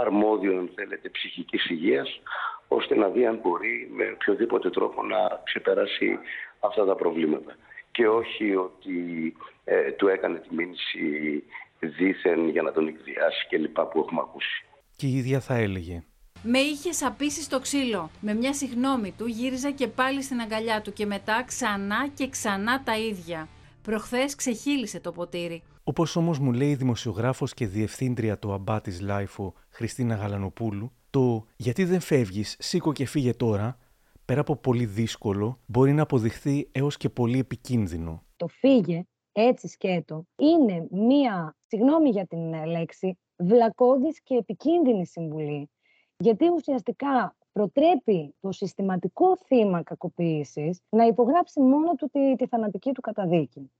αρμόδιο, 0.00 0.58
αν 0.58 0.70
θέλετε, 0.74 1.08
ψυχικής 1.08 1.70
υγείας, 1.70 2.20
ώστε 2.68 2.94
να 2.96 3.08
δει 3.08 3.26
αν 3.26 3.38
μπορεί 3.42 3.90
με 3.92 4.04
οποιοδήποτε 4.14 4.70
τρόπο 4.70 5.02
να 5.02 5.40
ξεπεράσει 5.44 6.18
αυτά 6.60 6.84
τα 6.84 6.94
προβλήματα. 6.94 7.56
Και 7.90 8.08
όχι 8.08 8.54
ότι 8.54 9.34
ε, 9.64 9.90
του 9.90 10.08
έκανε 10.08 10.38
τη 10.38 10.54
μήνυση 10.54 11.42
δήθεν 11.78 12.48
για 12.48 12.62
να 12.62 12.72
τον 12.72 12.88
εκδιάσει 12.88 13.46
και 13.48 13.58
λοιπά 13.58 13.86
που 13.86 13.98
έχουμε 13.98 14.20
ακούσει. 14.20 14.64
Και 14.96 15.06
η 15.06 15.16
ίδια 15.16 15.40
θα 15.40 15.54
έλεγε. 15.54 16.02
Με 16.42 16.58
είχε 16.58 16.92
σαπίσει 16.92 17.42
στο 17.42 17.60
ξύλο. 17.60 18.10
Με 18.20 18.34
μια 18.34 18.54
συγνώμη 18.54 19.14
του 19.18 19.26
γύριζα 19.26 19.70
και 19.70 19.86
πάλι 19.86 20.22
στην 20.22 20.40
αγκαλιά 20.40 20.80
του 20.80 20.92
και 20.92 21.06
μετά 21.06 21.44
ξανά 21.46 22.08
και 22.14 22.28
ξανά 22.28 22.82
τα 22.82 22.98
ίδια. 22.98 23.48
Προχθές 23.82 24.34
ξεχείλισε 24.34 25.00
το 25.00 25.12
ποτήρι. 25.12 25.62
Όπως 25.84 26.16
όμως 26.16 26.38
μου 26.38 26.52
λέει 26.52 26.70
η 26.70 26.74
δημοσιογράφος 26.74 27.54
και 27.54 27.66
διευθύντρια 27.66 28.38
του 28.38 28.52
Αμπά 28.52 28.80
της 28.80 29.00
LiFO, 29.00 29.54
Χριστίνα 29.68 30.14
Γαλανοπούλου, 30.14 30.92
το 31.10 31.46
γιατί 31.56 31.84
δεν 31.84 32.00
φεύγεις, 32.00 32.56
σήκω 32.58 32.92
και 32.92 33.06
φύγε 33.06 33.34
τώρα, 33.34 33.78
πέρα 34.24 34.40
από 34.40 34.56
πολύ 34.56 34.86
δύσκολο, 34.86 35.58
μπορεί 35.66 35.92
να 35.92 36.02
αποδειχθεί 36.02 36.68
έως 36.72 36.96
και 36.96 37.08
πολύ 37.08 37.38
επικίνδυνο. 37.38 38.22
Το 38.36 38.48
φύγε 38.48 39.04
έτσι 39.32 39.68
σκέτο, 39.68 40.26
είναι 40.36 40.86
μία, 40.90 41.56
συγγνώμη 41.66 42.10
για 42.10 42.26
την 42.26 42.52
ε, 42.52 42.64
λέξη, 42.64 43.18
βλακώδης 43.36 44.22
και 44.22 44.34
επικίνδυνη 44.34 45.06
συμβουλή. 45.06 45.70
Γιατί 46.16 46.48
ουσιαστικά 46.48 47.36
προτρέπει 47.60 48.34
το 48.40 48.52
συστηματικό 48.52 49.36
θύμα 49.36 49.82
κακοποίησης 49.82 50.80
να 50.88 51.04
υπογράψει 51.04 51.60
μόνο 51.60 51.94
του 51.94 52.08
τη, 52.12 52.36
τη 52.36 52.46
θανατική 52.46 52.92
του 52.92 53.00
καταδίκη. 53.00 53.70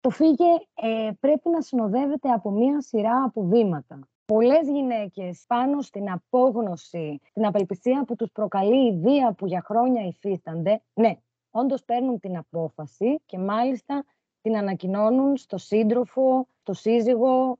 Το 0.00 0.10
φύγε 0.10 0.44
ε, 0.74 1.10
πρέπει 1.20 1.48
να 1.48 1.60
συνοδεύεται 1.60 2.28
από 2.28 2.50
μία 2.50 2.80
σειρά 2.80 3.22
από 3.24 3.42
βήματα. 3.42 3.98
Πολλές 4.24 4.68
γυναίκες 4.68 5.44
πάνω 5.46 5.80
στην 5.80 6.10
απόγνωση, 6.10 7.20
την 7.32 7.46
απελπισία 7.46 8.04
που 8.04 8.16
τους 8.16 8.30
προκαλεί 8.32 8.86
η 8.86 8.98
βία 8.98 9.32
που 9.32 9.46
για 9.46 9.62
χρόνια 9.64 10.06
υφίστανται, 10.06 10.82
ναι, 10.94 11.16
όντως 11.50 11.84
παίρνουν 11.84 12.20
την 12.20 12.36
απόφαση 12.36 13.20
και 13.26 13.38
μάλιστα 13.38 14.04
την 14.40 14.56
ανακοινώνουν 14.56 15.36
στο 15.36 15.58
σύντροφο, 15.58 16.46
στο 16.60 16.72
σύζυγο 16.72 17.58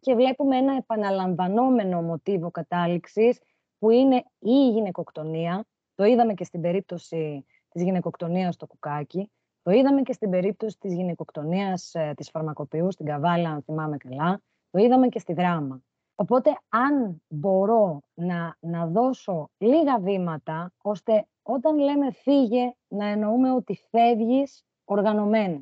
και 0.00 0.14
βλέπουμε 0.14 0.56
ένα 0.56 0.76
επαναλαμβανόμενο 0.76 2.02
μοτίβο 2.02 2.50
κατάληξης 2.50 3.38
που 3.84 3.90
είναι 3.90 4.24
η 4.38 4.70
γυναικοκτονία. 4.70 5.64
Το 5.94 6.04
είδαμε 6.04 6.34
και 6.34 6.44
στην 6.44 6.60
περίπτωση 6.60 7.46
της 7.68 7.82
γυναικοκτονίας 7.82 8.54
στο 8.54 8.66
κουκάκι. 8.66 9.30
Το 9.62 9.70
είδαμε 9.70 10.02
και 10.02 10.12
στην 10.12 10.30
περίπτωση 10.30 10.78
της 10.78 10.94
γυναικοκτονίας 10.94 11.94
ε, 11.94 12.12
της 12.16 12.30
φαρμακοποιού 12.30 12.92
στην 12.92 13.06
Καβάλα, 13.06 13.50
αν 13.50 13.62
θυμάμαι 13.62 13.96
καλά. 13.96 14.40
Το 14.70 14.78
είδαμε 14.78 15.08
και 15.08 15.18
στη 15.18 15.32
δράμα. 15.32 15.80
Οπότε 16.14 16.50
αν 16.68 17.22
μπορώ 17.28 18.00
να, 18.14 18.56
να 18.60 18.86
δώσω 18.86 19.50
λίγα 19.58 19.98
βήματα, 19.98 20.72
ώστε 20.82 21.26
όταν 21.42 21.78
λέμε 21.78 22.10
φύγε, 22.10 22.72
να 22.88 23.06
εννοούμε 23.06 23.52
ότι 23.52 23.80
φεύγεις 23.90 24.64
οργανωμένα. 24.84 25.58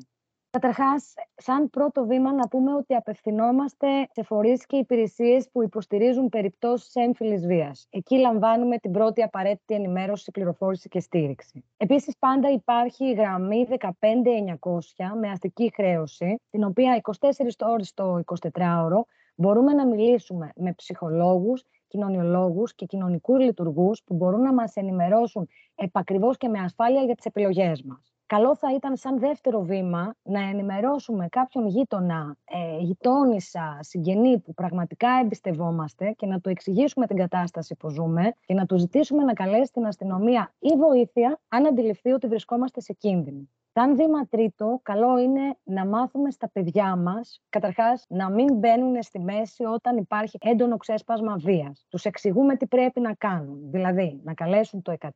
Καταρχάς, 0.59 1.13
σαν 1.35 1.69
πρώτο 1.69 2.05
βήμα, 2.05 2.33
να 2.33 2.47
πούμε 2.47 2.73
ότι 2.73 2.93
απευθυνόμαστε 2.95 3.87
σε 4.11 4.23
φορείς 4.23 4.65
και 4.65 4.77
υπηρεσίες 4.77 5.49
που 5.51 5.63
υποστηρίζουν 5.63 6.29
περιπτώσεις 6.29 6.95
έμφυλης 6.95 7.45
βίας. 7.45 7.87
Εκεί 7.89 8.17
λαμβάνουμε 8.17 8.77
την 8.77 8.91
πρώτη 8.91 9.21
απαραίτητη 9.21 9.73
ενημέρωση, 9.73 10.31
πληροφόρηση 10.31 10.89
και 10.89 10.99
στήριξη. 10.99 11.63
Επίσης, 11.77 12.17
πάντα 12.19 12.51
υπάρχει 12.51 13.05
η 13.05 13.13
γραμμή 13.13 13.65
15900 13.65 15.15
με 15.19 15.29
αστική 15.29 15.71
χρέωση, 15.75 16.39
την 16.49 16.63
οποία 16.63 16.95
24 16.95 17.65
ώρες 17.65 17.93
το 17.93 18.19
24ωρο 18.25 19.01
μπορούμε 19.35 19.73
να 19.73 19.87
μιλήσουμε 19.87 20.51
με 20.55 20.73
ψυχολόγους, 20.73 21.63
κοινωνιολόγους 21.87 22.75
και 22.75 22.85
κοινωνικούς 22.85 23.39
λειτουργούς 23.39 24.03
που 24.03 24.15
μπορούν 24.15 24.41
να 24.41 24.53
μας 24.53 24.75
ενημερώσουν 24.75 25.47
επακριβώς 25.75 26.37
και 26.37 26.47
με 26.47 26.59
ασφάλεια 26.59 27.01
για 27.01 27.15
τις 27.15 27.25
επιλογές 27.25 27.83
μας 27.83 28.12
καλό 28.25 28.55
θα 28.55 28.73
ήταν 28.73 28.95
σαν 28.95 29.19
δεύτερο 29.19 29.61
βήμα 29.61 30.15
να 30.23 30.39
ενημερώσουμε 30.39 31.27
κάποιον 31.29 31.67
γείτονα, 31.67 32.35
ε, 32.45 32.77
γειτόνισσα, 32.77 33.77
συγγενή 33.79 34.39
που 34.39 34.53
πραγματικά 34.53 35.09
εμπιστευόμαστε 35.23 36.11
και 36.11 36.25
να 36.25 36.39
του 36.39 36.49
εξηγήσουμε 36.49 37.07
την 37.07 37.17
κατάσταση 37.17 37.75
που 37.75 37.89
ζούμε 37.89 38.33
και 38.45 38.53
να 38.53 38.65
του 38.65 38.77
ζητήσουμε 38.77 39.23
να 39.23 39.33
καλέσει 39.33 39.71
την 39.71 39.85
αστυνομία 39.85 40.53
ή 40.59 40.75
βοήθεια 40.77 41.39
αν 41.47 41.65
αντιληφθεί 41.65 42.11
ότι 42.11 42.27
βρισκόμαστε 42.27 42.81
σε 42.81 42.93
κίνδυνο. 42.93 43.47
Σαν 43.75 43.95
βήμα 43.95 44.27
τρίτο, 44.27 44.79
καλό 44.83 45.17
είναι 45.17 45.57
να 45.63 45.85
μάθουμε 45.85 46.31
στα 46.31 46.49
παιδιά 46.49 46.95
μας, 46.95 47.41
καταρχάς, 47.49 48.05
να 48.09 48.29
μην 48.29 48.55
μπαίνουν 48.55 49.03
στη 49.03 49.19
μέση 49.19 49.63
όταν 49.63 49.97
υπάρχει 49.97 50.37
έντονο 50.41 50.77
ξέσπασμα 50.77 51.35
βίας. 51.37 51.85
Τους 51.89 52.05
εξηγούμε 52.05 52.55
τι 52.55 52.67
πρέπει 52.67 52.99
να 52.99 53.13
κάνουν, 53.13 53.59
δηλαδή 53.71 54.21
να 54.23 54.33
καλέσουν 54.33 54.81
το 54.81 54.91
100, 54.91 55.09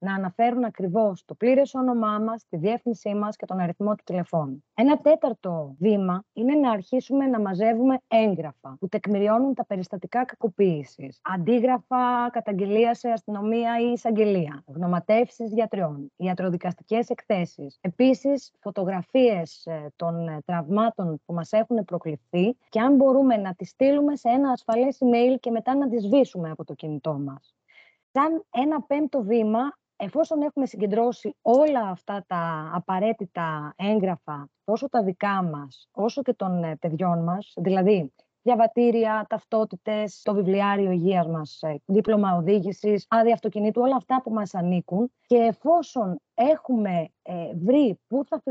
να 0.00 0.14
αναφέρουν 0.14 0.64
ακριβώς 0.64 1.24
το 1.24 1.34
πλήρες 1.34 1.74
όνομά 1.74 2.18
μας, 2.18 2.44
τη 2.48 2.56
διεύθυνσή 2.56 3.14
μας 3.14 3.36
και 3.36 3.46
τον 3.46 3.58
αριθμό 3.58 3.94
του 3.94 4.02
τηλεφώνου. 4.04 4.64
Ένα 4.74 4.98
τέταρτο 4.98 5.74
βήμα 5.78 6.24
είναι 6.32 6.54
να 6.54 6.70
αρχίσουμε 6.70 7.26
να 7.26 7.40
μαζεύουμε 7.40 8.00
έγγραφα 8.08 8.76
που 8.80 8.88
τεκμηριώνουν 8.88 9.54
τα 9.54 9.66
περιστατικά 9.66 10.24
κακοποίησης. 10.24 11.20
Αντίγραφα 11.22 12.30
καταγγελία 12.30 12.94
σε 12.94 13.08
αστυνομία 13.08 13.80
ή 13.80 13.92
εισαγγελία, 13.92 14.62
γνωματεύσεις 14.66 15.52
γιατριών, 15.52 16.12
ιατροδικαστικές 16.16 17.08
εκθέσεις. 17.08 17.78
Επίσης, 17.80 18.52
φωτογραφίες 18.60 19.66
ε, 19.66 19.92
των 19.96 20.28
ε, 20.28 20.38
τραυμάτων 20.44 21.20
που 21.26 21.34
μας 21.34 21.52
έχουν 21.52 21.84
προκληθεί 21.84 22.56
και 22.68 22.80
αν 22.80 22.94
μπορούμε 22.96 23.36
να 23.36 23.54
τις 23.54 23.68
στείλουμε 23.68 24.16
σε 24.16 24.28
ένα 24.28 24.50
ασφαλές 24.50 24.98
email 25.00 25.36
και 25.40 25.50
μετά 25.50 25.74
να 25.74 25.88
τις 25.88 26.02
σβήσουμε 26.02 26.50
από 26.50 26.64
το 26.64 26.74
κινητό 26.74 27.18
μας. 27.18 27.54
Σαν 28.12 28.44
ένα 28.50 28.82
πέμπτο 28.82 29.22
βήμα, 29.22 29.78
εφόσον 30.00 30.42
έχουμε 30.42 30.66
συγκεντρώσει 30.66 31.36
όλα 31.42 31.88
αυτά 31.88 32.24
τα 32.26 32.70
απαραίτητα 32.74 33.74
έγγραφα, 33.76 34.48
τόσο 34.64 34.88
τα 34.88 35.02
δικά 35.02 35.42
μας, 35.42 35.88
όσο 35.92 36.22
και 36.22 36.34
των 36.34 36.64
ε, 36.64 36.76
παιδιών 36.76 37.22
μας, 37.22 37.52
δηλαδή 37.56 38.12
διαβατήρια, 38.42 39.26
ταυτότητες, 39.28 40.22
το 40.22 40.34
βιβλιάριο 40.34 40.90
υγείας 40.90 41.26
μας, 41.26 41.58
ε, 41.62 41.80
δίπλωμα 41.86 42.36
οδήγησης, 42.36 43.06
άδεια 43.08 43.34
αυτοκινήτου, 43.34 43.80
όλα 43.80 43.96
αυτά 43.96 44.20
που 44.22 44.32
μας 44.32 44.54
ανήκουν 44.54 45.12
και 45.26 45.36
εφόσον 45.36 46.20
έχουμε 46.34 47.08
ε, 47.22 47.54
βρει 47.54 48.00
πού 48.06 48.24
θα, 48.24 48.42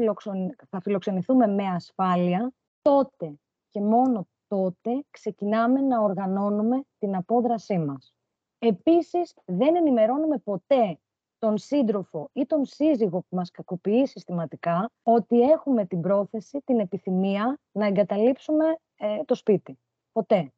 θα 0.70 0.82
φιλοξενηθούμε 0.82 1.47
με 1.47 1.64
ασφάλεια, 1.66 2.52
τότε 2.82 3.39
και 3.70 3.82
μόνο 3.82 4.28
τότε 4.47 5.06
ξεκινάμε 5.10 5.82
να 5.82 6.00
οργανώνουμε 6.02 6.82
την 6.97 7.16
απόδρασή 7.16 7.80
μας. 7.80 8.14
Επίσης, 8.60 9.34
δεν 9.45 9.76
ενημερώνουμε 9.76 10.38
ποτέ 10.38 11.00
τον 11.40 11.58
σύντροφο 11.58 12.30
ή 12.34 12.46
τον 12.46 12.66
σύζυγο 12.66 13.20
που 13.20 13.36
μας 13.36 13.52
κακοποιεί 13.52 14.06
συστηματικά 14.06 14.92
ότι 15.04 15.42
έχουμε 15.42 15.86
την 15.86 16.02
πρόθεση, 16.02 16.62
την 16.66 16.80
επιθυμία 16.80 17.60
να 17.72 17.86
εγκαταλείψουμε 17.86 18.66
ε, 18.98 19.24
το 19.24 19.36
σπίτι. 19.36 19.80
Ποτέ. 20.12 20.54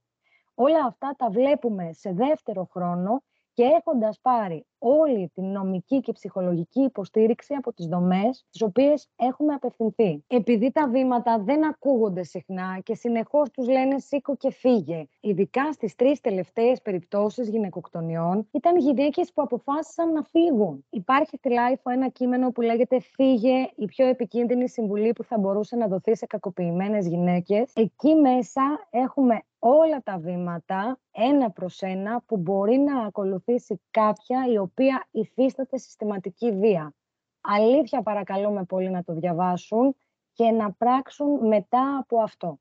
Όλα 0.54 0.86
αυτά 0.86 1.16
τα 1.18 1.30
βλέπουμε 1.30 1.94
σε 1.94 2.14
δεύτερο 2.14 2.68
χρόνο 2.72 3.24
και 3.54 3.64
έχοντας 3.64 4.20
πάρει 4.22 4.66
όλη 4.84 5.32
την 5.34 5.45
νομική 5.45 5.99
και 5.99 6.12
ψυχολογική 6.12 6.82
υποστήριξη 6.82 7.54
από 7.54 7.74
τις 7.74 7.86
δομές 7.86 8.45
τις 8.52 8.62
οποίες 8.62 9.08
έχουμε 9.16 9.54
απευθυνθεί. 9.54 10.24
Επειδή 10.28 10.72
τα 10.72 10.88
βήματα 10.88 11.39
δεν 11.39 11.66
ακούγονται 11.66 12.24
συχνά 12.24 12.80
και 12.84 12.95
συνεχώς 12.95 13.49
τους 13.49 13.68
λένε 13.68 13.99
σήκω 13.99 14.36
και 14.36 14.52
φύγε, 14.52 15.06
ειδικά 15.20 15.72
στις 15.72 15.95
τρεις 15.95 16.22
τελευταίες 16.22 16.82
περιπτώσεις 16.82 17.49
γυναικοκτονιών, 17.49 18.47
ήταν 18.52 18.78
γυναίκες 18.78 19.32
που 19.34 19.41
αποφάσισαν 19.41 20.12
να 20.12 20.24
φύγουν. 20.24 20.86
Υπάρχει 20.89 21.38
στη 21.38 21.49
LiFO 21.49 21.89
ένα 21.89 22.10
κείμενο 22.10 22.52
που 22.52 22.62
λέγεται 22.62 22.99
«Φύγε, 22.99 23.70
η 23.76 23.86
πιο 23.86 24.08
επικίνδυνη 24.08 24.70
συμβουλή 24.70 25.14
που 25.14 25.24
θα 25.24 25.38
μπορούσε 25.38 25.76
να 25.76 25.88
δοθεί 25.88 26.16
σε 26.16 26.26
κακοποιημένες 26.26 27.08
γυναίκες». 27.08 27.72
Εκεί 27.76 28.16
μέσα 28.16 28.88
έχουμε 28.89 29.41
όλα 29.64 30.01
τα 30.03 30.18
βήματα 30.18 30.99
ένα 31.12 31.51
προς 31.51 31.82
ένα 31.82 32.24
που 32.26 32.38
μπορεί 32.38 32.78
να 32.78 33.05
ακολουθήσει 33.05 33.82
κάποια 33.91 34.45
η 34.51 34.57
οποία 34.57 35.07
υφίσταται 35.12 35.78
συστηματική 35.78 36.51
βία. 36.51 36.93
Αλήθεια 37.41 38.01
παρακαλούμε 38.01 38.64
πολύ 38.64 38.89
να 38.89 39.03
το 39.03 39.14
διαβάσουν 39.14 39.95
και 40.34 40.51
να 40.51 40.72
πράξουν 40.72 41.47
μετά 41.47 41.97
από 41.97 42.22
αυτό. 42.22 42.59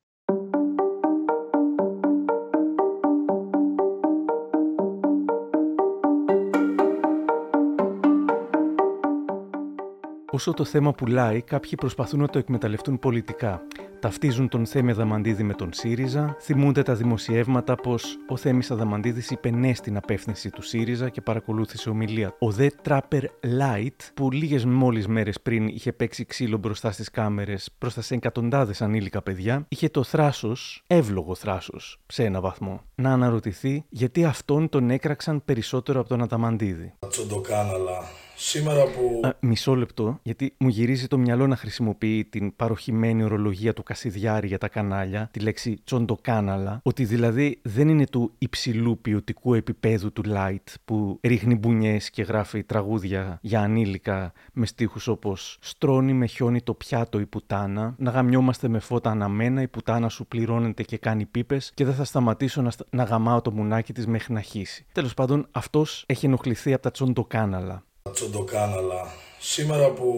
Όσο 10.33 10.53
το 10.53 10.65
θέμα 10.65 10.93
πουλάει, 10.93 11.43
κάποιοι 11.43 11.75
προσπαθούν 11.75 12.21
να 12.21 12.29
το 12.29 12.39
εκμεταλλευτούν 12.39 12.99
πολιτικά. 12.99 13.63
Ταυτίζουν 14.01 14.49
τον 14.49 14.67
Θέμη 14.67 14.91
Αδαμαντίδη 14.91 15.43
με 15.43 15.55
τον 15.55 15.73
ΣΥΡΙΖΑ, 15.73 16.37
θυμούνται 16.41 16.83
τα 16.83 16.95
δημοσιεύματα 16.95 17.75
πως 17.75 18.17
ο 18.29 18.37
Θέμης 18.37 18.71
Αδαμαντίδης 18.71 19.31
είπε 19.31 19.51
ναι 19.51 19.75
στην 19.75 19.97
απεύθυνση 19.97 20.51
του 20.51 20.63
ΣΥΡΙΖΑ 20.63 21.09
και 21.09 21.21
παρακολούθησε 21.21 21.91
ομιλία. 21.91 22.35
Ο 22.39 22.51
δε 22.51 22.71
Τράπερ 22.83 23.25
Light, 23.61 23.97
που 24.15 24.31
λίγες 24.31 24.65
μόλις 24.65 25.07
μέρες 25.07 25.41
πριν 25.41 25.67
είχε 25.67 25.93
παίξει 25.93 26.25
ξύλο 26.25 26.57
μπροστά 26.57 26.93
στις 26.93 27.11
κάμερες 27.11 27.71
μπροστά 27.81 28.01
σε 28.03 28.15
εκατοντάδες 28.15 28.83
ανήλικα 28.83 29.23
παιδιά, 29.23 29.65
είχε 29.69 29.89
το 29.89 30.03
θράσος, 30.03 30.85
εύλογο 30.87 31.35
θράσος, 31.35 32.01
σε 32.07 32.25
ένα 32.25 32.41
βαθμό, 32.41 32.81
να 32.95 33.13
αναρωτηθεί 33.13 33.85
γιατί 33.89 34.25
αυτόν 34.25 34.69
τον 34.69 34.91
έκραξαν 34.91 35.45
περισσότερο 35.45 36.01
από 36.01 36.09
τον 36.09 36.23
Αδαμαντίδη. 36.23 36.93
Τσοντοκάναλα 37.09 38.03
Σήμερα 38.43 38.85
που. 38.85 39.21
Α, 39.23 39.31
μισό 39.41 39.75
λεπτό, 39.75 40.19
γιατί 40.23 40.55
μου 40.59 40.69
γυρίζει 40.69 41.07
το 41.07 41.19
μυαλό 41.19 41.47
να 41.47 41.57
χρησιμοποιεί 41.57 42.25
την 42.25 42.57
παροχημένη 42.57 43.23
ορολογία 43.23 43.73
του 43.73 43.83
Κασιδιάρη 43.83 44.47
για 44.47 44.59
τα 44.59 44.69
κανάλια, 44.69 45.29
τη 45.33 45.41
λέξη 45.41 45.81
τσοντοκάναλα, 45.85 46.81
ότι 46.83 47.05
δηλαδή 47.05 47.61
δεν 47.63 47.89
είναι 47.89 48.07
του 48.07 48.33
υψηλού 48.39 48.99
ποιοτικού 49.01 49.55
επίπεδου 49.55 50.13
του 50.13 50.23
light 50.27 50.75
που 50.85 51.19
ρίχνει 51.23 51.55
μπουνιές 51.55 52.11
και 52.11 52.23
γράφει 52.23 52.63
τραγούδια 52.63 53.39
για 53.43 53.61
ανήλικα 53.61 54.33
με 54.53 54.67
στίχους 54.67 55.09
όπως 55.09 55.59
«Στρώνει 55.61 56.13
με 56.13 56.27
χιόνι 56.27 56.63
το 56.63 56.75
πιάτο 56.75 57.21
η 57.21 57.27
πουτάνα», 57.27 57.95
«Να 57.99 58.11
γαμιόμαστε 58.11 58.69
με 58.69 58.79
φώτα 58.79 59.11
αναμένα, 59.11 59.63
η 59.63 59.69
πουτάνα 59.69 60.09
σου 60.09 60.27
πληρώνεται 60.27 60.83
και 60.83 60.99
κάνει 60.99 61.27
πίπες 61.27 61.71
και 61.75 61.85
δεν 61.85 61.95
θα 61.95 62.05
σταματήσω 62.05 62.63
να, 62.63 62.71
να 62.91 63.03
γαμάω 63.05 63.41
το 63.41 63.51
μουνάκι 63.51 63.93
της 63.93 64.07
μέχρι 64.07 64.33
να 64.33 64.41
χύσει». 64.41 64.87
Τέλος 64.93 65.15
πάντων, 65.15 65.47
αυτός 65.51 66.05
έχει 66.07 66.27
ενοχληθεί 66.27 66.73
από 66.73 66.83
τα 66.83 66.91
τσοντοκάναλα 66.91 67.85
τσοντοκάναλα. 68.13 69.13
Σήμερα 69.39 69.91
που 69.91 70.09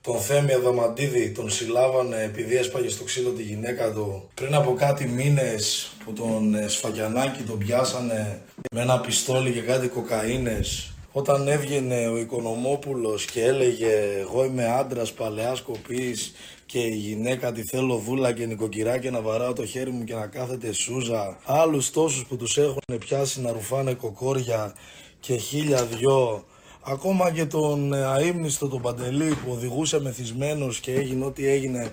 τον 0.00 0.18
Θέμη 0.18 0.52
Αδαμαντίδη 0.52 1.30
τον 1.30 1.50
συλλάβανε 1.50 2.22
επειδή 2.22 2.56
έσπαγε 2.56 2.88
στο 2.88 3.04
ξύλο 3.04 3.30
τη 3.30 3.42
γυναίκα 3.42 3.92
του, 3.92 4.28
πριν 4.34 4.54
από 4.54 4.74
κάτι 4.74 5.06
μήνες 5.06 5.92
που 6.04 6.12
τον 6.12 6.54
ε, 6.54 6.68
σφακιανάκι 6.68 7.42
τον 7.42 7.58
πιάσανε 7.58 8.40
με 8.72 8.80
ένα 8.80 9.00
πιστόλι 9.00 9.52
και 9.52 9.60
κάτι 9.60 9.88
κοκαίνες, 9.88 10.92
όταν 11.12 11.48
έβγαινε 11.48 12.08
ο 12.08 12.16
Οικονομόπουλος 12.18 13.24
και 13.24 13.44
έλεγε 13.44 13.92
εγώ 14.20 14.44
είμαι 14.44 14.66
άντρας 14.66 15.12
παλαιάς 15.12 15.60
κοπής 15.60 16.32
και 16.66 16.78
η 16.78 16.94
γυναίκα 16.94 17.52
τη 17.52 17.62
θέλω 17.62 17.96
δούλα 17.96 18.32
και 18.32 18.46
νοικοκυρά 18.46 18.98
και 18.98 19.10
να 19.10 19.20
βαράω 19.20 19.52
το 19.52 19.66
χέρι 19.66 19.90
μου 19.90 20.04
και 20.04 20.14
να 20.14 20.26
κάθεται 20.26 20.72
σούζα. 20.72 21.38
Άλλους 21.44 21.90
τόσους 21.90 22.24
που 22.26 22.36
τους 22.36 22.58
έχουν 22.58 22.98
πιάσει 22.98 23.40
να 23.40 23.52
ρουφάνε 23.52 23.94
κοκόρια 23.94 24.74
και 25.20 25.36
χίλια 25.36 25.84
δυο 25.84 26.44
Ακόμα 26.84 27.30
και 27.30 27.46
τον 27.46 27.92
ε, 27.92 28.04
αείμνηστο 28.04 28.68
τον 28.68 28.82
Παντελή 28.82 29.34
που 29.34 29.50
οδηγούσε 29.50 30.00
μεθυσμένος 30.00 30.80
και 30.80 30.94
έγινε 30.94 31.24
ό,τι 31.24 31.46
έγινε. 31.48 31.90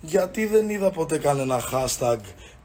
Γιατί 0.00 0.46
δεν 0.46 0.68
είδα 0.68 0.90
ποτέ 0.90 1.18
κανένα 1.18 1.60
hashtag 1.72 2.18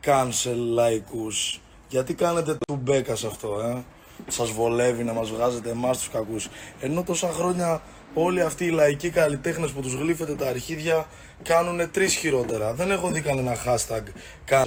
cancel 0.06 0.56
λαϊκούς; 0.56 1.62
Γιατί 1.90 2.14
κάνετε 2.14 2.58
του 2.68 2.80
μπέκα 2.82 3.16
σε 3.16 3.28
αυτό, 3.28 3.60
ε; 3.60 3.84
Σας 4.28 4.52
βολεύει 4.52 5.04
να 5.04 5.14
μας 5.14 5.30
βγάζετε 5.30 5.70
εμάς 5.70 5.98
τους 5.98 6.10
κακούς. 6.10 6.48
Ενώ 6.80 7.04
τόσα 7.04 7.32
χρόνια 7.32 7.82
όλοι 8.14 8.42
αυτοί 8.42 8.66
οι 8.66 8.70
λαϊκοί 8.70 9.10
καλλιτέχνες 9.10 9.72
που 9.72 9.82
τους 9.82 9.94
γλύφετε 9.94 10.36
τα 10.36 10.48
αρχίδια 10.48 11.08
κάνουν 11.44 11.92
τρεις 11.92 12.16
χειρότερα. 12.16 12.74
Δεν 12.74 12.92
έχω 12.92 13.10
δει 13.12 13.22
κανένα 13.22 13.56
hashtag 13.66 14.04
cancel. 14.50 14.64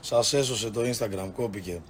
Σας 0.00 0.32
έσωσε 0.32 0.70
το 0.70 0.80
Instagram, 0.80 1.30
κόπηκε. 1.34 1.82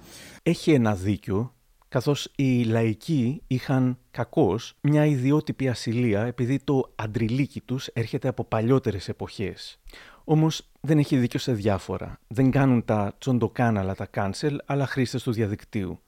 Έχει 0.43 0.71
ένα 0.71 0.95
δίκιο 0.95 1.53
καθώς 1.93 2.31
οι 2.35 2.63
λαϊκοί 2.63 3.41
είχαν 3.47 3.97
κακώς 4.11 4.75
μια 4.81 5.05
ιδιότυπη 5.05 5.69
ασυλία 5.69 6.21
επειδή 6.25 6.59
το 6.63 6.91
αντριλίκι 6.95 7.61
τους 7.61 7.87
έρχεται 7.87 8.27
από 8.27 8.43
παλιότερες 8.43 9.09
εποχές. 9.09 9.79
Όμως 10.23 10.69
δεν 10.81 10.97
έχει 10.97 11.17
δίκιο 11.17 11.39
σε 11.39 11.53
διάφορα. 11.53 12.19
Δεν 12.27 12.51
κάνουν 12.51 12.85
τα 12.85 13.15
τσοντοκάναλα, 13.17 13.95
τα 13.95 14.09
cancel, 14.13 14.55
αλλά 14.65 14.87
χρήστες 14.87 15.23
του 15.23 15.31
διαδικτύου. 15.31 15.99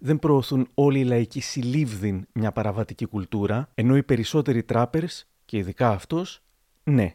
Δεν 0.00 0.18
προωθούν 0.18 0.68
όλοι 0.74 0.98
οι 0.98 1.04
λαϊκοί 1.04 1.40
συλλήβδιν 1.40 2.26
μια 2.32 2.52
παραβατική 2.52 3.06
κουλτούρα, 3.06 3.68
ενώ 3.74 3.96
οι 3.96 4.02
περισσότεροι 4.02 4.62
τράπερς, 4.62 5.28
και 5.44 5.56
ειδικά 5.56 5.90
αυτός, 5.90 6.42
ναι. 6.84 7.14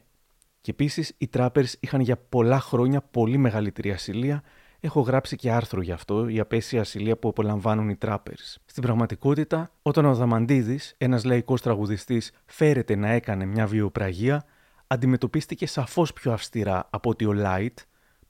Και 0.62 0.72
επίσης 0.72 1.14
οι 1.18 1.28
τράπερς 1.28 1.78
είχαν 1.80 2.02
για 2.02 2.18
πολλά 2.18 2.60
χρόνια 2.60 3.02
πολύ 3.02 3.38
μεγαλύτερη 3.38 3.92
ασυλία 3.92 4.44
Έχω 4.88 5.02
γράψει 5.02 5.36
και 5.36 5.52
άρθρο 5.52 5.82
γι' 5.82 5.92
αυτό, 5.92 6.28
η 6.28 6.40
απέσια 6.40 6.82
ασυλία 6.82 7.18
που 7.18 7.28
απολαμβάνουν 7.28 7.90
οι 7.90 7.96
τράπερς. 7.96 8.58
Στην 8.66 8.84
πραγματικότητα, 8.84 9.70
όταν 9.82 10.06
ο 10.06 10.16
Δαμαντίδη, 10.16 10.80
ένας 10.98 11.24
λαϊκός 11.24 11.62
τραγουδιστής, 11.62 12.32
φέρεται 12.46 12.96
να 12.96 13.10
έκανε 13.10 13.46
μια 13.46 13.68
βιοπραγία, 13.68 14.44
αντιμετωπίστηκε 14.88 15.68
σαφώς 15.68 16.14
πιο 16.14 16.32
αυστηρά 16.32 16.88
από 16.90 17.10
ότι 17.10 17.26
ο 17.26 17.34
Λάιτ, 17.34 17.80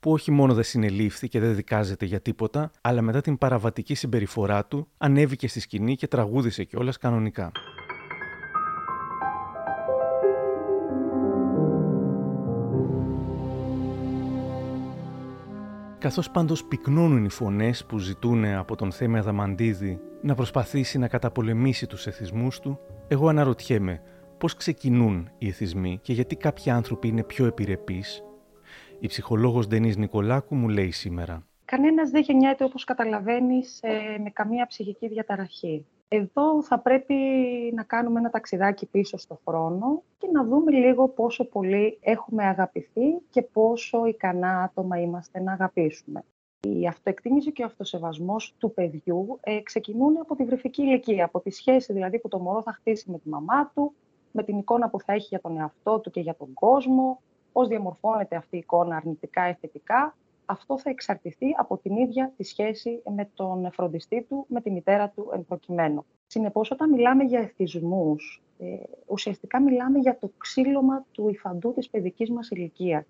που 0.00 0.12
όχι 0.12 0.30
μόνο 0.30 0.54
δεν 0.54 0.64
συνελήφθη 0.64 1.28
και 1.28 1.40
δεν 1.40 1.54
δικάζεται 1.54 2.04
για 2.04 2.20
τίποτα, 2.20 2.70
αλλά 2.80 3.02
μετά 3.02 3.20
την 3.20 3.38
παραβατική 3.38 3.94
συμπεριφορά 3.94 4.64
του 4.64 4.88
ανέβηκε 4.98 5.48
στη 5.48 5.60
σκηνή 5.60 5.96
και 5.96 6.06
τραγούδισε 6.06 6.64
κιόλας 6.64 6.98
κανονικά. 6.98 7.52
Καθώς 15.98 16.30
πάντως 16.30 16.64
πυκνώνουν 16.64 17.24
οι 17.24 17.28
φωνές 17.30 17.84
που 17.84 17.98
ζητούν 17.98 18.44
από 18.44 18.76
τον 18.76 18.92
Θέμη 18.92 19.18
Αδαμαντίδη 19.18 20.00
να 20.22 20.34
προσπαθήσει 20.34 20.98
να 20.98 21.08
καταπολεμήσει 21.08 21.86
τους 21.86 22.06
εθισμούς 22.06 22.60
του, 22.60 22.78
εγώ 23.08 23.28
αναρωτιέμαι 23.28 24.02
πώς 24.38 24.54
ξεκινούν 24.54 25.30
οι 25.38 25.48
εθισμοί 25.48 25.98
και 26.02 26.12
γιατί 26.12 26.36
κάποιοι 26.36 26.70
άνθρωποι 26.70 27.08
είναι 27.08 27.22
πιο 27.22 27.46
επιρρεπείς. 27.46 28.22
Η 28.98 29.06
ψυχολόγος 29.06 29.66
Ντενής 29.66 29.96
Νικολάκου 29.96 30.54
μου 30.54 30.68
λέει 30.68 30.90
σήμερα. 30.90 31.46
Κανένας 31.64 32.10
δεν 32.10 32.22
γεννιέται 32.22 32.64
όπως 32.64 32.84
καταλαβαίνεις 32.84 33.78
ε, 33.82 34.18
με 34.22 34.30
καμία 34.30 34.66
ψυχική 34.66 35.08
διαταραχή. 35.08 35.86
Εδώ 36.10 36.62
θα 36.62 36.78
πρέπει 36.78 37.14
να 37.74 37.82
κάνουμε 37.82 38.18
ένα 38.18 38.30
ταξιδάκι 38.30 38.86
πίσω 38.86 39.16
στο 39.16 39.40
χρόνο 39.46 40.02
και 40.18 40.28
να 40.32 40.44
δούμε 40.44 40.70
λίγο 40.72 41.08
πόσο 41.08 41.44
πολύ 41.44 41.98
έχουμε 42.00 42.44
αγαπηθεί 42.44 43.18
και 43.30 43.42
πόσο 43.42 44.06
ικανά 44.06 44.62
άτομα 44.62 45.00
είμαστε 45.00 45.40
να 45.40 45.52
αγαπήσουμε. 45.52 46.24
Η 46.60 46.86
αυτοεκτίμηση 46.86 47.52
και 47.52 47.62
ο 47.62 47.66
αυτοσεβασμός 47.66 48.54
του 48.58 48.72
παιδιού 48.72 49.38
ε, 49.40 49.60
ξεκινούν 49.60 50.18
από 50.20 50.36
τη 50.36 50.44
βρεφική 50.44 50.82
ηλικία, 50.82 51.24
από 51.24 51.40
τη 51.40 51.50
σχέση 51.50 51.92
δηλαδή 51.92 52.18
που 52.18 52.28
το 52.28 52.38
μωρό 52.38 52.62
θα 52.62 52.72
χτίσει 52.72 53.10
με 53.10 53.18
τη 53.18 53.28
μαμά 53.28 53.70
του, 53.74 53.92
με 54.32 54.42
την 54.42 54.58
εικόνα 54.58 54.88
που 54.88 55.00
θα 55.00 55.12
έχει 55.12 55.26
για 55.30 55.40
τον 55.40 55.58
εαυτό 55.58 55.98
του 55.98 56.10
και 56.10 56.20
για 56.20 56.34
τον 56.34 56.54
κόσμο, 56.54 57.20
πώς 57.52 57.68
διαμορφώνεται 57.68 58.36
αυτή 58.36 58.56
η 58.56 58.58
εικόνα 58.58 58.96
αρνητικά 58.96 59.48
ή 59.48 59.54
θετικά 59.54 60.16
αυτό 60.50 60.78
θα 60.78 60.90
εξαρτηθεί 60.90 61.46
από 61.56 61.76
την 61.76 61.96
ίδια 61.96 62.32
τη 62.36 62.44
σχέση 62.44 63.02
με 63.14 63.30
τον 63.34 63.72
φροντιστή 63.72 64.26
του, 64.28 64.44
με 64.48 64.60
τη 64.60 64.70
μητέρα 64.70 65.08
του 65.08 65.30
εν 65.34 65.44
προκειμένου. 65.44 66.04
Συνεπώς, 66.26 66.70
όταν 66.70 66.90
μιλάμε 66.90 67.24
για 67.24 67.40
εθισμούς, 67.40 68.42
ε, 68.58 68.64
ουσιαστικά 69.06 69.60
μιλάμε 69.62 69.98
για 69.98 70.18
το 70.18 70.30
ξύλωμα 70.38 71.06
του 71.12 71.28
υφαντού 71.28 71.72
της 71.72 71.88
παιδικής 71.88 72.30
μας 72.30 72.48
ηλικίας. 72.50 73.04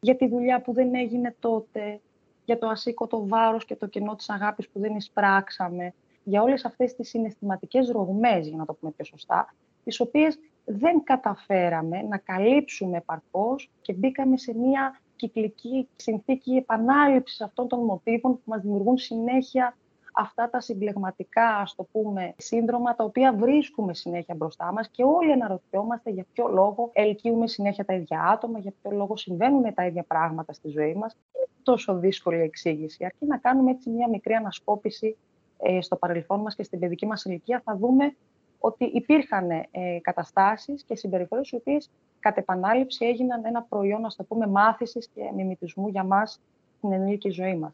Για 0.00 0.16
τη 0.16 0.28
δουλειά 0.28 0.60
που 0.60 0.72
δεν 0.72 0.94
έγινε 0.94 1.34
τότε, 1.38 2.00
για 2.44 2.58
το 2.58 2.68
ασήκωτο 2.68 3.26
βάρος 3.26 3.64
και 3.64 3.76
το 3.76 3.86
κενό 3.86 4.14
της 4.14 4.30
αγάπης 4.30 4.68
που 4.68 4.80
δεν 4.80 4.96
εισπράξαμε, 4.96 5.94
για 6.24 6.42
όλες 6.42 6.64
αυτές 6.64 6.94
τις 6.94 7.08
συναισθηματικές 7.08 7.88
ρογμές, 7.90 8.48
για 8.48 8.56
να 8.56 8.64
το 8.64 8.74
πούμε 8.74 8.92
πιο 8.92 9.04
σωστά, 9.04 9.54
τις 9.84 10.00
οποίες 10.00 10.38
δεν 10.64 11.02
καταφέραμε 11.02 12.02
να 12.02 12.18
καλύψουμε 12.18 12.96
επαρκώς 12.96 13.70
και 13.80 13.92
μπήκαμε 13.92 14.36
σε 14.36 14.54
μια 14.54 15.00
κυκλική 15.18 15.88
συνθήκη 15.96 16.56
επανάληψης 16.56 17.40
αυτών 17.40 17.68
των 17.68 17.84
μοτίβων 17.84 18.32
που 18.32 18.42
μας 18.44 18.62
δημιουργούν 18.62 18.98
συνέχεια 18.98 19.76
αυτά 20.12 20.50
τα 20.50 20.60
συμπλεγματικά, 20.60 21.56
ας 21.56 21.74
το 21.74 21.82
πούμε, 21.92 22.34
σύνδρομα, 22.36 22.94
τα 22.94 23.04
οποία 23.04 23.32
βρίσκουμε 23.32 23.94
συνέχεια 23.94 24.34
μπροστά 24.34 24.72
μας 24.72 24.88
και 24.88 25.04
όλοι 25.04 25.32
αναρωτιόμαστε 25.32 26.10
για 26.10 26.26
ποιο 26.32 26.48
λόγο 26.48 26.90
ελκύουμε 26.92 27.46
συνέχεια 27.46 27.84
τα 27.84 27.94
ίδια 27.94 28.22
άτομα, 28.22 28.58
για 28.58 28.72
ποιο 28.82 28.90
λόγο 28.90 29.16
συμβαίνουν 29.16 29.74
τα 29.74 29.86
ίδια 29.86 30.02
πράγματα 30.02 30.52
στη 30.52 30.68
ζωή 30.68 30.94
μας. 30.94 31.12
Είναι 31.12 31.46
τόσο 31.62 31.98
δύσκολη 31.98 32.40
εξήγηση. 32.40 33.04
Αρκεί 33.04 33.26
να 33.26 33.38
κάνουμε 33.38 33.70
έτσι 33.70 33.90
μια 33.90 34.08
μικρή 34.08 34.34
ανασκόπηση 34.34 35.16
ε, 35.58 35.80
στο 35.80 35.96
παρελθόν 35.96 36.40
μας 36.40 36.54
και 36.54 36.62
στην 36.62 36.78
παιδική 36.78 37.06
μας 37.06 37.24
ηλικία, 37.24 37.62
θα 37.64 37.76
δούμε 37.76 38.16
ότι 38.58 38.84
υπήρχαν 38.84 39.50
ε, 39.50 39.66
καταστάσεις 40.00 40.82
και 40.82 40.96
συμπεριφορές 40.96 41.50
οι 41.50 41.56
οποίες 41.56 41.90
κατ' 42.20 42.38
επανάληψη 42.38 43.06
έγιναν 43.06 43.44
ένα 43.44 43.62
προϊόν, 43.62 44.04
ας 44.04 44.16
το 44.16 44.24
πούμε, 44.24 44.46
μάθησης 44.46 45.08
και 45.08 45.20
μιμητισμού 45.34 45.88
για 45.88 46.04
μας 46.04 46.40
την 46.80 46.92
ενήλικη 46.92 47.30
ζωή 47.30 47.56
μας. 47.56 47.72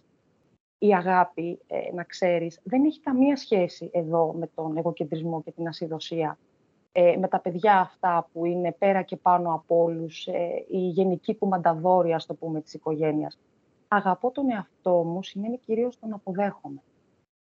Η 0.79 0.95
αγάπη, 0.95 1.59
ε, 1.67 1.95
να 1.95 2.05
ξέρεις, 2.05 2.61
δεν 2.65 2.85
έχει 2.85 3.01
καμία 3.01 3.37
σχέση 3.37 3.91
εδώ 3.93 4.33
με 4.39 4.47
τον 4.55 4.77
εγωκεντρισμό 4.77 5.43
και 5.43 5.51
την 5.51 5.69
ασυδοσία. 5.69 6.39
Ε, 6.93 7.17
με 7.17 7.29
τα 7.29 7.41
παιδιά 7.41 7.81
αυτά 7.81 8.29
που 8.33 8.45
είναι 8.45 8.73
πέρα 8.73 9.03
και 9.03 9.17
πάνω 9.17 9.55
από 9.55 9.83
όλους, 9.83 10.27
ε, 10.27 10.65
η 10.69 10.79
γενική 10.79 11.35
κουμανταδόρια, 11.35 12.17
ας 12.17 12.27
το 12.27 12.35
πούμε, 12.35 12.61
της 12.61 12.75
οικογένειας. 12.75 13.39
Αγαπώ 13.89 14.31
τον 14.31 14.51
εαυτό 14.51 14.91
μου 14.91 15.23
σημαίνει 15.23 15.59
κυρίως 15.59 15.99
τον 15.99 16.13
αποδέχομαι. 16.13 16.83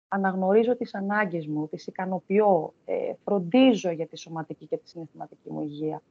Αναγνωρίζω 0.09 0.77
τις 0.77 0.95
ανάγκες 0.95 1.47
μου, 1.47 1.69
τις 1.69 1.87
ικανοποιώ, 1.87 2.75
ε, 2.85 3.13
φροντίζω 3.25 3.91
για 3.91 4.07
τη 4.07 4.19
σωματική 4.19 4.67
και 4.67 4.77
τη 4.77 4.89
συναισθηματική 4.89 5.51
μου 5.51 5.63
υγεία. 5.63 6.03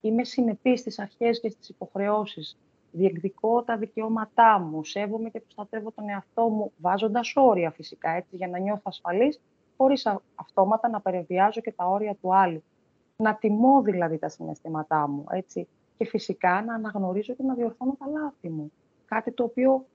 Είμαι 0.00 0.24
συνεπής 0.24 0.80
στις 0.80 0.98
αρχές 0.98 1.40
και 1.40 1.48
στις 1.48 1.68
υποχρεώσεις. 1.68 2.58
Διεκδικώ 2.90 3.62
τα 3.62 3.76
δικαιώματά 3.76 4.58
μου, 4.58 4.84
σέβομαι 4.84 5.30
και 5.30 5.40
προστατεύω 5.40 5.92
τον 5.92 6.08
εαυτό 6.08 6.48
μου, 6.48 6.72
βάζοντας 6.76 7.32
όρια 7.36 7.70
φυσικά, 7.70 8.10
έτσι, 8.10 8.36
για 8.36 8.48
να 8.48 8.58
νιώθω 8.58 8.82
ασφαλής, 8.84 9.40
χωρίς 9.76 10.06
αυτόματα 10.34 10.88
να 10.88 11.00
περιβιάζω 11.00 11.60
και 11.60 11.72
τα 11.72 11.86
όρια 11.86 12.14
του 12.14 12.34
άλλου. 12.34 12.62
Να 13.16 13.34
τιμώ 13.34 13.82
δηλαδή 13.82 14.18
τα 14.18 14.28
συναισθήματά 14.28 15.08
μου, 15.08 15.24
έτσι. 15.30 15.68
Και 15.96 16.04
φυσικά 16.04 16.62
να 16.62 16.74
αναγνωρίζω 16.74 17.34
και 17.34 17.42
να 17.42 17.54
διορθώνω 17.54 17.96
τα 17.98 18.06
λάθη 18.06 18.48
μου. 18.48 18.72
Κάτι 19.04 19.32
το 19.32 19.44
οποίο 19.44 19.86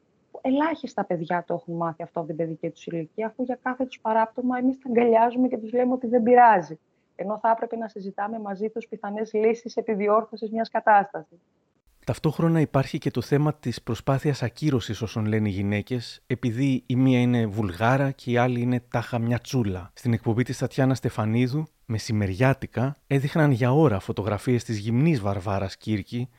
ελάχιστα 0.41 1.05
παιδιά 1.05 1.43
το 1.47 1.53
έχουν 1.53 1.75
μάθει 1.75 2.03
αυτό 2.03 2.19
από 2.19 2.27
την 2.27 2.37
παιδική 2.37 2.69
τους 2.69 2.85
ηλικία, 2.85 3.27
αφού 3.27 3.43
για 3.43 3.59
κάθε 3.63 3.85
τους 3.85 3.99
παράπτωμα 3.99 4.57
εμείς 4.57 4.77
τα 4.79 4.89
αγκαλιάζουμε 4.89 5.47
και 5.47 5.57
τους 5.57 5.73
λέμε 5.73 5.93
ότι 5.93 6.07
δεν 6.07 6.23
πειράζει. 6.23 6.79
Ενώ 7.15 7.39
θα 7.41 7.49
έπρεπε 7.49 7.75
να 7.75 7.87
συζητάμε 7.87 8.39
μαζί 8.39 8.69
τους 8.69 8.87
πιθανές 8.87 9.33
λύσεις 9.33 9.75
επιδιόρθωσης 9.75 10.51
μιας 10.51 10.69
κατάστασης. 10.69 11.39
Ταυτόχρονα 12.05 12.59
υπάρχει 12.59 12.97
και 12.97 13.11
το 13.11 13.21
θέμα 13.21 13.53
της 13.53 13.81
προσπάθειας 13.81 14.43
ακύρωσης 14.43 15.01
όσων 15.01 15.25
λένε 15.25 15.47
οι 15.47 15.51
γυναίκες, 15.51 16.21
επειδή 16.27 16.83
η 16.85 16.95
μία 16.95 17.19
είναι 17.19 17.45
βουλγάρα 17.45 18.11
και 18.11 18.31
η 18.31 18.37
άλλη 18.37 18.61
είναι 18.61 18.83
τάχα 18.89 19.19
μια 19.19 19.39
τσούλα. 19.39 19.91
Στην 19.93 20.13
εκπομπή 20.13 20.43
της 20.43 20.57
Τατιάνα 20.57 20.95
Στεφανίδου, 20.95 21.67
μεσημεριάτικα, 21.85 22.95
έδειχναν 23.07 23.51
για 23.51 23.73
ώρα 23.73 23.99
φωτογραφίες 23.99 24.63
της 24.63 24.77
γυμνής 24.77 25.19
Βαρβάρας 25.19 25.77
Κύρκη, 25.77 26.29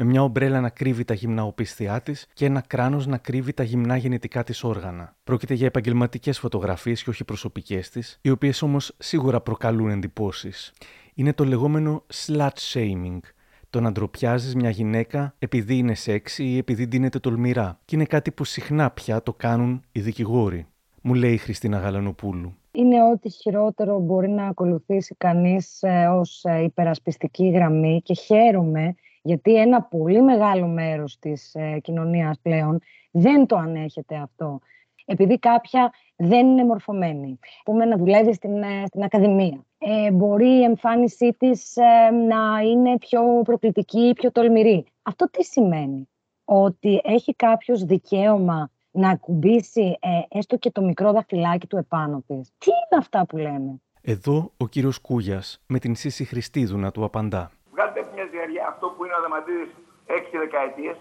με 0.00 0.04
μια 0.04 0.22
ομπρέλα 0.22 0.60
να 0.60 0.68
κρύβει 0.68 1.04
τα 1.04 1.14
γυμνά 1.14 1.44
οπισθιά 1.44 2.00
της 2.00 2.26
και 2.32 2.44
ένα 2.44 2.60
κράνος 2.66 3.06
να 3.06 3.18
κρύβει 3.18 3.52
τα 3.52 3.62
γυμνά 3.62 3.96
γενετικά 3.96 4.44
της 4.44 4.64
όργανα. 4.64 5.16
Πρόκειται 5.24 5.54
για 5.54 5.66
επαγγελματικές 5.66 6.38
φωτογραφίες 6.38 7.02
και 7.02 7.10
όχι 7.10 7.24
προσωπικές 7.24 7.90
της, 7.90 8.18
οι 8.22 8.30
οποίες 8.30 8.62
όμως 8.62 8.94
σίγουρα 8.98 9.40
προκαλούν 9.40 9.90
εντυπώσεις. 9.90 10.72
Είναι 11.14 11.32
το 11.32 11.44
λεγόμενο 11.44 12.02
slut 12.26 12.48
shaming, 12.72 13.18
το 13.70 13.80
να 13.80 13.92
ντροπιάζεις 13.92 14.54
μια 14.54 14.70
γυναίκα 14.70 15.34
επειδή 15.38 15.76
είναι 15.76 15.94
σεξι 15.94 16.44
ή 16.44 16.56
επειδή 16.56 16.86
ντύνεται 16.86 17.18
τολμηρά. 17.18 17.78
Και 17.84 17.96
είναι 17.96 18.04
κάτι 18.04 18.30
που 18.30 18.44
συχνά 18.44 18.90
πια 18.90 19.22
το 19.22 19.32
κάνουν 19.32 19.82
οι 19.92 20.00
δικηγόροι. 20.00 20.66
Μου 21.02 21.14
λέει 21.14 21.32
η 21.32 21.36
Χριστίνα 21.36 21.78
Γαλανοπούλου. 21.78 22.54
Είναι 22.70 23.02
ό,τι 23.02 23.30
χειρότερο 23.30 24.00
μπορεί 24.00 24.28
να 24.28 24.46
ακολουθήσει 24.46 25.14
κανείς 25.18 25.82
ε, 25.82 26.06
ως 26.06 26.44
ε, 26.44 26.62
υπερασπιστική 26.62 27.48
γραμμή 27.48 28.00
και 28.04 28.14
χαίρομαι 28.14 28.94
γιατί 29.22 29.54
ένα 29.54 29.82
πολύ 29.82 30.22
μεγάλο 30.22 30.66
μέρος 30.66 31.18
της 31.18 31.54
ε, 31.54 31.78
κοινωνίας 31.82 32.38
πλέον 32.42 32.80
δεν 33.10 33.46
το 33.46 33.56
ανέχεται 33.56 34.16
αυτό. 34.16 34.60
Επειδή 35.04 35.38
κάποια 35.38 35.92
δεν 36.16 36.46
είναι 36.46 36.64
μορφωμένη. 36.64 37.38
Πούμε 37.64 37.84
να 37.84 37.96
δουλεύεις 37.96 38.36
στην, 38.36 38.62
ε, 38.62 38.86
στην 38.86 39.02
ακαδημία. 39.02 39.64
Ε, 39.78 40.10
μπορεί 40.10 40.48
η 40.48 40.62
εμφάνισή 40.62 41.34
της 41.38 41.76
ε, 41.76 42.10
να 42.10 42.60
είναι 42.60 42.98
πιο 42.98 43.20
προκλητική, 43.44 44.12
πιο 44.14 44.32
τολμηρή. 44.32 44.84
Αυτό 45.02 45.30
τι 45.30 45.44
σημαίνει; 45.44 46.08
Ότι 46.44 47.00
έχει 47.04 47.34
κάποιος 47.34 47.84
δικαίωμα 47.84 48.70
να 48.90 49.10
ακουμπήσει 49.10 49.98
ε, 50.00 50.38
έστω 50.38 50.56
και 50.56 50.70
το 50.70 50.82
μικρό 50.82 51.12
δαχτυλάκι 51.12 51.66
του 51.66 51.76
επάνω 51.76 52.22
της. 52.26 52.52
Τι 52.58 52.70
είναι 52.70 53.00
αυτά 53.00 53.26
που 53.26 53.36
λέμε; 53.36 53.80
Εδώ 54.00 54.52
ο 54.56 54.68
κύριος 54.68 54.98
Κούγιας 54.98 55.62
με 55.66 55.78
την 55.78 55.94
Σύση 55.94 56.24
Χριστίδου 56.24 56.78
να 56.78 56.90
του 56.90 57.04
απαντά 57.04 57.50
αυτό 58.70 58.86
που 58.88 59.04
είναι 59.04 59.14
ο 59.14 59.16
Αδαμαντίδης 59.16 59.70
6 60.06 60.12
δεκαετίες 60.44 60.96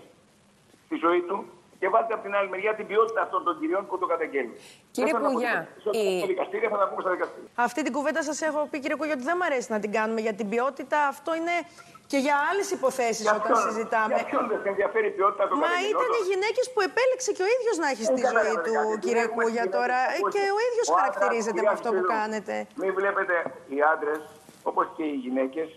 στη 0.85 0.95
ζωή 0.95 1.21
του 1.21 1.37
και 1.79 1.87
βάλτε 1.89 2.13
από 2.13 2.23
την 2.23 2.35
άλλη 2.35 2.49
μεριά 2.49 2.75
την 2.75 2.87
ποιότητα 2.87 3.21
αυτών 3.21 3.43
των 3.43 3.59
κυριών 3.59 3.87
που 3.87 3.97
το 3.97 4.05
καταγγέλνουν. 4.05 4.55
Κύριε 4.91 5.13
Κούγια, 5.13 5.67
η... 5.91 6.25
δικαστήρια 6.25 6.69
θα 6.69 6.77
τα 6.77 6.87
πούμε 6.89 7.01
στα 7.01 7.11
δικαστήρια. 7.11 7.49
Αυτή 7.55 7.81
την 7.83 7.93
κουβέντα 7.93 8.21
σας 8.23 8.41
έχω 8.41 8.67
πει, 8.71 8.79
κύριε 8.79 8.97
Κούγια, 8.99 9.13
ότι 9.13 9.23
δεν 9.23 9.35
μου 9.39 9.45
αρέσει 9.49 9.71
να 9.71 9.79
την 9.79 9.91
κάνουμε 9.91 10.21
για 10.21 10.33
την 10.33 10.49
ποιότητα. 10.49 10.97
Αυτό 11.13 11.35
είναι 11.35 11.55
και 12.11 12.17
για 12.25 12.35
άλλες 12.49 12.67
υποθέσεις 12.77 13.25
όταν 13.39 13.55
συζητάμε. 13.65 14.13
Για 14.15 14.25
ποιον 14.31 14.47
δεν 14.47 14.59
ενδιαφέρει 14.63 15.07
η 15.07 15.15
ποιότητα 15.17 15.43
των 15.47 15.57
Μα 15.57 15.73
ήταν 15.93 16.09
οι 16.19 16.23
γυναίκες 16.31 16.65
που 16.73 16.81
επέλεξε 16.89 17.31
και 17.37 17.43
ο 17.47 17.49
ίδιος 17.55 17.75
να 17.83 17.87
έχει 17.93 18.03
στη 18.11 18.21
ζωή 18.35 18.55
του, 18.65 18.73
κύριε 19.03 19.27
Κούγια, 19.35 19.65
τώρα. 19.77 19.97
Και 20.33 20.43
ο 20.57 20.59
ίδιος 20.67 20.87
χαρακτηρίζεται 20.97 21.61
με 21.67 21.71
αυτό 21.77 21.89
που 21.95 22.03
κάνετε. 22.15 22.53
Μην 22.81 22.93
βλέπετε 22.99 23.35
οι 23.73 23.77
άντρες, 23.93 24.21
όπως 24.69 24.85
και 24.95 25.03
οι 25.03 25.17
γυναίκες, 25.25 25.69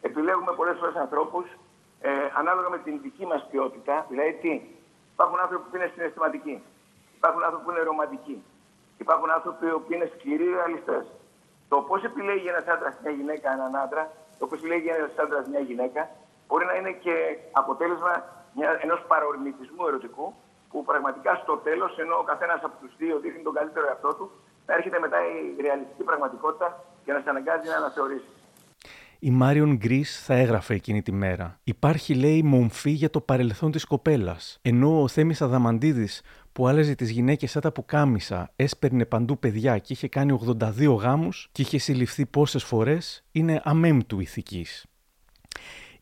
επιλέγουμε 0.00 0.52
πολλές 0.52 0.76
φορές 0.78 0.94
ανθρώπους 0.94 1.46
ε, 2.00 2.10
ανάλογα 2.38 2.68
με 2.68 2.78
την 2.78 3.00
δική 3.02 3.26
μας 3.26 3.46
ποιότητα. 3.50 4.06
Δηλαδή, 4.08 4.32
τι, 4.42 4.52
υπάρχουν 5.12 5.40
άνθρωποι 5.40 5.64
που 5.70 5.76
είναι 5.76 5.90
συναισθηματικοί, 5.94 6.62
υπάρχουν 7.16 7.42
άνθρωποι 7.44 7.64
που 7.64 7.70
είναι 7.70 7.80
ρομαντικοί, 7.80 8.44
υπάρχουν 8.98 9.30
άνθρωποι 9.30 9.66
που 9.66 9.92
είναι 9.92 10.10
σκληροί 10.14 10.46
ρεαλιστές. 10.54 11.04
Το 11.68 11.76
πώς 11.88 12.04
επιλέγει 12.04 12.48
ένας 12.48 12.66
άντρας 12.66 12.94
μια 13.02 13.12
γυναίκα 13.12 13.52
έναν 13.52 13.76
άντρα, 13.76 14.10
το 14.38 14.46
πώς 14.46 14.58
επιλέγει 14.58 14.88
ένας 14.88 15.18
άντρας 15.18 15.46
μια 15.46 15.60
γυναίκα, 15.60 16.08
μπορεί 16.46 16.64
να 16.64 16.74
είναι 16.74 16.92
και 16.92 17.14
αποτέλεσμα 17.52 18.24
ενός 18.82 19.00
παρορμητισμού 19.08 19.86
ερωτικού, 19.86 20.34
που 20.70 20.84
πραγματικά 20.84 21.34
στο 21.34 21.56
τέλος, 21.56 21.98
ενώ 21.98 22.16
ο 22.18 22.22
καθένας 22.22 22.60
από 22.62 22.76
τους 22.80 22.96
δύο 22.96 23.18
δείχνει 23.18 23.42
τον 23.42 23.54
καλύτερο 23.54 23.86
εαυτό 23.86 24.14
του, 24.14 24.30
θα 24.66 24.72
έρχεται 24.74 24.98
μετά 24.98 25.18
η 25.26 25.60
ρεαλιστική 25.60 26.02
πραγματικότητα 26.02 26.84
και 27.04 27.12
να 27.12 27.20
σε 27.20 27.28
αναγκάζει 27.30 27.68
να 27.68 27.76
αναθεωρήσεις 27.76 28.39
η 29.22 29.30
Μάριον 29.30 29.76
Γκρι 29.76 30.02
θα 30.02 30.34
έγραφε 30.34 30.74
εκείνη 30.74 31.02
τη 31.02 31.12
μέρα. 31.12 31.60
Υπάρχει, 31.64 32.14
λέει, 32.14 32.42
μομφή 32.42 32.90
για 32.90 33.10
το 33.10 33.20
παρελθόν 33.20 33.70
της 33.70 33.84
κοπέλας. 33.84 34.58
Ενώ 34.62 35.02
ο 35.02 35.08
Θέμης 35.08 35.42
Αδαμαντίδης, 35.42 36.22
που 36.52 36.66
άλλαζε 36.68 36.94
τις 36.94 37.10
γυναίκες 37.10 37.50
σαν 37.50 37.62
τα 37.62 37.72
πουκάμισα, 37.72 38.52
έσπερνε 38.56 39.04
παντού 39.04 39.38
παιδιά 39.38 39.78
και 39.78 39.92
είχε 39.92 40.08
κάνει 40.08 40.32
82 40.32 40.94
γάμους 40.94 41.48
και 41.52 41.62
είχε 41.62 41.78
συλληφθεί 41.78 42.26
πόσες 42.26 42.64
φορές, 42.64 43.24
είναι 43.32 43.60
αμέμπτου 43.64 44.20
ηθικής. 44.20 44.86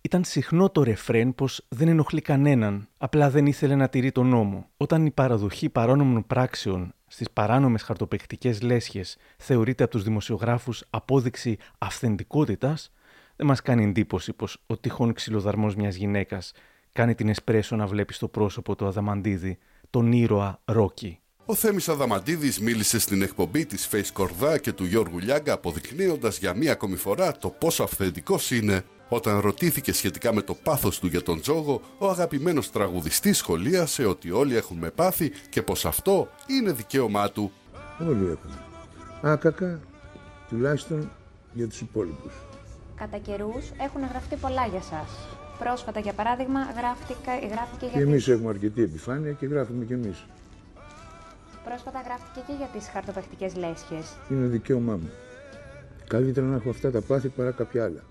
Ήταν 0.01 0.25
συχνό 0.25 0.71
το 0.71 0.83
ρεφρέν 0.83 1.35
πως 1.35 1.67
δεν 1.69 1.89
ενοχλεί 1.89 2.21
κανέναν, 2.21 2.89
απλά 2.99 3.31
δεν 3.31 3.47
ήθελε 3.47 3.75
να 3.75 3.89
τηρεί 3.89 4.13
τον 4.13 4.27
νόμο. 4.27 4.69
Όταν 4.77 5.07
η 5.07 5.11
παραδοχή 5.11 5.69
παρόνομων 5.69 6.27
πράξεων 6.27 6.93
στις 7.07 7.31
παράνομες 7.31 7.83
χαρτοπαιχτικέ 7.83 8.57
λέσχες 8.63 9.17
θεωρείται 9.37 9.83
από 9.83 9.93
τους 9.93 10.03
δημοσιογράφους 10.03 10.85
απόδειξη 10.91 11.57
αυθεντικότητας, 11.79 12.93
δεν 13.39 13.47
μας 13.47 13.63
κάνει 13.63 13.85
εντύπωση 13.85 14.33
πως 14.33 14.63
ο 14.67 14.77
τυχόν 14.77 15.13
ξυλοδαρμός 15.13 15.75
μιας 15.75 15.95
γυναίκας 15.95 16.53
κάνει 16.93 17.15
την 17.15 17.29
εσπρέσο 17.29 17.77
να 17.77 17.87
βλέπει 17.87 18.15
στο 18.15 18.29
πρόσωπο 18.29 18.77
του 18.77 18.87
Αδαμαντίδη 18.87 19.59
τον 19.91 20.13
ήρωα 20.13 20.61
Ρόκι. 20.65 21.21
Ο 21.45 21.55
Θέμης 21.55 21.89
Αδαμαντίδης 21.89 22.61
μίλησε 22.61 22.99
στην 22.99 23.23
εκπομπή 23.23 23.67
της 23.67 23.89
Face 23.93 24.11
Κορδά 24.13 24.59
και 24.59 24.73
του 24.73 24.85
Γιώργου 24.85 25.19
Λιάγκα 25.19 25.53
αποδεικνύοντας 25.53 26.39
για 26.39 26.55
μία 26.55 26.73
ακόμη 26.73 26.97
φορά 26.97 27.33
το 27.33 27.49
πόσο 27.49 27.83
αυθεντικός 27.83 28.51
είναι. 28.51 28.85
Όταν 29.09 29.39
ρωτήθηκε 29.39 29.93
σχετικά 29.93 30.35
με 30.35 30.43
το 30.43 30.55
πάθος 30.55 30.99
του 30.99 31.07
για 31.07 31.23
τον 31.23 31.41
τζόγο, 31.41 31.81
ο 31.99 32.09
αγαπημένος 32.09 32.71
τραγουδιστής 32.71 33.39
σχολίασε 33.39 34.05
ότι 34.05 34.31
όλοι 34.31 34.57
έχουμε 34.57 34.91
πάθει 34.91 35.33
και 35.49 35.63
πως 35.63 35.85
αυτό 35.85 36.29
είναι 36.47 36.73
δικαίωμά 36.73 37.31
του. 37.31 37.53
Όλοι 38.01 38.31
έχουμε. 38.31 38.65
Άκακα, 39.23 39.81
τουλάχιστον 40.49 41.11
για 41.53 41.69
τους 41.69 41.81
υπόλοιπους 41.81 42.48
κατά 42.99 43.19
καιρούς 43.19 43.71
έχουν 43.79 44.03
γραφτεί 44.11 44.37
πολλά 44.37 44.67
για 44.67 44.79
εσά. 44.79 45.05
Πρόσφατα, 45.59 46.01
για 46.01 46.13
παράδειγμα, 46.13 46.61
γράφτηκα, 46.63 47.33
γράφτηκε 47.53 47.87
για. 47.87 47.95
Και 47.95 48.03
εμείς 48.03 48.29
έχουμε 48.29 48.49
αρκετή 48.49 48.83
επιφάνεια 48.83 49.33
και 49.33 49.47
γράφουμε 49.47 49.85
κι 49.85 49.93
εμείς. 49.93 50.27
Πρόσφατα 51.65 52.01
γράφτηκε 52.01 52.41
και 52.47 52.53
για 52.59 52.67
τις 52.67 52.89
χαρτοπαιχτικέ 52.89 53.51
λέσχες. 53.57 54.17
Είναι 54.31 54.47
δικαίωμά 54.47 54.97
μου. 54.97 55.11
Καλύτερα 56.07 56.47
να 56.47 56.57
έχω 56.57 56.71
αυτά 56.71 56.91
τα 56.91 57.01
πάθη 57.01 57.29
παρά 57.29 57.51
κάποια 57.51 57.85
άλλα. 57.85 58.03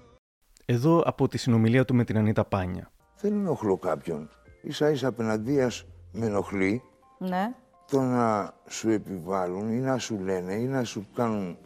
Εδώ 0.65 0.99
από 0.99 1.27
τη 1.27 1.37
συνομιλία 1.37 1.85
του 1.85 1.95
με 1.95 2.03
την 2.03 2.17
Ανίτα 2.17 2.45
Πάνια. 2.45 2.91
Δεν 3.21 3.33
ενοχλώ 3.33 3.77
κάποιον. 3.77 4.29
σα 4.67 4.89
ίσα 4.89 5.07
απέναντία 5.07 5.71
με 6.11 6.25
ενοχλεί 6.25 6.81
ναι. 7.17 7.53
το 7.91 8.01
να 8.01 8.53
σου 8.67 8.89
επιβάλλουν 8.89 9.71
ή 9.71 9.79
να 9.79 9.97
σου 9.97 10.19
λένε 10.19 10.53
ή 10.53 10.65
να 10.65 10.83
σου 10.83 11.07
κάνουν 11.15 11.57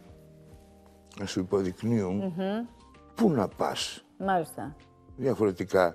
να 1.18 1.26
σου 1.26 1.40
υποδεικνύουν 1.40 2.34
πού 3.22 3.30
να 3.30 3.48
πας; 3.48 4.04
Μάλιστα. 4.18 4.76
Διαφορετικά, 5.16 5.94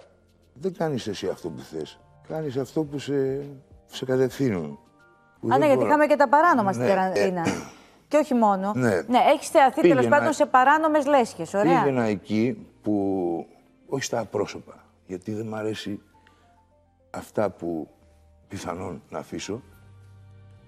δεν 0.53 0.73
κάνεις 0.73 1.07
εσύ 1.07 1.27
αυτό 1.27 1.49
που 1.49 1.59
θες. 1.59 1.99
Κάνεις 2.27 2.57
αυτό 2.57 2.83
που 2.83 2.99
σε, 2.99 3.45
σε 3.85 4.05
κατευθύνουν. 4.05 4.79
Α, 5.53 5.57
ναι, 5.57 5.65
γιατί 5.65 5.83
είχαμε 5.83 6.05
και 6.05 6.15
τα 6.15 6.29
παράνομα 6.29 6.73
στην 6.73 6.85
καραντίνα. 6.85 7.41
Ε, 7.41 7.51
και 8.07 8.17
όχι 8.17 8.33
μόνο. 8.33 8.71
Ναι, 8.75 9.01
ναι 9.07 9.19
έχεις 9.33 9.49
θεαθεί 9.49 9.81
τέλος 9.81 10.07
πάντων 10.07 10.33
σε 10.33 10.45
παράνομες 10.45 11.05
λέσχες. 11.05 11.53
Ωραία. 11.53 11.83
Πήγαινα 11.83 12.03
εκεί 12.03 12.67
που. 12.81 13.45
όχι 13.87 14.03
στα 14.03 14.25
πρόσωπα. 14.25 14.85
Γιατί 15.07 15.33
δεν 15.33 15.47
μ' 15.47 15.55
αρέσει 15.55 16.01
αυτά 17.09 17.49
που 17.49 17.89
πιθανόν 18.47 19.01
να 19.09 19.19
αφήσω, 19.19 19.61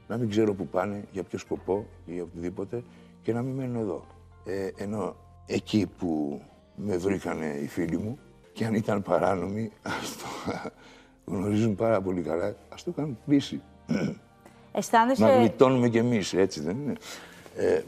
να 0.07 0.17
μην 0.17 0.29
ξέρω 0.29 0.53
που 0.53 0.67
πάνε, 0.67 1.07
για 1.11 1.23
ποιο 1.23 1.37
σκοπό 1.37 1.85
ή 2.05 2.21
οτιδήποτε 2.21 2.83
και 3.21 3.33
να 3.33 3.41
μην 3.41 3.55
μένω 3.55 3.79
εδώ. 3.79 4.05
Ε, 4.45 4.69
ενώ 4.77 5.15
εκεί 5.49 5.91
που 5.97 6.41
με 6.75 6.97
βρήκανε 6.97 7.45
οι 7.45 7.67
φίλοι 7.67 7.97
μου 7.97 8.19
και 8.53 8.65
αν 8.65 8.73
ήταν 8.73 9.01
παράνομοι, 9.01 9.71
ας 9.83 10.17
το 10.17 10.51
γνωρίζουν 11.31 11.75
πάρα 11.75 12.01
πολύ 12.01 12.21
καλά, 12.21 12.55
ας 12.73 12.83
το 12.83 12.91
κάνουν 12.91 13.17
πίση. 13.27 13.61
Αισθάνεσαι... 14.71 15.25
Να 15.25 15.35
γλιτώνουμε 15.35 15.89
κι 15.89 15.97
εμείς, 15.97 16.33
έτσι 16.33 16.61
δεν 16.61 16.77
είναι. 16.77 16.93
Ε, 17.55 17.81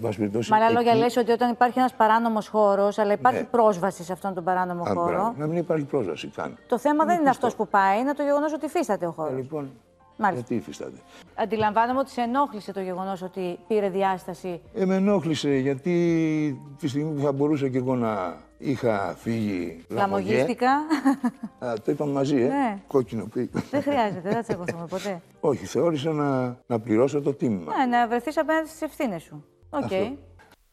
Με 0.49 0.55
άλλα 0.55 0.70
λόγια, 0.70 0.95
λες 0.95 1.18
ότι 1.18 1.32
όταν 1.32 1.51
υπάρχει 1.51 1.80
ένας 1.80 1.93
παράνομος 1.93 2.47
χώρος, 2.47 2.97
αλλά 2.97 3.14
υπάρχει 3.14 3.39
ναι. 3.39 3.47
πρόσβαση 3.51 4.03
σε 4.03 4.14
αυτόν 4.14 4.34
τον 4.34 4.43
παράνομο 4.43 4.84
Α, 4.84 4.93
χώρο. 4.93 5.34
Να 5.38 5.47
μην 5.47 5.57
υπάρχει 5.57 5.86
πρόσβαση 5.86 6.28
καν. 6.28 6.57
Το 6.68 6.78
θέμα 6.78 7.05
δεν 7.05 7.20
είναι 7.20 7.30
αυτός 7.30 7.55
που 7.55 7.68
πάει, 7.68 7.99
είναι 7.99 8.14
το 8.14 8.24
γεγονός 8.24 8.53
ότι 8.53 8.66
υφίσταται 8.66 9.05
ο 9.05 9.12
χώρος. 9.12 9.34
Ε, 9.34 9.36
λοιπόν, 9.36 9.72
Μάλιστα. 10.22 10.45
Γιατί 10.47 10.55
υφίσταται. 10.55 10.97
Αντιλαμβάνομαι 11.36 11.99
ότι 11.99 12.09
σε 12.09 12.22
ενόχλησε 12.22 12.74
το 12.74 12.82
γεγονός 12.82 13.22
ότι 13.22 13.59
πήρε 13.67 13.89
διάσταση. 13.89 14.61
Ε, 14.74 14.86
με 14.86 14.95
ενόχλησε 14.95 15.55
γιατί 15.55 16.61
τη 16.80 16.88
στιγμή 16.88 17.13
που 17.13 17.22
θα 17.22 17.32
μπορούσα 17.32 17.69
και 17.69 17.78
εγώ 17.78 17.95
να 17.95 18.38
είχα 18.57 19.15
φύγει. 19.17 19.86
Λαμογίστηκα. 19.88 20.72
Α, 21.59 21.74
το 21.86 21.91
είπαμε 21.91 22.11
μαζί, 22.11 22.36
ε. 22.36 22.47
Ναι. 22.47 22.78
Κόκκινο 22.88 23.26
πήγα. 23.34 23.63
Δεν 23.72 23.82
χρειάζεται, 23.82 24.30
δεν 24.30 24.43
τσακωθούμε 24.43 24.86
ποτέ. 24.89 25.22
Όχι, 25.39 25.65
θεώρησα 25.65 26.11
να, 26.11 26.57
να 26.67 26.80
πληρώσω 26.80 27.22
το 27.22 27.34
τίμημα. 27.34 27.78
Ναι, 27.78 27.97
να 27.97 28.07
βρεθείς 28.07 28.38
απέναντι 28.38 28.67
στις 28.67 28.82
ευθύνες 28.82 29.22
σου. 29.22 29.45
OK. 29.70 29.88
Okay. 29.89 30.13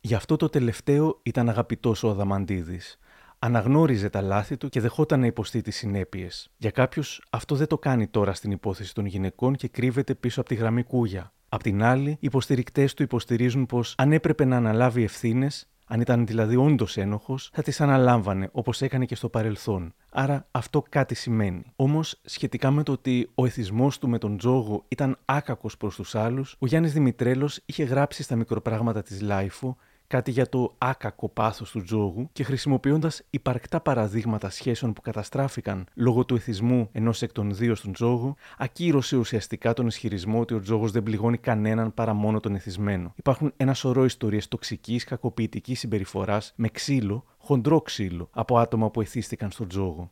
Γι' 0.01 0.14
αυτό 0.14 0.36
το 0.36 0.49
τελευταίο 0.49 1.18
ήταν 1.22 1.49
αγαπητός 1.49 2.03
ο 2.03 2.09
Αδαμαντίδης 2.09 2.99
αναγνώριζε 3.39 4.09
τα 4.09 4.20
λάθη 4.20 4.57
του 4.57 4.68
και 4.68 4.80
δεχόταν 4.80 5.20
να 5.20 5.26
υποστεί 5.26 5.61
τις 5.61 5.76
συνέπειες. 5.76 6.51
Για 6.57 6.70
κάποιους, 6.70 7.22
αυτό 7.30 7.55
δεν 7.55 7.66
το 7.66 7.78
κάνει 7.78 8.07
τώρα 8.07 8.34
στην 8.34 8.51
υπόθεση 8.51 8.95
των 8.95 9.07
γυναικών 9.07 9.55
και 9.55 9.68
κρύβεται 9.68 10.14
πίσω 10.14 10.41
από 10.41 10.49
τη 10.49 10.55
γραμμή 10.55 10.82
Κούγια. 10.83 11.33
Απ' 11.49 11.62
την 11.62 11.82
άλλη, 11.82 12.11
οι 12.11 12.16
υποστηρικτές 12.20 12.95
του 12.95 13.03
υποστηρίζουν 13.03 13.66
πως 13.66 13.95
αν 13.99 14.12
έπρεπε 14.12 14.45
να 14.45 14.57
αναλάβει 14.57 15.03
ευθύνες, 15.03 15.68
αν 15.86 16.01
ήταν 16.01 16.26
δηλαδή 16.26 16.57
όντως 16.57 16.97
ένοχος, 16.97 17.51
θα 17.53 17.62
τις 17.62 17.80
αναλάμβανε 17.80 18.49
όπως 18.53 18.82
έκανε 18.82 19.05
και 19.05 19.14
στο 19.14 19.28
παρελθόν. 19.28 19.95
Άρα 20.11 20.47
αυτό 20.51 20.84
κάτι 20.89 21.14
σημαίνει. 21.14 21.72
Όμως, 21.76 22.20
σχετικά 22.24 22.70
με 22.70 22.82
το 22.82 22.93
ότι 22.93 23.30
ο 23.34 23.45
εθισμός 23.45 23.99
του 23.99 24.09
με 24.09 24.18
τον 24.18 24.36
τζόγο 24.37 24.85
ήταν 24.89 25.18
άκακος 25.24 25.76
προς 25.76 25.95
τους 25.95 26.14
άλλους, 26.14 26.57
ο 26.59 26.66
Γιάννης 26.66 26.93
Δημητρέλος 26.93 27.61
είχε 27.64 27.84
γράψει 27.84 28.22
στα 28.22 28.36
μικροπράγματα 28.36 29.03
της 29.03 29.20
LiFO 29.20 29.76
κάτι 30.09 30.31
για 30.31 30.49
το 30.49 30.75
άκακο 30.79 31.29
πάθος 31.29 31.71
του 31.71 31.83
τζόγου 31.83 32.29
και 32.33 32.45
χρησιμοποιώντας 32.45 33.23
υπαρκτά 33.31 33.81
παραδείγματα 33.81 34.51
σχέσεων 34.51 34.93
που 34.93 35.01
καταστράφηκαν 35.01 35.87
λόγω 35.95 36.25
του 36.25 36.35
εθισμού 36.35 36.89
ενός 36.93 37.23
εκ 37.23 37.33
των 37.33 37.55
δύο 37.55 37.75
στον 37.75 37.93
τζόγο, 37.93 38.37
ακύρωσε 38.59 39.17
ουσιαστικά 39.17 39.73
τον 39.73 39.87
ισχυρισμό 39.87 40.41
ότι 40.41 40.55
ο 40.55 40.61
τζόγος 40.61 40.91
δεν 40.91 41.03
πληγώνει 41.03 41.39
κανέναν 41.39 41.95
παρά 41.95 42.15
μόνο 42.15 42.41
τον 42.41 42.55
εθισμένο. 42.55 43.13
Υπάρχουν 43.17 43.53
ένα 43.57 43.75
σωρό 43.75 44.05
ιστορίες 44.05 44.49
τοξικής, 44.49 45.05
κακοποιητικής 45.05 45.79
συμπεριφοράς 45.79 46.53
με 46.57 46.69
ξύλο, 46.69 47.25
χοντρό 47.39 47.81
ξύλο, 47.81 48.29
από 48.33 48.59
άτομα 48.59 48.91
που 48.91 49.01
εθίστηκαν 49.01 49.51
στον 49.51 49.69
τζόγο. 49.69 50.11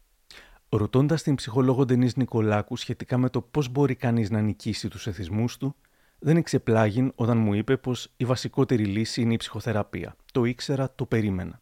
Ρωτώντας 0.68 1.22
την 1.22 1.34
ψυχολόγο 1.34 1.84
Ντενής 1.84 2.16
Νικολάκου 2.16 2.76
σχετικά 2.76 3.18
με 3.18 3.28
το 3.28 3.40
πώς 3.40 3.68
μπορεί 3.68 3.94
κανείς 3.94 4.30
να 4.30 4.40
νικήσει 4.40 4.88
τους 4.88 5.06
εθισμούς 5.06 5.56
του, 5.56 5.74
δεν 6.18 6.36
εξεπλάγει 6.36 7.12
όταν 7.14 7.38
μου 7.38 7.54
είπε 7.54 7.76
πως 7.76 8.12
η 8.16 8.24
βασικότερη 8.24 8.84
λύση 8.84 9.20
είναι 9.20 9.32
η 9.32 9.36
ψυχοθεραπεία. 9.36 10.16
Το 10.32 10.44
ήξερα, 10.44 10.92
το 10.94 11.06
περίμενα. 11.06 11.60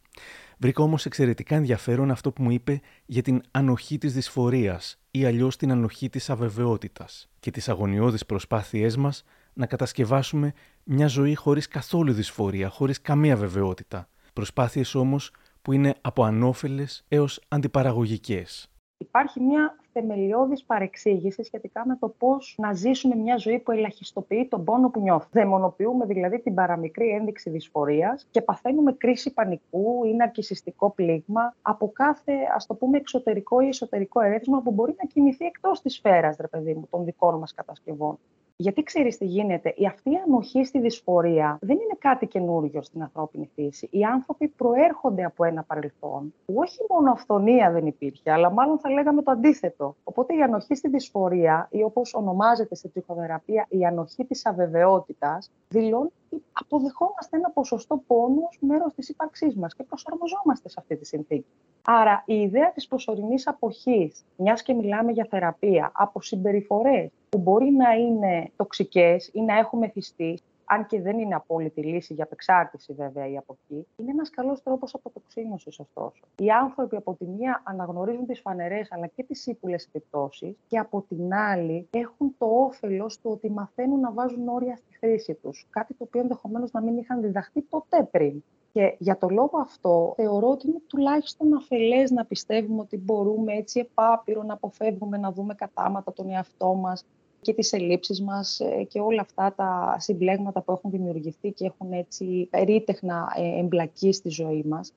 Βρήκα 0.57 0.83
όμως 0.83 1.05
εξαιρετικά 1.05 1.55
ενδιαφέρον 1.55 2.11
αυτό 2.11 2.31
που 2.31 2.43
μου 2.43 2.51
είπε 2.51 2.81
για 3.05 3.21
την 3.21 3.41
ανοχή 3.51 3.97
της 3.97 4.13
δυσφορίας 4.13 4.99
ή 5.11 5.25
αλλιώς 5.25 5.57
την 5.57 5.71
ανοχή 5.71 6.09
της 6.09 6.29
αβεβαιότητας 6.29 7.29
και 7.39 7.51
τις 7.51 7.69
αγωνιώδεις 7.69 8.25
προσπάθειές 8.25 8.97
μας 8.97 9.23
να 9.53 9.65
κατασκευάσουμε 9.65 10.53
μια 10.83 11.07
ζωή 11.07 11.35
χωρίς 11.35 11.67
καθόλου 11.67 12.13
δυσφορία, 12.13 12.69
χωρίς 12.69 13.01
καμία 13.01 13.35
βεβαιότητα. 13.35 14.09
Προσπάθειες 14.33 14.95
όμως 14.95 15.31
που 15.61 15.71
είναι 15.71 15.95
από 16.01 16.23
ανώφελες 16.23 17.05
έως 17.07 17.41
αντιπαραγωγικές. 17.47 18.69
Υπάρχει 18.97 19.39
μια 19.39 19.75
θεμελιώδης 19.99 20.63
παρεξήγησης 20.63 21.45
σχετικά 21.45 21.87
με 21.87 21.97
το 21.99 22.07
πώς 22.17 22.55
να 22.57 22.73
ζήσουμε 22.73 23.15
μια 23.15 23.37
ζωή 23.37 23.59
που 23.59 23.71
ελαχιστοποιεί 23.71 24.47
τον 24.47 24.63
πόνο 24.63 24.89
που 24.89 24.99
νιώθουμε. 24.99 25.29
Δαιμονοποιούμε 25.31 26.05
δηλαδή 26.05 26.39
την 26.39 26.53
παραμικρή 26.53 27.09
ένδειξη 27.09 27.49
δυσφορίας 27.49 28.27
και 28.31 28.41
παθαίνουμε 28.41 28.93
κρίση 28.93 29.33
πανικού 29.33 30.03
ή 30.05 30.13
ναρκισιστικό 30.13 30.89
πλήγμα 30.89 31.55
από 31.61 31.91
κάθε, 31.91 32.33
ας 32.55 32.65
το 32.65 32.73
πούμε, 32.73 32.97
εξωτερικό 32.97 33.59
ή 33.59 33.67
εσωτερικό 33.67 34.21
ερέθισμα 34.21 34.61
που 34.61 34.71
μπορεί 34.71 34.95
να 34.97 35.05
κινηθεί 35.07 35.45
εκτός 35.45 35.81
της 35.81 35.93
σφαίρας, 35.93 36.37
ρε 36.39 36.47
παιδί 36.47 36.73
μου, 36.73 36.87
των 36.89 37.03
δικών 37.03 37.37
μας 37.37 37.53
κατασκευών. 37.53 38.17
Γιατί 38.57 38.83
ξέρεις 38.83 39.17
τι 39.17 39.25
γίνεται. 39.25 39.73
Η 39.75 39.85
αυτή 39.85 40.11
η 40.11 40.15
ανοχή 40.25 40.63
στη 40.63 40.79
δυσφορία 40.79 41.57
δεν 41.61 41.75
είναι 41.75 41.95
κάτι 41.99 42.27
καινούριο 42.27 42.81
στην 42.81 43.01
ανθρώπινη 43.01 43.49
φύση. 43.55 43.87
Οι 43.91 44.03
άνθρωποι 44.03 44.47
προέρχονται 44.47 45.23
από 45.23 45.45
ένα 45.45 45.63
παρελθόν 45.63 46.33
που 46.45 46.53
όχι 46.57 46.79
μόνο 46.89 47.11
αυθονία 47.11 47.71
δεν 47.71 47.85
υπήρχε, 47.85 48.31
αλλά 48.31 48.49
μάλλον 48.49 48.79
θα 48.79 48.89
λέγαμε 48.89 49.21
το 49.21 49.31
αντίθετο. 49.31 49.95
Οπότε 50.03 50.35
η 50.35 50.41
ανοχή 50.41 50.75
στη 50.75 50.89
δυσφορία, 50.89 51.67
ή 51.71 51.83
όπως 51.83 52.13
ονομάζεται 52.13 52.75
στην 52.75 52.89
ψυχοθεραπεία, 52.89 53.65
η 53.69 53.85
ανοχή 53.85 54.25
της 54.25 54.45
αβεβαιότητας, 54.45 55.51
δηλώνει 55.67 56.11
ότι 56.35 56.45
αποδεχόμαστε 56.51 57.37
ένα 57.37 57.49
ποσοστό 57.49 58.03
πόνους 58.07 58.57
ω 58.61 58.65
μέρος 58.65 58.93
της 58.93 59.09
ύπαρξής 59.09 59.55
μας 59.55 59.75
και 59.75 59.83
προσαρμοζόμαστε 59.83 60.69
σε 60.69 60.75
αυτή 60.79 60.95
τη 60.95 61.05
συνθήκη. 61.05 61.45
Άρα 61.83 62.23
η 62.25 62.41
ιδέα 62.41 62.71
της 62.71 62.87
προσωρινής 62.87 63.47
αποχής, 63.47 64.25
μιας 64.35 64.61
και 64.61 64.73
μιλάμε 64.73 65.11
για 65.11 65.27
θεραπεία, 65.29 65.91
από 65.93 66.21
συμπεριφορές 66.21 67.09
που 67.29 67.37
μπορεί 67.37 67.71
να 67.71 67.93
είναι 67.93 68.51
τοξικές 68.55 69.29
ή 69.33 69.41
να 69.41 69.57
έχουμε 69.57 69.87
θυστεί, 69.87 70.39
αν 70.65 70.85
και 70.85 71.01
δεν 71.01 71.19
είναι 71.19 71.35
απόλυτη 71.35 71.81
λύση 71.81 72.13
για 72.13 72.23
απεξάρτηση 72.23 72.93
βέβαια 72.93 73.27
η 73.27 73.37
αποχή, 73.37 73.87
είναι 73.97 74.11
ένας 74.11 74.29
καλός 74.29 74.63
τρόπος 74.63 74.93
αποτοξίνωσης 74.93 75.79
ωστόσο. 75.79 76.23
Οι 76.39 76.49
άνθρωποι 76.49 76.95
από 76.95 77.13
τη 77.13 77.25
μία 77.25 77.61
αναγνωρίζουν 77.65 78.25
τις 78.25 78.39
φανερές 78.39 78.91
αλλά 78.91 79.07
και 79.07 79.23
τις 79.23 79.45
ύπουλες 79.45 79.85
επιπτώσεις 79.85 80.55
και 80.67 80.77
από 80.77 81.05
την 81.07 81.33
άλλη 81.33 81.87
έχουν 81.91 82.35
το 82.37 82.45
όφελος 82.45 83.19
του 83.19 83.29
ότι 83.31 83.49
μαθαίνουν 83.49 83.99
να 83.99 84.11
βάζουν 84.11 84.47
όρια 84.47 84.75
στη 84.75 84.97
χρήση 84.97 85.33
τους. 85.33 85.67
Κάτι 85.69 85.93
το 85.93 86.03
οποίο 86.03 86.21
ενδεχομένως 86.21 86.71
να 86.71 86.81
μην 86.81 86.97
είχαν 86.97 87.21
διδαχθεί 87.21 87.61
ποτέ 87.61 88.07
πριν. 88.11 88.43
Και 88.71 88.95
για 88.99 89.17
το 89.17 89.29
λόγο 89.29 89.57
αυτό 89.57 90.13
θεωρώ 90.15 90.49
ότι 90.49 90.67
είναι 90.67 90.81
τουλάχιστον 90.87 91.53
αφελές 91.53 92.11
να 92.11 92.25
πιστεύουμε 92.25 92.81
ότι 92.81 92.97
μπορούμε 92.97 93.53
έτσι 93.53 93.79
επάπειρο 93.79 94.43
να 94.43 94.53
αποφεύγουμε 94.53 95.17
να 95.17 95.31
δούμε 95.31 95.55
κατάματα 95.55 96.13
τον 96.13 96.29
εαυτό 96.29 96.73
μας, 96.73 97.05
και 97.45 97.53
τις 97.53 97.73
ελλείψεις 97.73 98.21
μας 98.21 98.59
ε, 98.59 98.83
και 98.83 98.99
όλα 98.99 99.21
αυτά 99.21 99.53
τα 99.55 99.95
συμπλέγματα 99.99 100.61
που 100.61 100.71
έχουν 100.71 100.91
δημιουργηθεί 100.91 101.51
και 101.51 101.65
έχουν 101.65 101.91
έτσι 101.91 102.47
περίτεχνα 102.49 103.27
ε, 103.37 103.59
εμπλακεί 103.59 104.11
στη 104.11 104.29
ζωή 104.29 104.63
μας. 104.63 104.93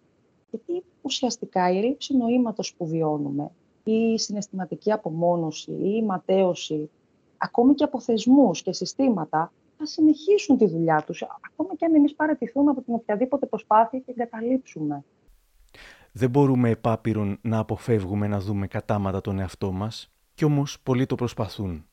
Γιατί 0.50 0.84
ουσιαστικά 1.02 1.72
η 1.72 1.78
έλλειψη 1.78 2.16
νοήματος 2.16 2.74
που 2.74 2.86
βιώνουμε, 2.86 3.50
η 3.84 4.18
συναισθηματική 4.18 4.92
απομόνωση, 4.92 5.72
η 5.72 6.02
ματέωση, 6.02 6.90
ακόμη 7.36 7.74
και 7.74 7.84
από 7.84 8.00
θεσμούς 8.00 8.62
και 8.62 8.72
συστήματα, 8.72 9.52
θα 9.76 9.86
συνεχίσουν 9.86 10.56
τη 10.56 10.66
δουλειά 10.66 11.02
τους, 11.06 11.22
ακόμα 11.22 11.74
και 11.76 11.84
αν 11.84 11.94
εμείς 11.94 12.14
παρατηθούμε 12.14 12.70
από 12.70 12.80
την 12.80 12.94
οποιαδήποτε 12.94 13.46
προσπάθεια 13.46 13.98
και 13.98 14.10
εγκαταλείψουμε. 14.16 15.04
Δεν 16.12 16.30
μπορούμε 16.30 16.70
επάπειρον 16.70 17.38
να 17.42 17.58
αποφεύγουμε 17.58 18.26
να 18.26 18.40
δούμε 18.40 18.66
κατάματα 18.66 19.20
τον 19.20 19.38
εαυτό 19.38 19.72
μας, 19.72 20.12
κι 20.34 20.44
όμως 20.44 20.80
πολλοί 20.82 21.06
το 21.06 21.14
προσπαθούν. 21.14 21.88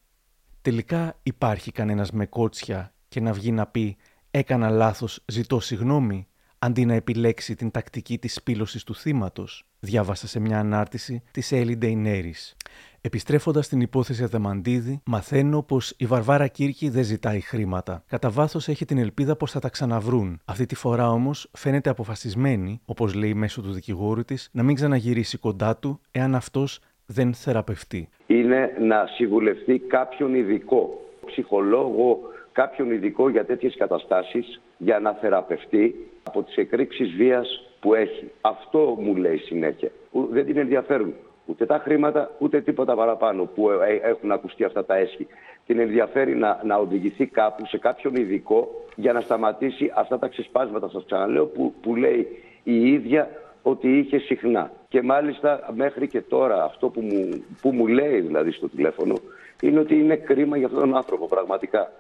Τελικά 0.66 1.20
υπάρχει 1.24 1.72
κανένας 1.72 2.12
με 2.12 2.26
κότσια 2.26 2.94
και 3.08 3.22
να 3.22 3.34
βγει 3.34 3.52
να 3.52 3.68
πει 3.68 3.98
«έκανα 4.32 4.70
λάθος, 4.70 5.24
ζητώ 5.26 5.60
συγγνώμη» 5.60 6.28
αντί 6.60 6.86
να 6.86 6.94
επιλέξει 6.94 7.56
την 7.56 7.72
τακτική 7.72 8.18
της 8.18 8.34
σπήλωσης 8.34 8.84
του 8.84 8.96
θύματος, 8.96 9.68
διάβασα 9.80 10.28
σε 10.28 10.40
μια 10.40 10.60
ανάρτηση 10.60 11.24
της 11.32 11.52
Έλλη 11.52 11.78
Ντεϊνέρης. 11.78 12.56
Επιστρέφοντας 13.02 13.66
στην 13.66 13.82
υπόθεση 13.82 14.24
Αδεμαντίδη, 14.24 15.02
μαθαίνω 15.06 15.64
πως 15.64 15.94
η 15.98 16.06
Βαρβάρα 16.06 16.48
Κύρκη 16.48 16.90
δεν 16.90 17.04
ζητάει 17.04 17.40
χρήματα. 17.40 18.04
Κατά 18.08 18.30
βάθος 18.30 18.68
έχει 18.68 18.86
την 18.86 18.98
ελπίδα 18.98 19.36
πως 19.36 19.52
θα 19.52 19.60
τα 19.60 19.70
ξαναβρούν. 19.70 20.40
Αυτή 20.46 20.66
τη 20.66 20.76
φορά 20.76 21.12
όμως 21.12 21.50
φαίνεται 21.54 21.90
αποφασισμένη, 21.90 22.82
όπως 22.86 23.14
λέει 23.14 23.34
μέσω 23.34 23.62
του 23.62 23.72
δικηγόρου 23.72 24.26
της, 24.26 24.50
να 24.52 24.64
μην 24.64 24.76
ξαναγυρίσει 24.76 25.38
κοντά 25.38 25.78
του 25.78 26.00
εάν 26.12 26.36
αυτός 26.36 26.80
δεν 27.06 27.34
θεραπευτεί. 27.34 28.10
Είναι 28.28 28.78
να 28.80 29.06
συμβουλευτεί 29.16 29.80
κάποιον 29.80 30.36
ειδικό, 30.36 31.02
ψυχολόγο, 31.26 32.20
κάποιον 32.52 32.92
ειδικό 32.92 33.30
για 33.30 33.46
τέτοιες 33.46 33.76
καταστάσεις, 33.78 34.62
για 34.78 35.00
να 35.00 35.12
θεραπευτεί 35.14 35.96
από 36.24 36.44
τις 36.44 36.56
εκρήξεις 36.56 37.12
βίας 37.12 37.70
που 37.80 37.94
έχει. 37.94 38.32
Αυτό 38.42 38.98
μου 39.00 39.16
λέει 39.16 39.38
συνέχεια. 39.38 39.92
Δεν 40.32 40.46
την 40.46 40.58
ενδιαφέρουν 40.58 41.14
ούτε 41.46 41.66
τα 41.66 41.80
χρήματα, 41.84 42.32
ούτε 42.40 42.62
τίποτα 42.62 42.96
παραπάνω 42.96 43.44
που 43.44 43.70
ε, 43.70 44.00
έχουν 44.04 44.32
ακουστεί 44.32 44.64
αυτά 44.64 44.86
τα 44.86 44.96
έσχη. 44.96 45.28
Την 45.66 45.80
ενδιαφέρει 45.80 46.36
να, 46.36 46.62
να 46.64 46.76
οδηγηθεί 46.76 47.26
κάπου 47.26 47.66
σε 47.66 47.78
κάποιον 47.78 48.16
ειδικό 48.16 48.86
για 48.96 49.14
να 49.14 49.20
σταματήσει 49.22 49.92
αυτά 49.96 50.20
τα 50.20 50.28
ξεσπάσματα, 50.28 50.90
σας 50.90 51.04
ξαναλέω, 51.06 51.46
που, 51.46 51.74
που 51.82 51.96
λέει 51.96 52.28
η 52.64 52.92
ίδια 52.92 53.30
ότι 53.62 53.98
είχε 53.98 54.18
συχνά. 54.18 54.72
Και 54.96 55.02
μάλιστα 55.02 55.74
μέχρι 55.76 56.08
και 56.08 56.22
τώρα 56.22 56.64
αυτό 56.64 56.90
που 56.90 57.02
μου, 57.02 57.44
που 57.62 57.72
μου 57.72 57.88
λέει 57.88 58.20
δηλαδή 58.22 58.52
στο 58.52 58.70
τηλέφωνο 58.70 59.16
είναι 59.62 59.80
ότι 59.80 60.00
είναι 60.00 60.16
κρίμα 60.16 60.58
για 60.58 60.66
αυτόν 60.66 60.82
τον 60.82 60.96
άνθρωπο, 60.96 61.28
πραγματικά. 61.28 61.92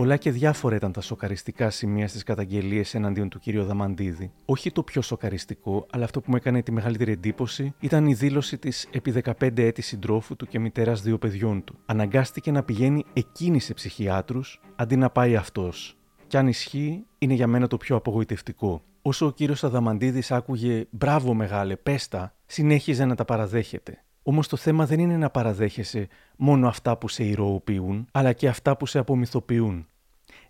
Πολλά 0.00 0.16
και 0.16 0.30
διάφορα 0.30 0.76
ήταν 0.76 0.92
τα 0.92 1.00
σοκαριστικά 1.00 1.70
σημεία 1.70 2.08
στις 2.08 2.22
καταγγελίες 2.22 2.94
εναντίον 2.94 3.28
του 3.28 3.40
κ. 3.40 3.50
Δαμαντίδη. 3.50 4.32
Όχι 4.44 4.72
το 4.72 4.82
πιο 4.82 5.02
σοκαριστικό, 5.02 5.86
αλλά 5.90 6.04
αυτό 6.04 6.20
που 6.20 6.30
μου 6.30 6.36
έκανε 6.36 6.62
τη 6.62 6.72
μεγαλύτερη 6.72 7.12
εντύπωση 7.12 7.74
ήταν 7.80 8.06
η 8.06 8.14
δήλωση 8.14 8.58
της 8.58 8.88
επί 8.90 9.22
15 9.24 9.58
έτη 9.58 9.82
συντρόφου 9.82 10.36
του 10.36 10.46
και 10.46 10.58
μητέρας 10.58 11.02
δύο 11.02 11.18
παιδιών 11.18 11.64
του. 11.64 11.78
Αναγκάστηκε 11.86 12.50
να 12.50 12.62
πηγαίνει 12.62 13.04
εκείνη 13.12 13.60
σε 13.60 13.74
ψυχιάτρους 13.74 14.60
αντί 14.76 14.96
να 14.96 15.10
πάει 15.10 15.36
αυτός. 15.36 15.96
Κι 16.26 16.36
αν 16.36 16.48
ισχύει, 16.48 17.06
είναι 17.18 17.34
για 17.34 17.46
μένα 17.46 17.66
το 17.66 17.76
πιο 17.76 17.96
απογοητευτικό. 17.96 18.82
Όσο 19.02 19.26
ο 19.26 19.30
κύριος 19.30 19.64
Αδαμαντίδης 19.64 20.30
άκουγε 20.30 20.86
Μπράβο, 20.90 21.34
μεγάλε, 21.34 21.76
πέστα, 21.76 22.34
συνέχιζε 22.46 23.04
να 23.04 23.14
τα 23.14 23.24
παραδέχεται. 23.24 24.04
Όμως 24.22 24.48
το 24.48 24.56
θέμα 24.56 24.86
δεν 24.86 24.98
είναι 24.98 25.16
να 25.16 25.30
παραδέχεσαι 25.30 26.08
μόνο 26.36 26.68
αυτά 26.68 26.96
που 26.96 27.08
σε 27.08 27.24
ηρωοποιούν, 27.24 28.06
αλλά 28.12 28.32
και 28.32 28.48
αυτά 28.48 28.76
που 28.76 28.86
σε 28.86 28.98
απομυθοποιούν. 28.98 29.86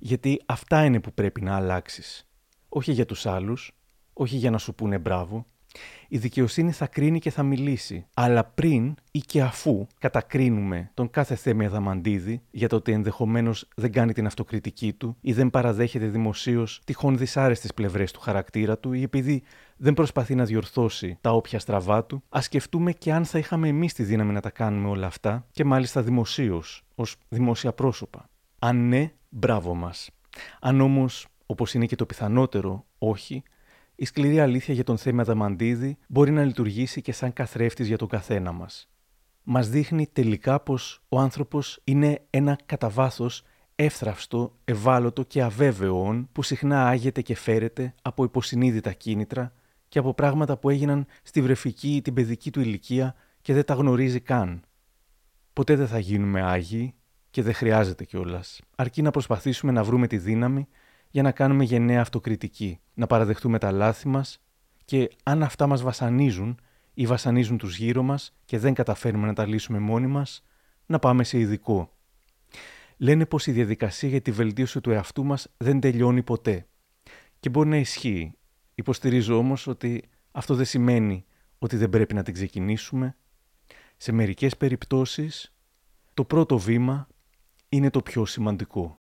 Γιατί 0.02 0.42
αυτά 0.46 0.84
είναι 0.84 1.00
που 1.00 1.12
πρέπει 1.12 1.40
να 1.40 1.56
αλλάξεις. 1.56 2.28
Όχι 2.68 2.92
για 2.92 3.06
τους 3.06 3.26
άλλους, 3.26 3.72
όχι 4.12 4.36
για 4.36 4.50
να 4.50 4.58
σου 4.58 4.74
πούνε 4.74 4.98
μπράβο, 4.98 5.44
η 6.08 6.18
δικαιοσύνη 6.18 6.72
θα 6.72 6.86
κρίνει 6.86 7.18
και 7.18 7.30
θα 7.30 7.42
μιλήσει. 7.42 8.06
Αλλά 8.14 8.44
πριν 8.44 8.94
ή 9.10 9.18
και 9.18 9.42
αφού 9.42 9.86
κατακρίνουμε 9.98 10.90
τον 10.94 11.10
κάθε 11.10 11.34
Θέμη 11.34 11.64
Αδαμαντίδη 11.64 12.42
για 12.50 12.68
το 12.68 12.76
ότι 12.76 12.92
ενδεχομένως 12.92 13.68
δεν 13.76 13.92
κάνει 13.92 14.12
την 14.12 14.26
αυτοκριτική 14.26 14.92
του 14.92 15.16
ή 15.20 15.32
δεν 15.32 15.50
παραδέχεται 15.50 16.06
δημοσίως 16.06 16.80
τυχόν 16.84 17.18
δυσάρεστες 17.18 17.74
πλευρές 17.74 18.12
του 18.12 18.20
χαρακτήρα 18.20 18.78
του 18.78 18.92
ή 18.92 19.02
επειδή 19.02 19.42
δεν 19.76 19.94
προσπαθεί 19.94 20.34
να 20.34 20.44
διορθώσει 20.44 21.18
τα 21.20 21.32
όποια 21.32 21.58
στραβά 21.58 22.04
του, 22.04 22.22
ας 22.28 22.44
σκεφτούμε 22.44 22.92
και 22.92 23.12
αν 23.12 23.24
θα 23.24 23.38
είχαμε 23.38 23.68
εμείς 23.68 23.94
τη 23.94 24.02
δύναμη 24.02 24.32
να 24.32 24.40
τα 24.40 24.50
κάνουμε 24.50 24.88
όλα 24.88 25.06
αυτά 25.06 25.46
και 25.52 25.64
μάλιστα 25.64 26.02
δημοσίως, 26.02 26.84
ως 26.94 27.16
δημόσια 27.28 27.72
πρόσωπα. 27.72 28.28
Αν 28.62 28.88
ναι, 28.88 29.12
μπράβο 29.28 29.74
μας. 29.74 30.10
Αν 30.60 30.80
όμως, 30.80 31.26
όπως 31.46 31.74
είναι 31.74 31.86
και 31.86 31.96
το 31.96 32.06
πιθανότερο, 32.06 32.86
όχι, 32.98 33.42
η 33.94 34.04
σκληρή 34.04 34.40
αλήθεια 34.40 34.74
για 34.74 34.84
τον 34.84 34.98
Θέμη 34.98 35.20
Αδαμαντίδη 35.20 35.98
μπορεί 36.08 36.30
να 36.30 36.44
λειτουργήσει 36.44 37.02
και 37.02 37.12
σαν 37.12 37.32
καθρέφτης 37.32 37.86
για 37.86 37.98
τον 37.98 38.08
καθένα 38.08 38.52
μας. 38.52 38.90
Μας 39.42 39.68
δείχνει 39.68 40.06
τελικά 40.12 40.60
πως 40.60 41.02
ο 41.08 41.18
άνθρωπος 41.18 41.80
είναι 41.84 42.22
ένα 42.30 42.58
κατά 42.66 42.88
βάθος 42.88 43.42
εύθραυστο, 43.74 44.56
ευάλωτο 44.64 45.22
και 45.22 45.42
αβέβαιο 45.42 46.04
όν 46.04 46.28
που 46.32 46.42
συχνά 46.42 46.86
άγεται 46.86 47.22
και 47.22 47.36
φέρεται 47.36 47.94
από 48.02 48.24
υποσυνείδητα 48.24 48.92
κίνητρα 48.92 49.52
και 49.88 49.98
από 49.98 50.14
πράγματα 50.14 50.56
που 50.56 50.70
έγιναν 50.70 51.06
στη 51.22 51.42
βρεφική 51.42 51.96
ή 51.96 52.02
την 52.02 52.14
παιδική 52.14 52.50
του 52.50 52.60
ηλικία 52.60 53.14
και 53.40 53.54
δεν 53.54 53.64
τα 53.64 53.74
γνωρίζει 53.74 54.20
καν. 54.20 54.62
Ποτέ 55.52 55.76
δεν 55.76 55.86
θα 55.86 55.98
γίνουμε 55.98 56.42
άγιοι 56.42 56.94
και 57.30 57.42
δεν 57.42 57.54
χρειάζεται 57.54 58.04
κιόλας. 58.04 58.60
Αρκεί 58.76 59.02
να 59.02 59.10
προσπαθήσουμε 59.10 59.72
να 59.72 59.84
βρούμε 59.84 60.06
τη 60.06 60.18
δύναμη 60.18 60.68
για 61.10 61.22
να 61.22 61.32
κάνουμε 61.32 61.64
γενναία 61.64 62.00
αυτοκριτική, 62.00 62.80
να 62.94 63.06
παραδεχτούμε 63.06 63.58
τα 63.58 63.70
λάθη 63.70 64.08
μας 64.08 64.40
και 64.84 65.10
αν 65.22 65.42
αυτά 65.42 65.66
μας 65.66 65.82
βασανίζουν 65.82 66.60
ή 66.94 67.06
βασανίζουν 67.06 67.58
τους 67.58 67.76
γύρω 67.76 68.02
μας 68.02 68.36
και 68.44 68.58
δεν 68.58 68.74
καταφέρνουμε 68.74 69.26
να 69.26 69.32
τα 69.32 69.46
λύσουμε 69.46 69.78
μόνοι 69.78 70.06
μας, 70.06 70.44
να 70.86 70.98
πάμε 70.98 71.24
σε 71.24 71.38
ειδικό. 71.38 71.92
Λένε 72.96 73.26
πως 73.26 73.46
η 73.46 73.52
διαδικασία 73.52 74.08
για 74.08 74.20
τη 74.20 74.30
βελτίωση 74.30 74.80
του 74.80 74.90
εαυτού 74.90 75.24
μας 75.24 75.48
δεν 75.56 75.80
τελειώνει 75.80 76.22
ποτέ. 76.22 76.66
Και 77.40 77.48
μπορεί 77.48 77.68
να 77.68 77.76
ισχύει. 77.76 78.34
Υποστηρίζω 78.74 79.36
όμως 79.36 79.66
ότι 79.66 80.08
αυτό 80.30 80.54
δεν 80.54 80.64
σημαίνει 80.64 81.24
ότι 81.58 81.76
δεν 81.76 81.90
πρέπει 81.90 82.14
να 82.14 82.22
την 82.22 82.34
ξεκινήσουμε. 82.34 83.16
Σε 83.96 84.12
μερικές 84.12 84.56
περιπτώσεις, 84.56 85.54
το 86.14 86.24
πρώτο 86.24 86.58
βήμα 86.58 87.08
είναι 87.72 87.90
το 87.90 88.02
πιο 88.02 88.24
σημαντικό. 88.24 89.00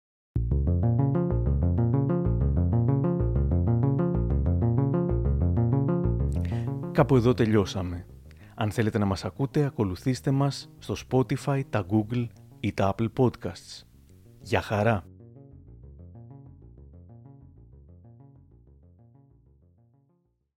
Κάπου 6.93 7.17
εδώ 7.17 7.35
τελειώσαμε. 7.35 8.07
Αν 8.55 8.71
θέλετε 8.71 8.99
να 8.99 9.05
μας 9.05 9.25
ακούτε, 9.25 9.65
ακολουθήστε 9.65 10.31
μας 10.31 10.69
στο 10.79 10.95
Spotify, 11.09 11.63
τα 11.71 11.87
Google 11.91 12.27
ή 12.61 12.73
τα 12.73 12.95
Apple 12.97 13.09
Podcasts. 13.17 13.83
Γεια 14.41 14.61
χαρά! 14.61 15.16